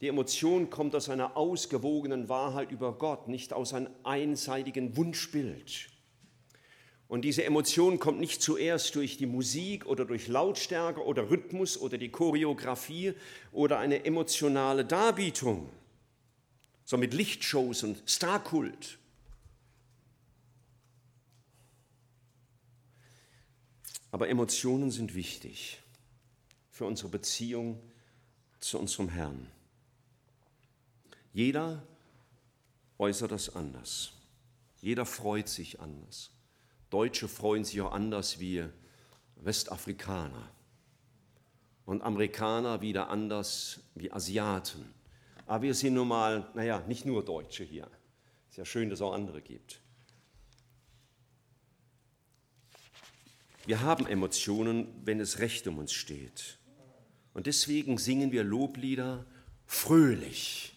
die 0.00 0.06
Emotion 0.06 0.70
kommt 0.70 0.94
aus 0.94 1.08
einer 1.08 1.36
ausgewogenen 1.36 2.28
Wahrheit 2.28 2.70
über 2.70 2.92
Gott, 2.92 3.26
nicht 3.26 3.52
aus 3.52 3.74
einem 3.74 3.90
einseitigen 4.04 4.96
Wunschbild. 4.96 5.88
Und 7.08 7.22
diese 7.22 7.42
Emotion 7.42 7.98
kommt 7.98 8.20
nicht 8.20 8.40
zuerst 8.40 8.94
durch 8.94 9.16
die 9.16 9.26
Musik 9.26 9.84
oder 9.84 10.04
durch 10.04 10.28
Lautstärke 10.28 11.04
oder 11.04 11.28
Rhythmus 11.28 11.76
oder 11.76 11.98
die 11.98 12.10
Choreografie 12.10 13.14
oder 13.50 13.80
eine 13.80 14.04
emotionale 14.04 14.84
Darbietung, 14.84 15.68
sondern 16.84 17.10
mit 17.10 17.14
Lichtshows 17.14 17.82
und 17.82 18.00
Starkult. 18.06 18.99
Aber 24.10 24.28
Emotionen 24.28 24.90
sind 24.90 25.14
wichtig 25.14 25.80
für 26.70 26.84
unsere 26.84 27.08
Beziehung 27.08 27.80
zu 28.58 28.78
unserem 28.78 29.08
Herrn. 29.08 29.46
Jeder 31.32 31.82
äußert 32.98 33.30
das 33.30 33.54
anders. 33.54 34.12
Jeder 34.80 35.06
freut 35.06 35.48
sich 35.48 35.80
anders. 35.80 36.30
Deutsche 36.90 37.28
freuen 37.28 37.64
sich 37.64 37.80
auch 37.80 37.92
anders 37.92 38.40
wie 38.40 38.64
Westafrikaner. 39.36 40.50
Und 41.86 42.02
Amerikaner 42.02 42.82
wieder 42.82 43.08
anders 43.08 43.80
wie 43.94 44.12
Asiaten. 44.12 44.92
Aber 45.46 45.62
wir 45.62 45.74
sind 45.74 45.94
nun 45.94 46.08
mal, 46.08 46.50
naja, 46.54 46.80
nicht 46.86 47.04
nur 47.04 47.24
Deutsche 47.24 47.64
hier. 47.64 47.88
Ist 48.48 48.58
ja 48.58 48.64
schön, 48.64 48.90
dass 48.90 48.98
es 48.98 49.02
auch 49.02 49.12
andere 49.12 49.40
gibt. 49.40 49.79
Wir 53.70 53.82
haben 53.82 54.04
Emotionen, 54.04 54.88
wenn 55.04 55.20
es 55.20 55.38
recht 55.38 55.68
um 55.68 55.78
uns 55.78 55.92
steht. 55.92 56.58
Und 57.34 57.46
deswegen 57.46 57.98
singen 57.98 58.32
wir 58.32 58.42
Loblieder 58.42 59.24
fröhlich. 59.64 60.74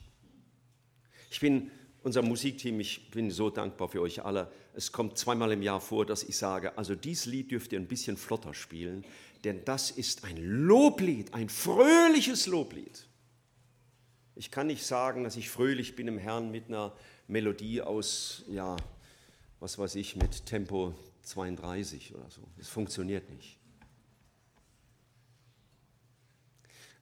Ich 1.32 1.39
bin, 1.39 1.72
unser 2.04 2.22
Musikteam, 2.22 2.80
ich 2.80 3.10
bin 3.10 3.32
so 3.32 3.50
dankbar 3.50 3.89
für 3.89 4.00
euch 4.00 4.24
alle. 4.24 4.52
Es 4.76 4.91
kommt 4.91 5.18
zweimal 5.18 5.52
im 5.54 5.64
Jahr 5.64 5.82
vor, 5.82 6.06
dass 6.06 6.22
ich 6.22 6.38
sage, 6.38 6.78
also 6.78 6.94
dieses 6.94 7.26
Lied 7.26 7.50
dürft 7.50 7.74
ihr 7.74 7.80
ein 7.80 7.88
bisschen 7.88 8.16
flotter 8.16 8.54
spielen, 8.54 9.04
denn 9.44 9.66
das 9.66 9.89
ist 9.89 10.24
ein 10.24 10.38
Loblied, 10.38 11.34
ein 11.34 11.50
fröhliches 11.50 12.46
Loblied. 12.46 13.08
Ich 14.36 14.52
kann 14.52 14.68
nicht 14.68 14.86
sagen, 14.86 15.24
dass 15.24 15.36
ich 15.36 15.50
fröhlich 15.50 15.96
bin 15.96 16.08
im 16.08 16.20
Herrn 16.20 16.52
mit 16.52 16.68
einer 16.68 16.96
Melodie 17.28 17.82
aus, 17.82 18.44
ja, 18.50 18.78
was 19.60 19.80
weiß 19.80 19.96
ich, 19.96 20.16
mit 20.16 20.46
Tempo 20.46 20.94
32 21.24 22.13
oder 22.15 22.30
so. 22.30 22.41
Es 22.57 22.67
funktioniert 22.67 23.30
nicht. 23.30 23.57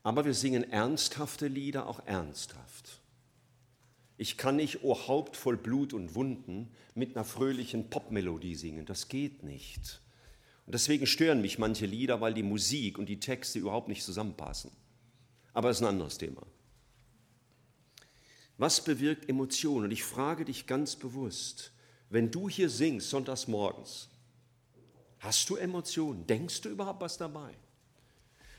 Aber 0.03 0.26
wir 0.26 0.34
singen 0.34 0.69
ernsthafte 0.72 1.47
Lieder 1.47 1.88
auch 1.88 2.05
ernsthaft. 2.05 3.01
Ich 4.17 4.38
kann 4.38 4.55
nicht 4.55 4.84
O 4.84 5.07
Haupt 5.07 5.36
voll 5.36 5.57
Blut 5.57 5.93
und 5.93 6.15
Wunden 6.15 6.72
mit 6.93 7.15
einer 7.15 7.26
fröhlichen 7.26 7.89
Popmelodie 7.89 8.55
singen. 8.55 8.86
Das 8.86 9.07
geht 9.07 9.43
nicht. 9.43 10.01
Und 10.65 10.76
deswegen 10.76 11.07
stören 11.07 11.41
mich 11.41 11.57
manche 11.57 11.86
Lieder, 11.86 12.22
weil 12.22 12.34
die 12.34 12.43
Musik 12.43 12.97
und 12.97 13.07
die 13.07 13.19
Texte 13.19 13.59
überhaupt 13.59 13.88
nicht 13.88 14.03
zusammenpassen. 14.03 14.72
Aber 15.53 15.69
das 15.69 15.78
ist 15.78 15.84
ein 15.84 15.89
anderes 15.89 16.17
Thema. 16.17 16.43
Was 18.57 18.84
bewirkt 18.84 19.28
Emotionen? 19.28 19.86
Und 19.86 19.91
ich 19.91 20.03
frage 20.03 20.45
dich 20.45 20.67
ganz 20.67 20.95
bewusst, 20.95 21.72
wenn 22.11 22.30
du 22.30 22.47
hier 22.47 22.69
singst 22.69 23.09
sonntags 23.09 23.47
morgens, 23.47 24.11
Hast 25.22 25.49
du 25.49 25.55
Emotionen? 25.55 26.26
Denkst 26.26 26.61
du 26.61 26.69
überhaupt 26.69 27.01
was 27.01 27.17
dabei? 27.17 27.53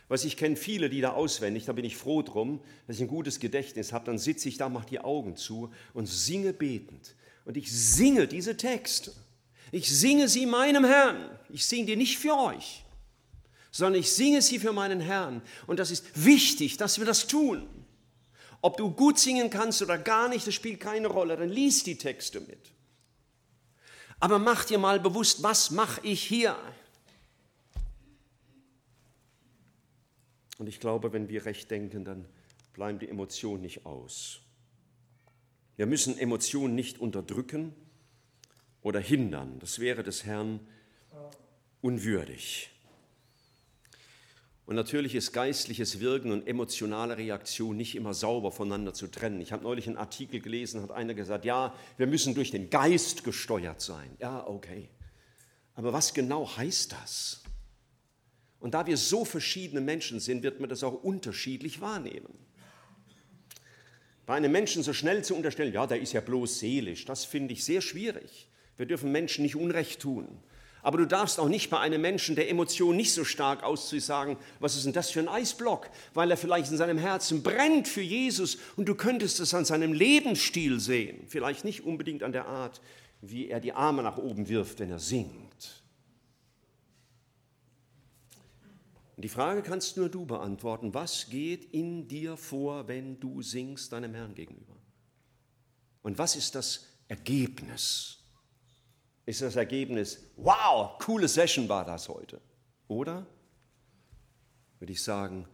Was 0.06 0.24
ich 0.24 0.36
kenne 0.36 0.56
viele 0.56 0.86
Lieder 0.86 1.16
auswendig, 1.16 1.64
da 1.64 1.72
bin 1.72 1.84
ich 1.84 1.96
froh 1.96 2.22
drum, 2.22 2.60
dass 2.86 2.96
ich 2.96 3.02
ein 3.02 3.08
gutes 3.08 3.40
Gedächtnis 3.40 3.92
habe. 3.92 4.06
Dann 4.06 4.18
sitze 4.18 4.48
ich 4.48 4.58
da, 4.58 4.68
mache 4.68 4.86
die 4.86 5.00
Augen 5.00 5.36
zu 5.36 5.72
und 5.92 6.06
singe 6.06 6.52
betend. 6.52 7.16
Und 7.44 7.56
ich 7.56 7.72
singe 7.72 8.28
diese 8.28 8.56
Texte. 8.56 9.12
Ich 9.72 9.90
singe 9.90 10.28
sie 10.28 10.46
meinem 10.46 10.84
Herrn. 10.84 11.36
Ich 11.48 11.66
singe 11.66 11.86
die 11.86 11.96
nicht 11.96 12.18
für 12.18 12.36
euch, 12.36 12.84
sondern 13.72 14.00
ich 14.00 14.12
singe 14.12 14.42
sie 14.42 14.60
für 14.60 14.72
meinen 14.72 15.00
Herrn. 15.00 15.42
Und 15.66 15.80
das 15.80 15.90
ist 15.90 16.24
wichtig, 16.24 16.76
dass 16.76 16.98
wir 16.98 17.06
das 17.06 17.26
tun. 17.26 17.66
Ob 18.60 18.76
du 18.76 18.92
gut 18.92 19.18
singen 19.18 19.50
kannst 19.50 19.82
oder 19.82 19.98
gar 19.98 20.28
nicht, 20.28 20.46
das 20.46 20.54
spielt 20.54 20.78
keine 20.78 21.08
Rolle. 21.08 21.36
Dann 21.36 21.48
lies 21.48 21.82
die 21.82 21.98
Texte 21.98 22.40
mit. 22.40 22.70
Aber 24.22 24.38
mach 24.38 24.64
dir 24.64 24.78
mal 24.78 25.00
bewusst, 25.00 25.42
was 25.42 25.72
mache 25.72 26.00
ich 26.06 26.22
hier? 26.22 26.56
Und 30.58 30.68
ich 30.68 30.78
glaube, 30.78 31.12
wenn 31.12 31.28
wir 31.28 31.44
recht 31.44 31.68
denken, 31.72 32.04
dann 32.04 32.24
bleiben 32.72 33.00
die 33.00 33.08
Emotionen 33.08 33.62
nicht 33.62 33.84
aus. 33.84 34.38
Wir 35.74 35.86
müssen 35.86 36.16
Emotionen 36.16 36.76
nicht 36.76 37.00
unterdrücken 37.00 37.74
oder 38.80 39.00
hindern. 39.00 39.58
Das 39.58 39.80
wäre 39.80 40.04
des 40.04 40.22
Herrn 40.22 40.60
unwürdig. 41.80 42.70
Und 44.64 44.76
natürlich 44.76 45.14
ist 45.14 45.32
geistliches 45.32 45.98
Wirken 45.98 46.30
und 46.30 46.46
emotionale 46.46 47.16
Reaktion 47.16 47.76
nicht 47.76 47.96
immer 47.96 48.14
sauber 48.14 48.52
voneinander 48.52 48.94
zu 48.94 49.08
trennen. 49.08 49.40
Ich 49.40 49.52
habe 49.52 49.64
neulich 49.64 49.88
einen 49.88 49.96
Artikel 49.96 50.40
gelesen, 50.40 50.82
hat 50.82 50.92
einer 50.92 51.14
gesagt, 51.14 51.44
ja, 51.44 51.74
wir 51.96 52.06
müssen 52.06 52.34
durch 52.34 52.52
den 52.52 52.70
Geist 52.70 53.24
gesteuert 53.24 53.80
sein. 53.80 54.16
Ja, 54.20 54.46
okay. 54.46 54.88
Aber 55.74 55.92
was 55.92 56.14
genau 56.14 56.56
heißt 56.56 56.92
das? 56.92 57.42
Und 58.60 58.74
da 58.74 58.86
wir 58.86 58.96
so 58.96 59.24
verschiedene 59.24 59.80
Menschen 59.80 60.20
sind, 60.20 60.44
wird 60.44 60.60
man 60.60 60.70
das 60.70 60.84
auch 60.84 61.02
unterschiedlich 61.02 61.80
wahrnehmen. 61.80 62.32
Bei 64.24 64.34
einem 64.34 64.52
Menschen 64.52 64.84
so 64.84 64.92
schnell 64.92 65.24
zu 65.24 65.34
unterstellen, 65.34 65.72
ja, 65.72 65.88
der 65.88 66.00
ist 66.00 66.12
ja 66.12 66.20
bloß 66.20 66.60
seelisch, 66.60 67.04
das 67.04 67.24
finde 67.24 67.54
ich 67.54 67.64
sehr 67.64 67.80
schwierig. 67.80 68.48
Wir 68.76 68.86
dürfen 68.86 69.10
Menschen 69.10 69.42
nicht 69.42 69.56
Unrecht 69.56 70.00
tun. 70.00 70.28
Aber 70.82 70.98
du 70.98 71.06
darfst 71.06 71.38
auch 71.38 71.48
nicht 71.48 71.70
bei 71.70 71.78
einem 71.78 72.00
Menschen, 72.00 72.34
der 72.34 72.50
Emotionen 72.50 72.96
nicht 72.96 73.14
so 73.14 73.24
stark 73.24 73.62
auszieht, 73.62 74.02
sagen, 74.02 74.36
was 74.58 74.76
ist 74.76 74.84
denn 74.84 74.92
das 74.92 75.10
für 75.10 75.20
ein 75.20 75.28
Eisblock? 75.28 75.88
Weil 76.12 76.30
er 76.30 76.36
vielleicht 76.36 76.72
in 76.72 76.76
seinem 76.76 76.98
Herzen 76.98 77.44
brennt 77.44 77.86
für 77.86 78.02
Jesus 78.02 78.58
und 78.76 78.88
du 78.88 78.96
könntest 78.96 79.38
es 79.38 79.54
an 79.54 79.64
seinem 79.64 79.92
Lebensstil 79.92 80.80
sehen. 80.80 81.24
Vielleicht 81.28 81.64
nicht 81.64 81.84
unbedingt 81.84 82.24
an 82.24 82.32
der 82.32 82.46
Art, 82.46 82.80
wie 83.20 83.48
er 83.48 83.60
die 83.60 83.72
Arme 83.72 84.02
nach 84.02 84.18
oben 84.18 84.48
wirft, 84.48 84.80
wenn 84.80 84.90
er 84.90 84.98
singt. 84.98 85.82
Und 89.16 89.22
die 89.22 89.28
Frage 89.28 89.62
kannst 89.62 89.96
nur 89.96 90.08
du 90.08 90.26
beantworten. 90.26 90.94
Was 90.94 91.30
geht 91.30 91.72
in 91.72 92.08
dir 92.08 92.36
vor, 92.36 92.88
wenn 92.88 93.20
du 93.20 93.40
singst 93.40 93.92
deinem 93.92 94.14
Herrn 94.14 94.34
gegenüber? 94.34 94.74
Und 96.02 96.18
was 96.18 96.34
ist 96.34 96.56
das 96.56 96.88
Ergebnis? 97.06 98.21
Ist 99.24 99.42
das 99.42 99.56
Ergebnis, 99.56 100.30
wow, 100.36 100.98
coole 100.98 101.28
Session 101.28 101.68
war 101.68 101.84
das 101.84 102.08
heute. 102.08 102.40
Oder 102.88 103.26
würde 104.78 104.92
ich 104.92 105.02
sagen, 105.02 105.46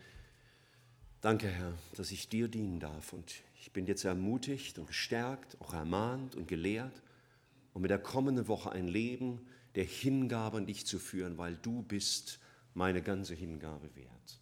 danke 1.20 1.48
Herr, 1.48 1.74
dass 1.96 2.10
ich 2.10 2.28
dir 2.28 2.48
dienen 2.48 2.80
darf 2.80 3.12
und 3.12 3.34
ich 3.60 3.72
bin 3.72 3.86
jetzt 3.86 4.04
ermutigt 4.04 4.78
und 4.78 4.86
gestärkt, 4.86 5.60
auch 5.60 5.74
ermahnt 5.74 6.34
und 6.34 6.48
gelehrt, 6.48 7.02
um 7.74 7.82
mit 7.82 7.90
der 7.90 7.98
kommenden 7.98 8.48
Woche 8.48 8.72
ein 8.72 8.88
Leben 8.88 9.46
der 9.74 9.84
Hingabe 9.84 10.56
an 10.56 10.66
dich 10.66 10.86
zu 10.86 10.98
führen, 10.98 11.36
weil 11.36 11.56
du 11.56 11.82
bist 11.82 12.40
meine 12.74 13.02
ganze 13.02 13.34
Hingabe 13.34 13.94
wert. 13.94 14.40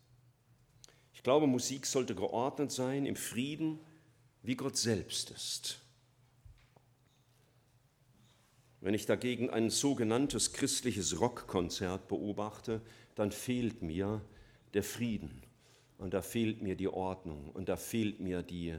Ich 1.12 1.22
glaube, 1.22 1.46
Musik 1.46 1.86
sollte 1.86 2.14
geordnet 2.14 2.70
sein 2.70 3.04
im 3.06 3.16
Frieden, 3.16 3.80
wie 4.42 4.54
Gott 4.54 4.76
selbst 4.76 5.30
ist. 5.30 5.80
Wenn 8.86 8.94
ich 8.94 9.04
dagegen 9.04 9.50
ein 9.50 9.68
sogenanntes 9.68 10.52
christliches 10.52 11.20
Rockkonzert 11.20 12.06
beobachte, 12.06 12.80
dann 13.16 13.32
fehlt 13.32 13.82
mir 13.82 14.22
der 14.74 14.84
Frieden 14.84 15.42
und 15.98 16.14
da 16.14 16.22
fehlt 16.22 16.62
mir 16.62 16.76
die 16.76 16.86
Ordnung 16.86 17.50
und 17.50 17.68
da 17.68 17.76
fehlt 17.76 18.20
mir 18.20 18.44
die, 18.44 18.76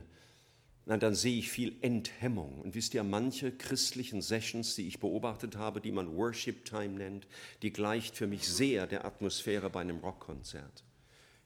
na, 0.86 0.96
dann 0.96 1.14
sehe 1.14 1.38
ich 1.38 1.52
viel 1.52 1.76
Enthemmung. 1.82 2.62
Und 2.62 2.74
wisst 2.74 2.94
ihr, 2.94 3.04
manche 3.04 3.52
christlichen 3.52 4.22
Sessions, 4.22 4.76
die 4.76 4.88
ich 4.88 5.02
beobachtet 5.02 5.58
habe, 5.58 5.82
die 5.82 5.92
man 5.92 6.16
Worship 6.16 6.64
Time 6.64 6.94
nennt, 6.94 7.28
die 7.62 7.74
gleicht 7.74 8.16
für 8.16 8.28
mich 8.28 8.48
sehr 8.48 8.88
der 8.88 9.04
Atmosphäre 9.04 9.70
bei 9.70 9.82
einem 9.82 9.98
Rockkonzert. 9.98 10.86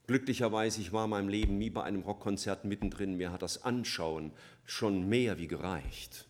Glücklicherweise, 0.06 0.82
ich 0.82 0.94
war 0.94 1.06
in 1.06 1.10
meinem 1.10 1.30
Leben 1.30 1.58
nie 1.58 1.72
bei 1.72 1.82
einem 1.82 2.04
Rockkonzert 2.04 2.64
mittendrin, 2.64 3.18
mir 3.18 3.32
hat 3.32 3.42
das 3.42 3.64
Anschauen 3.64 4.32
schon 4.66 5.10
mehr 5.10 5.40
wie 5.40 5.48
gereicht. 5.48 6.28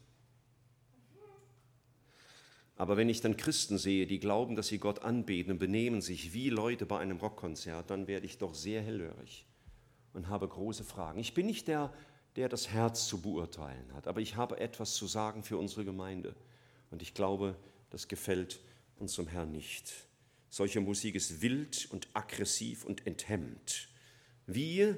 Aber 2.81 2.97
wenn 2.97 3.09
ich 3.09 3.21
dann 3.21 3.37
Christen 3.37 3.77
sehe, 3.77 4.07
die 4.07 4.17
glauben, 4.19 4.55
dass 4.55 4.69
sie 4.69 4.79
Gott 4.79 5.03
anbeten 5.03 5.51
und 5.51 5.59
benehmen 5.59 6.01
sich 6.01 6.33
wie 6.33 6.49
Leute 6.49 6.87
bei 6.87 6.97
einem 6.97 7.17
Rockkonzert, 7.17 7.91
dann 7.91 8.07
werde 8.07 8.25
ich 8.25 8.39
doch 8.39 8.55
sehr 8.55 8.81
hellhörig 8.81 9.45
und 10.13 10.29
habe 10.29 10.47
große 10.47 10.83
Fragen. 10.83 11.19
Ich 11.19 11.35
bin 11.35 11.45
nicht 11.45 11.67
der, 11.67 11.93
der 12.37 12.49
das 12.49 12.69
Herz 12.69 13.05
zu 13.05 13.21
beurteilen 13.21 13.93
hat, 13.93 14.07
aber 14.07 14.19
ich 14.19 14.35
habe 14.35 14.59
etwas 14.59 14.95
zu 14.95 15.05
sagen 15.05 15.43
für 15.43 15.59
unsere 15.59 15.85
Gemeinde. 15.85 16.35
Und 16.89 17.03
ich 17.03 17.13
glaube, 17.13 17.55
das 17.91 18.07
gefällt 18.07 18.59
unserem 18.97 19.27
Herrn 19.27 19.51
nicht. 19.51 19.93
Solche 20.49 20.81
Musik 20.81 21.13
ist 21.13 21.43
wild 21.43 21.87
und 21.91 22.07
aggressiv 22.13 22.83
und 22.83 23.05
enthemmt. 23.05 23.89
Wie 24.47 24.95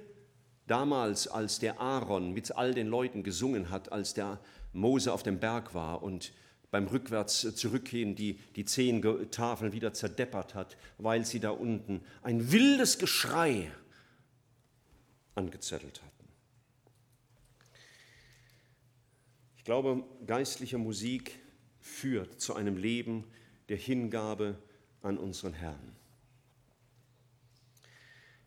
damals, 0.68 1.28
als 1.28 1.60
der 1.60 1.82
Aaron 1.82 2.32
mit 2.32 2.56
all 2.56 2.74
den 2.74 2.88
Leuten 2.88 3.24
gesungen 3.24 3.70
hat, 3.70 3.92
als 3.92 4.14
der 4.14 4.40
Mose 4.72 5.12
auf 5.12 5.22
dem 5.22 5.42
Berg 5.42 5.74
war 5.74 6.02
und 6.02 6.32
beim 6.74 6.88
Rückwärts 6.88 7.44
äh, 7.44 7.54
zurückgehen 7.54 8.16
die, 8.16 8.40
die 8.56 8.66
zehn 8.66 9.00
Tafeln 9.30 9.74
wieder 9.74 9.94
zerdeppert 9.94 10.56
hat, 10.56 10.76
weil 10.98 11.24
sie 11.24 11.40
da 11.40 11.52
unten 11.52 12.02
ein 12.24 12.52
wildes 12.52 12.98
Geschrei 12.98 13.72
angezettelt 15.36 16.02
hatten. 16.02 16.28
Ich 19.56 19.64
glaube, 19.64 20.04
geistliche 20.26 20.80
Musik 20.80 21.40
führt 21.80 22.42
zu 22.42 22.56
einem 22.56 22.76
Leben 22.76 23.26
der 23.70 23.78
Hingabe 23.78 24.58
an 25.04 25.20
unseren 25.20 25.54
Herrn. 25.54 25.96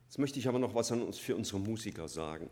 Jetzt 0.06 0.18
möchte 0.18 0.40
ich 0.40 0.48
aber 0.48 0.58
noch 0.58 0.74
was 0.74 0.88
für 1.16 1.36
unsere 1.36 1.60
Musiker 1.60 2.08
sagen. 2.08 2.50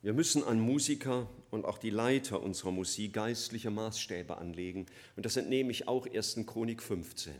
Wir 0.00 0.12
müssen 0.12 0.44
an 0.44 0.60
Musiker 0.60 1.28
und 1.50 1.64
auch 1.64 1.76
die 1.76 1.90
Leiter 1.90 2.40
unserer 2.40 2.70
Musik 2.70 3.14
geistliche 3.14 3.70
Maßstäbe 3.70 4.38
anlegen. 4.38 4.86
Und 5.16 5.26
das 5.26 5.36
entnehme 5.36 5.72
ich 5.72 5.88
auch 5.88 6.06
1. 6.06 6.38
Chronik 6.46 6.82
15. 6.82 7.34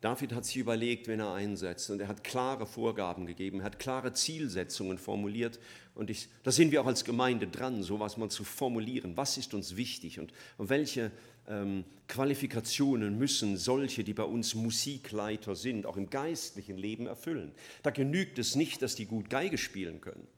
David 0.00 0.32
hat 0.32 0.46
sich 0.46 0.56
überlegt, 0.56 1.06
wenn 1.06 1.20
er 1.20 1.34
einsetzt, 1.34 1.90
und 1.90 2.00
er 2.00 2.08
hat 2.08 2.24
klare 2.24 2.66
Vorgaben 2.66 3.26
gegeben, 3.26 3.58
er 3.58 3.64
hat 3.64 3.78
klare 3.78 4.14
Zielsetzungen 4.14 4.96
formuliert. 4.96 5.58
Und 5.94 6.08
ich, 6.08 6.28
da 6.42 6.52
sind 6.52 6.70
wir 6.70 6.80
auch 6.80 6.86
als 6.86 7.04
Gemeinde 7.04 7.48
dran, 7.48 7.82
sowas 7.82 8.16
mal 8.16 8.30
zu 8.30 8.44
formulieren. 8.44 9.16
Was 9.16 9.36
ist 9.36 9.52
uns 9.52 9.76
wichtig 9.76 10.20
und, 10.20 10.32
und 10.56 10.70
welche 10.70 11.10
ähm, 11.48 11.84
Qualifikationen 12.06 13.18
müssen 13.18 13.58
solche, 13.58 14.04
die 14.04 14.14
bei 14.14 14.22
uns 14.22 14.54
Musikleiter 14.54 15.54
sind, 15.54 15.84
auch 15.84 15.98
im 15.98 16.08
geistlichen 16.08 16.78
Leben 16.78 17.06
erfüllen? 17.06 17.52
Da 17.82 17.90
genügt 17.90 18.38
es 18.38 18.54
nicht, 18.54 18.80
dass 18.80 18.94
die 18.94 19.06
gut 19.06 19.28
Geige 19.28 19.58
spielen 19.58 20.00
können. 20.00 20.28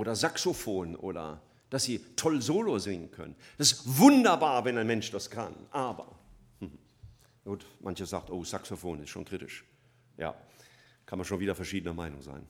Oder 0.00 0.16
Saxophon 0.16 0.96
oder 0.96 1.42
dass 1.68 1.84
sie 1.84 2.00
toll 2.16 2.40
Solo 2.40 2.78
singen 2.78 3.10
können. 3.10 3.36
Das 3.58 3.72
ist 3.72 3.98
wunderbar, 3.98 4.64
wenn 4.64 4.78
ein 4.78 4.86
Mensch 4.86 5.10
das 5.10 5.28
kann. 5.28 5.54
Aber, 5.70 6.18
hm, 6.60 6.72
gut, 7.44 7.66
manche 7.80 8.06
sagt, 8.06 8.30
oh, 8.30 8.42
Saxophon 8.42 9.02
ist 9.02 9.10
schon 9.10 9.26
kritisch. 9.26 9.62
Ja, 10.16 10.34
kann 11.04 11.18
man 11.18 11.26
schon 11.26 11.38
wieder 11.38 11.54
verschiedener 11.54 11.92
Meinung 11.92 12.22
sein. 12.22 12.46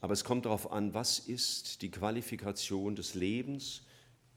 Aber 0.00 0.12
es 0.12 0.24
kommt 0.24 0.46
darauf 0.46 0.72
an, 0.72 0.92
was 0.94 1.20
ist 1.20 1.80
die 1.82 1.92
Qualifikation 1.92 2.96
des 2.96 3.14
Lebens 3.14 3.82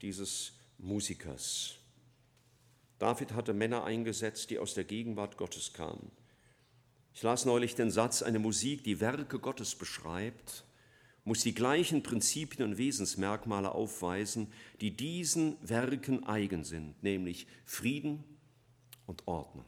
dieses 0.00 0.52
Musikers. 0.78 1.74
David 3.00 3.32
hatte 3.32 3.52
Männer 3.52 3.82
eingesetzt, 3.82 4.50
die 4.50 4.60
aus 4.60 4.74
der 4.74 4.84
Gegenwart 4.84 5.36
Gottes 5.36 5.72
kamen. 5.72 6.12
Ich 7.14 7.22
las 7.24 7.44
neulich 7.44 7.74
den 7.74 7.90
Satz, 7.90 8.22
eine 8.22 8.38
Musik, 8.38 8.84
die 8.84 9.00
Werke 9.00 9.40
Gottes 9.40 9.74
beschreibt, 9.74 10.64
muss 11.30 11.44
die 11.44 11.54
gleichen 11.54 12.02
Prinzipien 12.02 12.68
und 12.68 12.76
Wesensmerkmale 12.76 13.70
aufweisen, 13.70 14.52
die 14.80 14.90
diesen 14.90 15.56
Werken 15.62 16.26
eigen 16.26 16.64
sind, 16.64 17.00
nämlich 17.04 17.46
Frieden 17.64 18.24
und 19.06 19.28
Ordnung. 19.28 19.64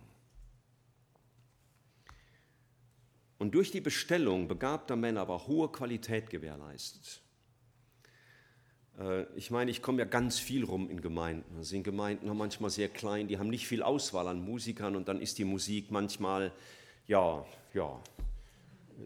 Und 3.39 3.55
durch 3.55 3.71
die 3.71 3.81
Bestellung 3.81 4.49
begabter 4.49 4.97
Männer 4.97 5.29
war 5.29 5.47
hohe 5.47 5.71
Qualität 5.71 6.31
gewährleistet. 6.31 7.23
Äh, 8.99 9.23
ich 9.37 9.53
meine, 9.53 9.71
ich 9.71 9.83
komme 9.83 10.01
ja 10.01 10.05
ganz 10.05 10.41
viel 10.41 10.65
rum 10.65 10.91
in 10.91 11.01
Gemeinden. 11.01 11.59
Das 11.59 11.69
sind 11.69 11.85
Gemeinden 11.85 12.27
manchmal 12.37 12.71
sehr 12.71 12.89
klein, 12.89 13.29
die 13.29 13.39
haben 13.39 13.51
nicht 13.51 13.69
viel 13.69 13.85
Auswahl 13.85 14.27
an 14.27 14.45
Musikern 14.45 14.97
und 14.97 15.07
dann 15.07 15.21
ist 15.21 15.39
die 15.39 15.45
Musik 15.45 15.93
manchmal, 15.93 16.51
ja, 17.07 17.47
ja, 17.73 18.03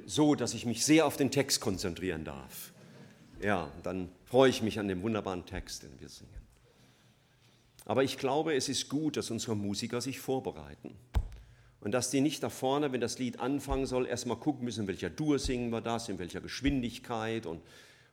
so, 0.04 0.34
dass 0.34 0.54
ich 0.54 0.66
mich 0.66 0.84
sehr 0.84 1.06
auf 1.06 1.16
den 1.16 1.30
Text 1.30 1.60
konzentrieren 1.60 2.24
darf. 2.24 2.72
Ja, 3.42 3.70
dann 3.82 4.08
freue 4.24 4.50
ich 4.50 4.62
mich 4.62 4.78
an 4.78 4.88
dem 4.88 5.02
wunderbaren 5.02 5.44
Text, 5.44 5.82
den 5.82 6.00
wir 6.00 6.08
singen. 6.08 6.30
Aber 7.84 8.02
ich 8.02 8.18
glaube, 8.18 8.54
es 8.54 8.68
ist 8.68 8.88
gut, 8.88 9.16
dass 9.16 9.30
unsere 9.30 9.54
Musiker 9.56 10.00
sich 10.00 10.18
vorbereiten. 10.18 10.96
Und 11.80 11.92
dass 11.92 12.10
die 12.10 12.20
nicht 12.20 12.42
da 12.42 12.48
vorne, 12.48 12.90
wenn 12.90 13.00
das 13.00 13.20
Lied 13.20 13.38
anfangen 13.38 13.86
soll, 13.86 14.06
erstmal 14.06 14.38
gucken 14.38 14.64
müssen, 14.64 14.82
in 14.82 14.86
welcher 14.88 15.10
Dur 15.10 15.38
singen 15.38 15.70
wir 15.70 15.80
das, 15.80 16.08
in 16.08 16.18
welcher 16.18 16.40
Geschwindigkeit 16.40 17.46
und, 17.46 17.62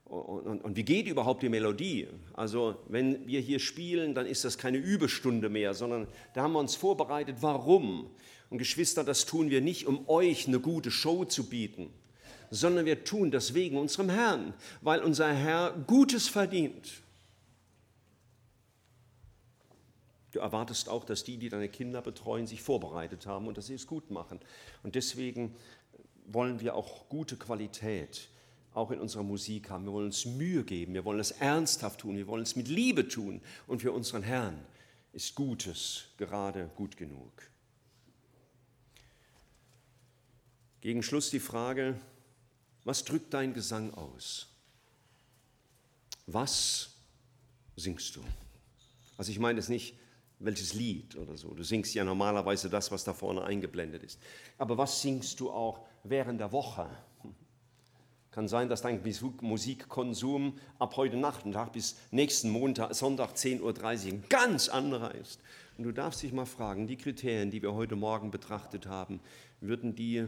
und, 0.06 0.46
und, 0.46 0.62
und, 0.64 0.76
wie 0.76 0.84
geht 0.84 1.08
überhaupt 1.08 1.42
die 1.42 1.50
Melodie. 1.50 2.08
Also 2.34 2.76
wenn 2.88 3.26
wir 3.26 3.40
hier 3.40 3.58
spielen, 3.58 4.14
dann 4.14 4.28
ist 4.28 4.46
das 4.46 4.60
keine 4.60 4.78
Übestunde 4.78 5.50
mehr, 5.50 5.74
sondern 5.74 6.08
da 6.36 6.44
haben 6.44 6.54
wir 6.54 6.60
uns 6.60 6.76
vorbereitet. 6.76 7.38
Warum? 7.42 8.12
Und 8.54 8.60
Geschwister, 8.60 9.04
das 9.04 9.26
tun 9.26 9.50
wir 9.50 9.62
nicht, 9.62 9.88
um 9.88 10.08
euch 10.08 10.48
eine 10.48 10.60
gute 10.60 10.92
Show 10.92 11.26
zu 11.26 11.50
bieten, 11.50 11.92
sondern 12.52 12.86
wir 12.86 13.04
tun 13.04 13.32
das 13.32 13.56
wegen 13.56 13.80
unserem 13.80 14.12
Herrn, 14.12 14.54
weil 14.82 15.02
unser 15.02 15.34
Herr 15.34 15.72
Gutes 15.88 16.28
verdient. 16.28 17.02
Du 20.30 20.38
erwartest 20.38 20.88
auch, 20.88 21.04
dass 21.04 21.24
die, 21.24 21.38
die 21.38 21.50
deine 21.50 21.68
Kinder 21.68 22.04
betreuen, 22.04 22.46
sich 22.46 22.62
vorbereitet 22.62 23.26
haben 23.26 23.48
und 23.48 23.58
dass 23.58 23.66
sie 23.66 23.74
es 23.74 23.88
gut 23.88 24.12
machen. 24.12 24.40
Und 24.84 24.94
deswegen 24.94 25.56
wollen 26.28 26.60
wir 26.60 26.76
auch 26.76 27.10
gute 27.10 27.38
Qualität 27.38 28.30
auch 28.76 28.92
in 28.92 29.00
unserer 29.00 29.24
Musik 29.24 29.72
haben. 29.72 29.86
Wir 29.86 29.94
wollen 29.94 30.06
uns 30.06 30.26
Mühe 30.26 30.64
geben, 30.64 30.94
wir 30.94 31.06
wollen 31.06 31.20
es 31.20 31.32
ernsthaft 31.32 32.02
tun, 32.02 32.18
wir 32.18 32.28
wollen 32.28 32.44
es 32.44 32.56
mit 32.56 32.68
Liebe 32.68 33.08
tun. 33.08 33.42
Und 33.66 33.82
für 33.82 33.92
unseren 33.92 34.22
Herrn 34.22 34.64
ist 35.12 35.34
Gutes 35.34 36.10
gerade 36.18 36.70
gut 36.76 36.98
genug. 36.98 37.32
Gegen 40.84 41.02
Schluss 41.02 41.30
die 41.30 41.40
Frage, 41.40 41.96
was 42.84 43.06
drückt 43.06 43.34
dein 43.34 43.54
Gesang 43.54 43.94
aus? 43.94 44.50
Was 46.28 46.90
singst 47.78 48.18
du? 48.18 48.22
Also 49.18 49.32
ich 49.32 49.40
meine 49.40 49.60
es 49.60 49.70
nicht, 49.70 49.96
welches 50.40 50.74
Lied 50.74 51.16
oder 51.16 51.38
so. 51.38 51.54
Du 51.54 51.64
singst 51.64 51.94
ja 51.94 52.04
normalerweise 52.04 52.70
das, 52.70 52.92
was 52.92 53.06
da 53.06 53.14
vorne 53.14 53.46
eingeblendet 53.46 54.04
ist. 54.04 54.20
Aber 54.58 54.78
was 54.78 55.02
singst 55.02 55.40
du 55.40 55.52
auch 55.52 55.86
während 56.04 56.42
der 56.42 56.52
Woche? 56.52 56.90
Kann 58.32 58.50
sein, 58.50 58.68
dass 58.68 58.82
dein 58.82 59.02
Musikkonsum 59.40 60.60
ab 60.80 60.98
heute 60.98 61.16
Nachmittag 61.16 61.72
bis 61.72 61.96
nächsten 62.12 62.50
Montag, 62.50 62.94
Sonntag 62.94 63.36
10.30 63.36 63.62
Uhr 63.62 64.14
ein 64.16 64.24
ganz 64.28 64.68
anderer 64.68 65.16
ist. 65.16 65.40
Und 65.78 65.86
du 65.86 65.94
darfst 65.94 66.24
dich 66.24 66.34
mal 66.34 66.46
fragen, 66.46 66.88
die 66.88 66.98
Kriterien, 66.98 67.52
die 67.52 67.62
wir 67.62 67.74
heute 67.74 67.96
Morgen 67.96 68.32
betrachtet 68.32 68.86
haben, 68.86 69.22
würden 69.62 69.96
die, 69.96 70.28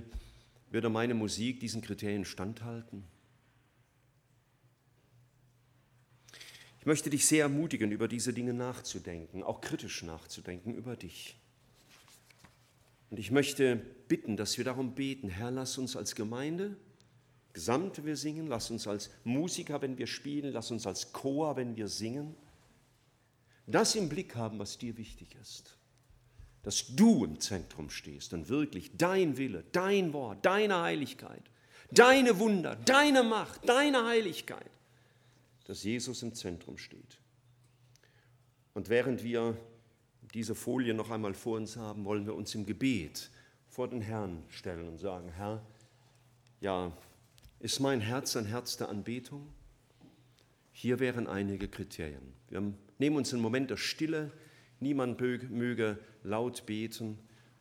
würde 0.76 0.90
meine 0.90 1.14
Musik 1.14 1.62
diesen 1.62 1.82
Kriterien 1.82 2.26
standhalten? 2.26 3.06
Ich 6.80 6.86
möchte 6.86 7.10
dich 7.10 7.26
sehr 7.26 7.44
ermutigen, 7.44 7.92
über 7.92 8.08
diese 8.08 8.34
Dinge 8.34 8.54
nachzudenken, 8.54 9.42
auch 9.42 9.62
kritisch 9.62 10.04
nachzudenken 10.04 10.76
über 10.76 10.98
dich. 10.98 11.40
Und 13.10 13.18
ich 13.18 13.32
möchte 13.32 13.78
bitten, 14.08 14.36
dass 14.36 14.58
wir 14.58 14.66
darum 14.66 14.94
beten, 14.94 15.30
Herr, 15.30 15.50
lass 15.50 15.78
uns 15.78 15.96
als 15.96 16.14
Gemeinde, 16.14 16.76
Gesamte 17.54 18.04
wir 18.04 18.18
singen, 18.18 18.48
lass 18.48 18.70
uns 18.70 18.86
als 18.86 19.10
Musiker, 19.24 19.82
wenn 19.82 19.98
wir 19.98 20.08
spielen, 20.08 20.52
lass 20.52 20.72
uns 20.72 20.86
als 20.86 21.14
Chor, 21.14 21.56
wenn 21.56 21.78
wir 21.78 21.88
singen, 21.88 22.36
das 23.66 23.96
im 23.96 24.10
Blick 24.10 24.36
haben, 24.36 24.60
was 24.60 24.78
dir 24.78 24.98
wichtig 24.98 25.36
ist. 25.42 25.78
Dass 26.66 26.96
du 26.96 27.24
im 27.24 27.40
Zentrum 27.40 27.90
stehst 27.90 28.34
und 28.34 28.50
wirklich 28.50 28.98
dein 28.98 29.38
Wille, 29.38 29.64
dein 29.72 30.12
Wort, 30.12 30.46
deine 30.46 30.82
Heiligkeit, 30.82 31.44
deine 31.92 32.38
Wunder, 32.40 32.76
deine 32.76 33.24
Macht, 33.24 33.70
deine 33.70 34.06
Heiligkeit 34.06 34.70
dass 35.66 35.84
Jesus 35.84 36.24
im 36.24 36.34
Zentrum 36.34 36.78
steht. 36.78 37.20
Und 38.74 38.90
während 38.90 39.24
wir 39.24 39.58
diese 40.34 40.56
Folie 40.56 40.94
noch 40.94 41.10
einmal 41.10 41.34
vor 41.34 41.58
uns 41.58 41.76
haben, 41.76 42.06
wollen 42.06 42.26
wir 42.26 42.36
uns 42.36 42.56
im 42.56 42.66
Gebet 42.66 43.30
vor 43.68 43.88
den 43.88 44.02
Herrn 44.02 44.44
stellen 44.50 44.88
und 44.88 45.00
sagen, 45.00 45.30
Herr, 45.30 45.66
ja, 46.62 46.92
ist 47.60 47.80
mein 47.80 48.00
Herz 48.00 48.36
ein 48.36 48.46
Herz 48.46 48.78
der 48.78 48.90
Anbetung? 48.90 49.48
Hier 50.72 51.00
wären 51.00 51.28
einige 51.28 51.68
Kriterien. 51.68 52.34
Wir 52.50 52.74
nehmen 53.00 53.16
uns 53.16 53.34
einen 53.34 53.42
Moment 53.42 53.70
der 53.70 53.78
Stille, 53.78 54.32
niemand 54.80 55.20
möge 55.20 55.98
laut 56.26 56.66
beten 56.66 57.18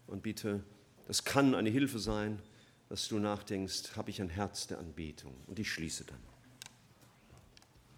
und 0.07 0.23
bitte, 0.23 0.65
das 1.07 1.25
kann 1.25 1.55
eine 1.55 1.71
Hilfe 1.71 1.99
sein, 1.99 2.41
dass 2.89 3.09
du 3.09 3.19
nachdenkst, 3.19 3.97
habe 3.97 4.11
ich 4.11 4.21
ein 4.21 4.31
Herz 4.31 4.67
der 4.67 4.79
Anbetung? 4.79 5.35
Und 5.47 5.59
ich 5.59 5.71
schließe 5.71 6.05
dann. 6.05 6.34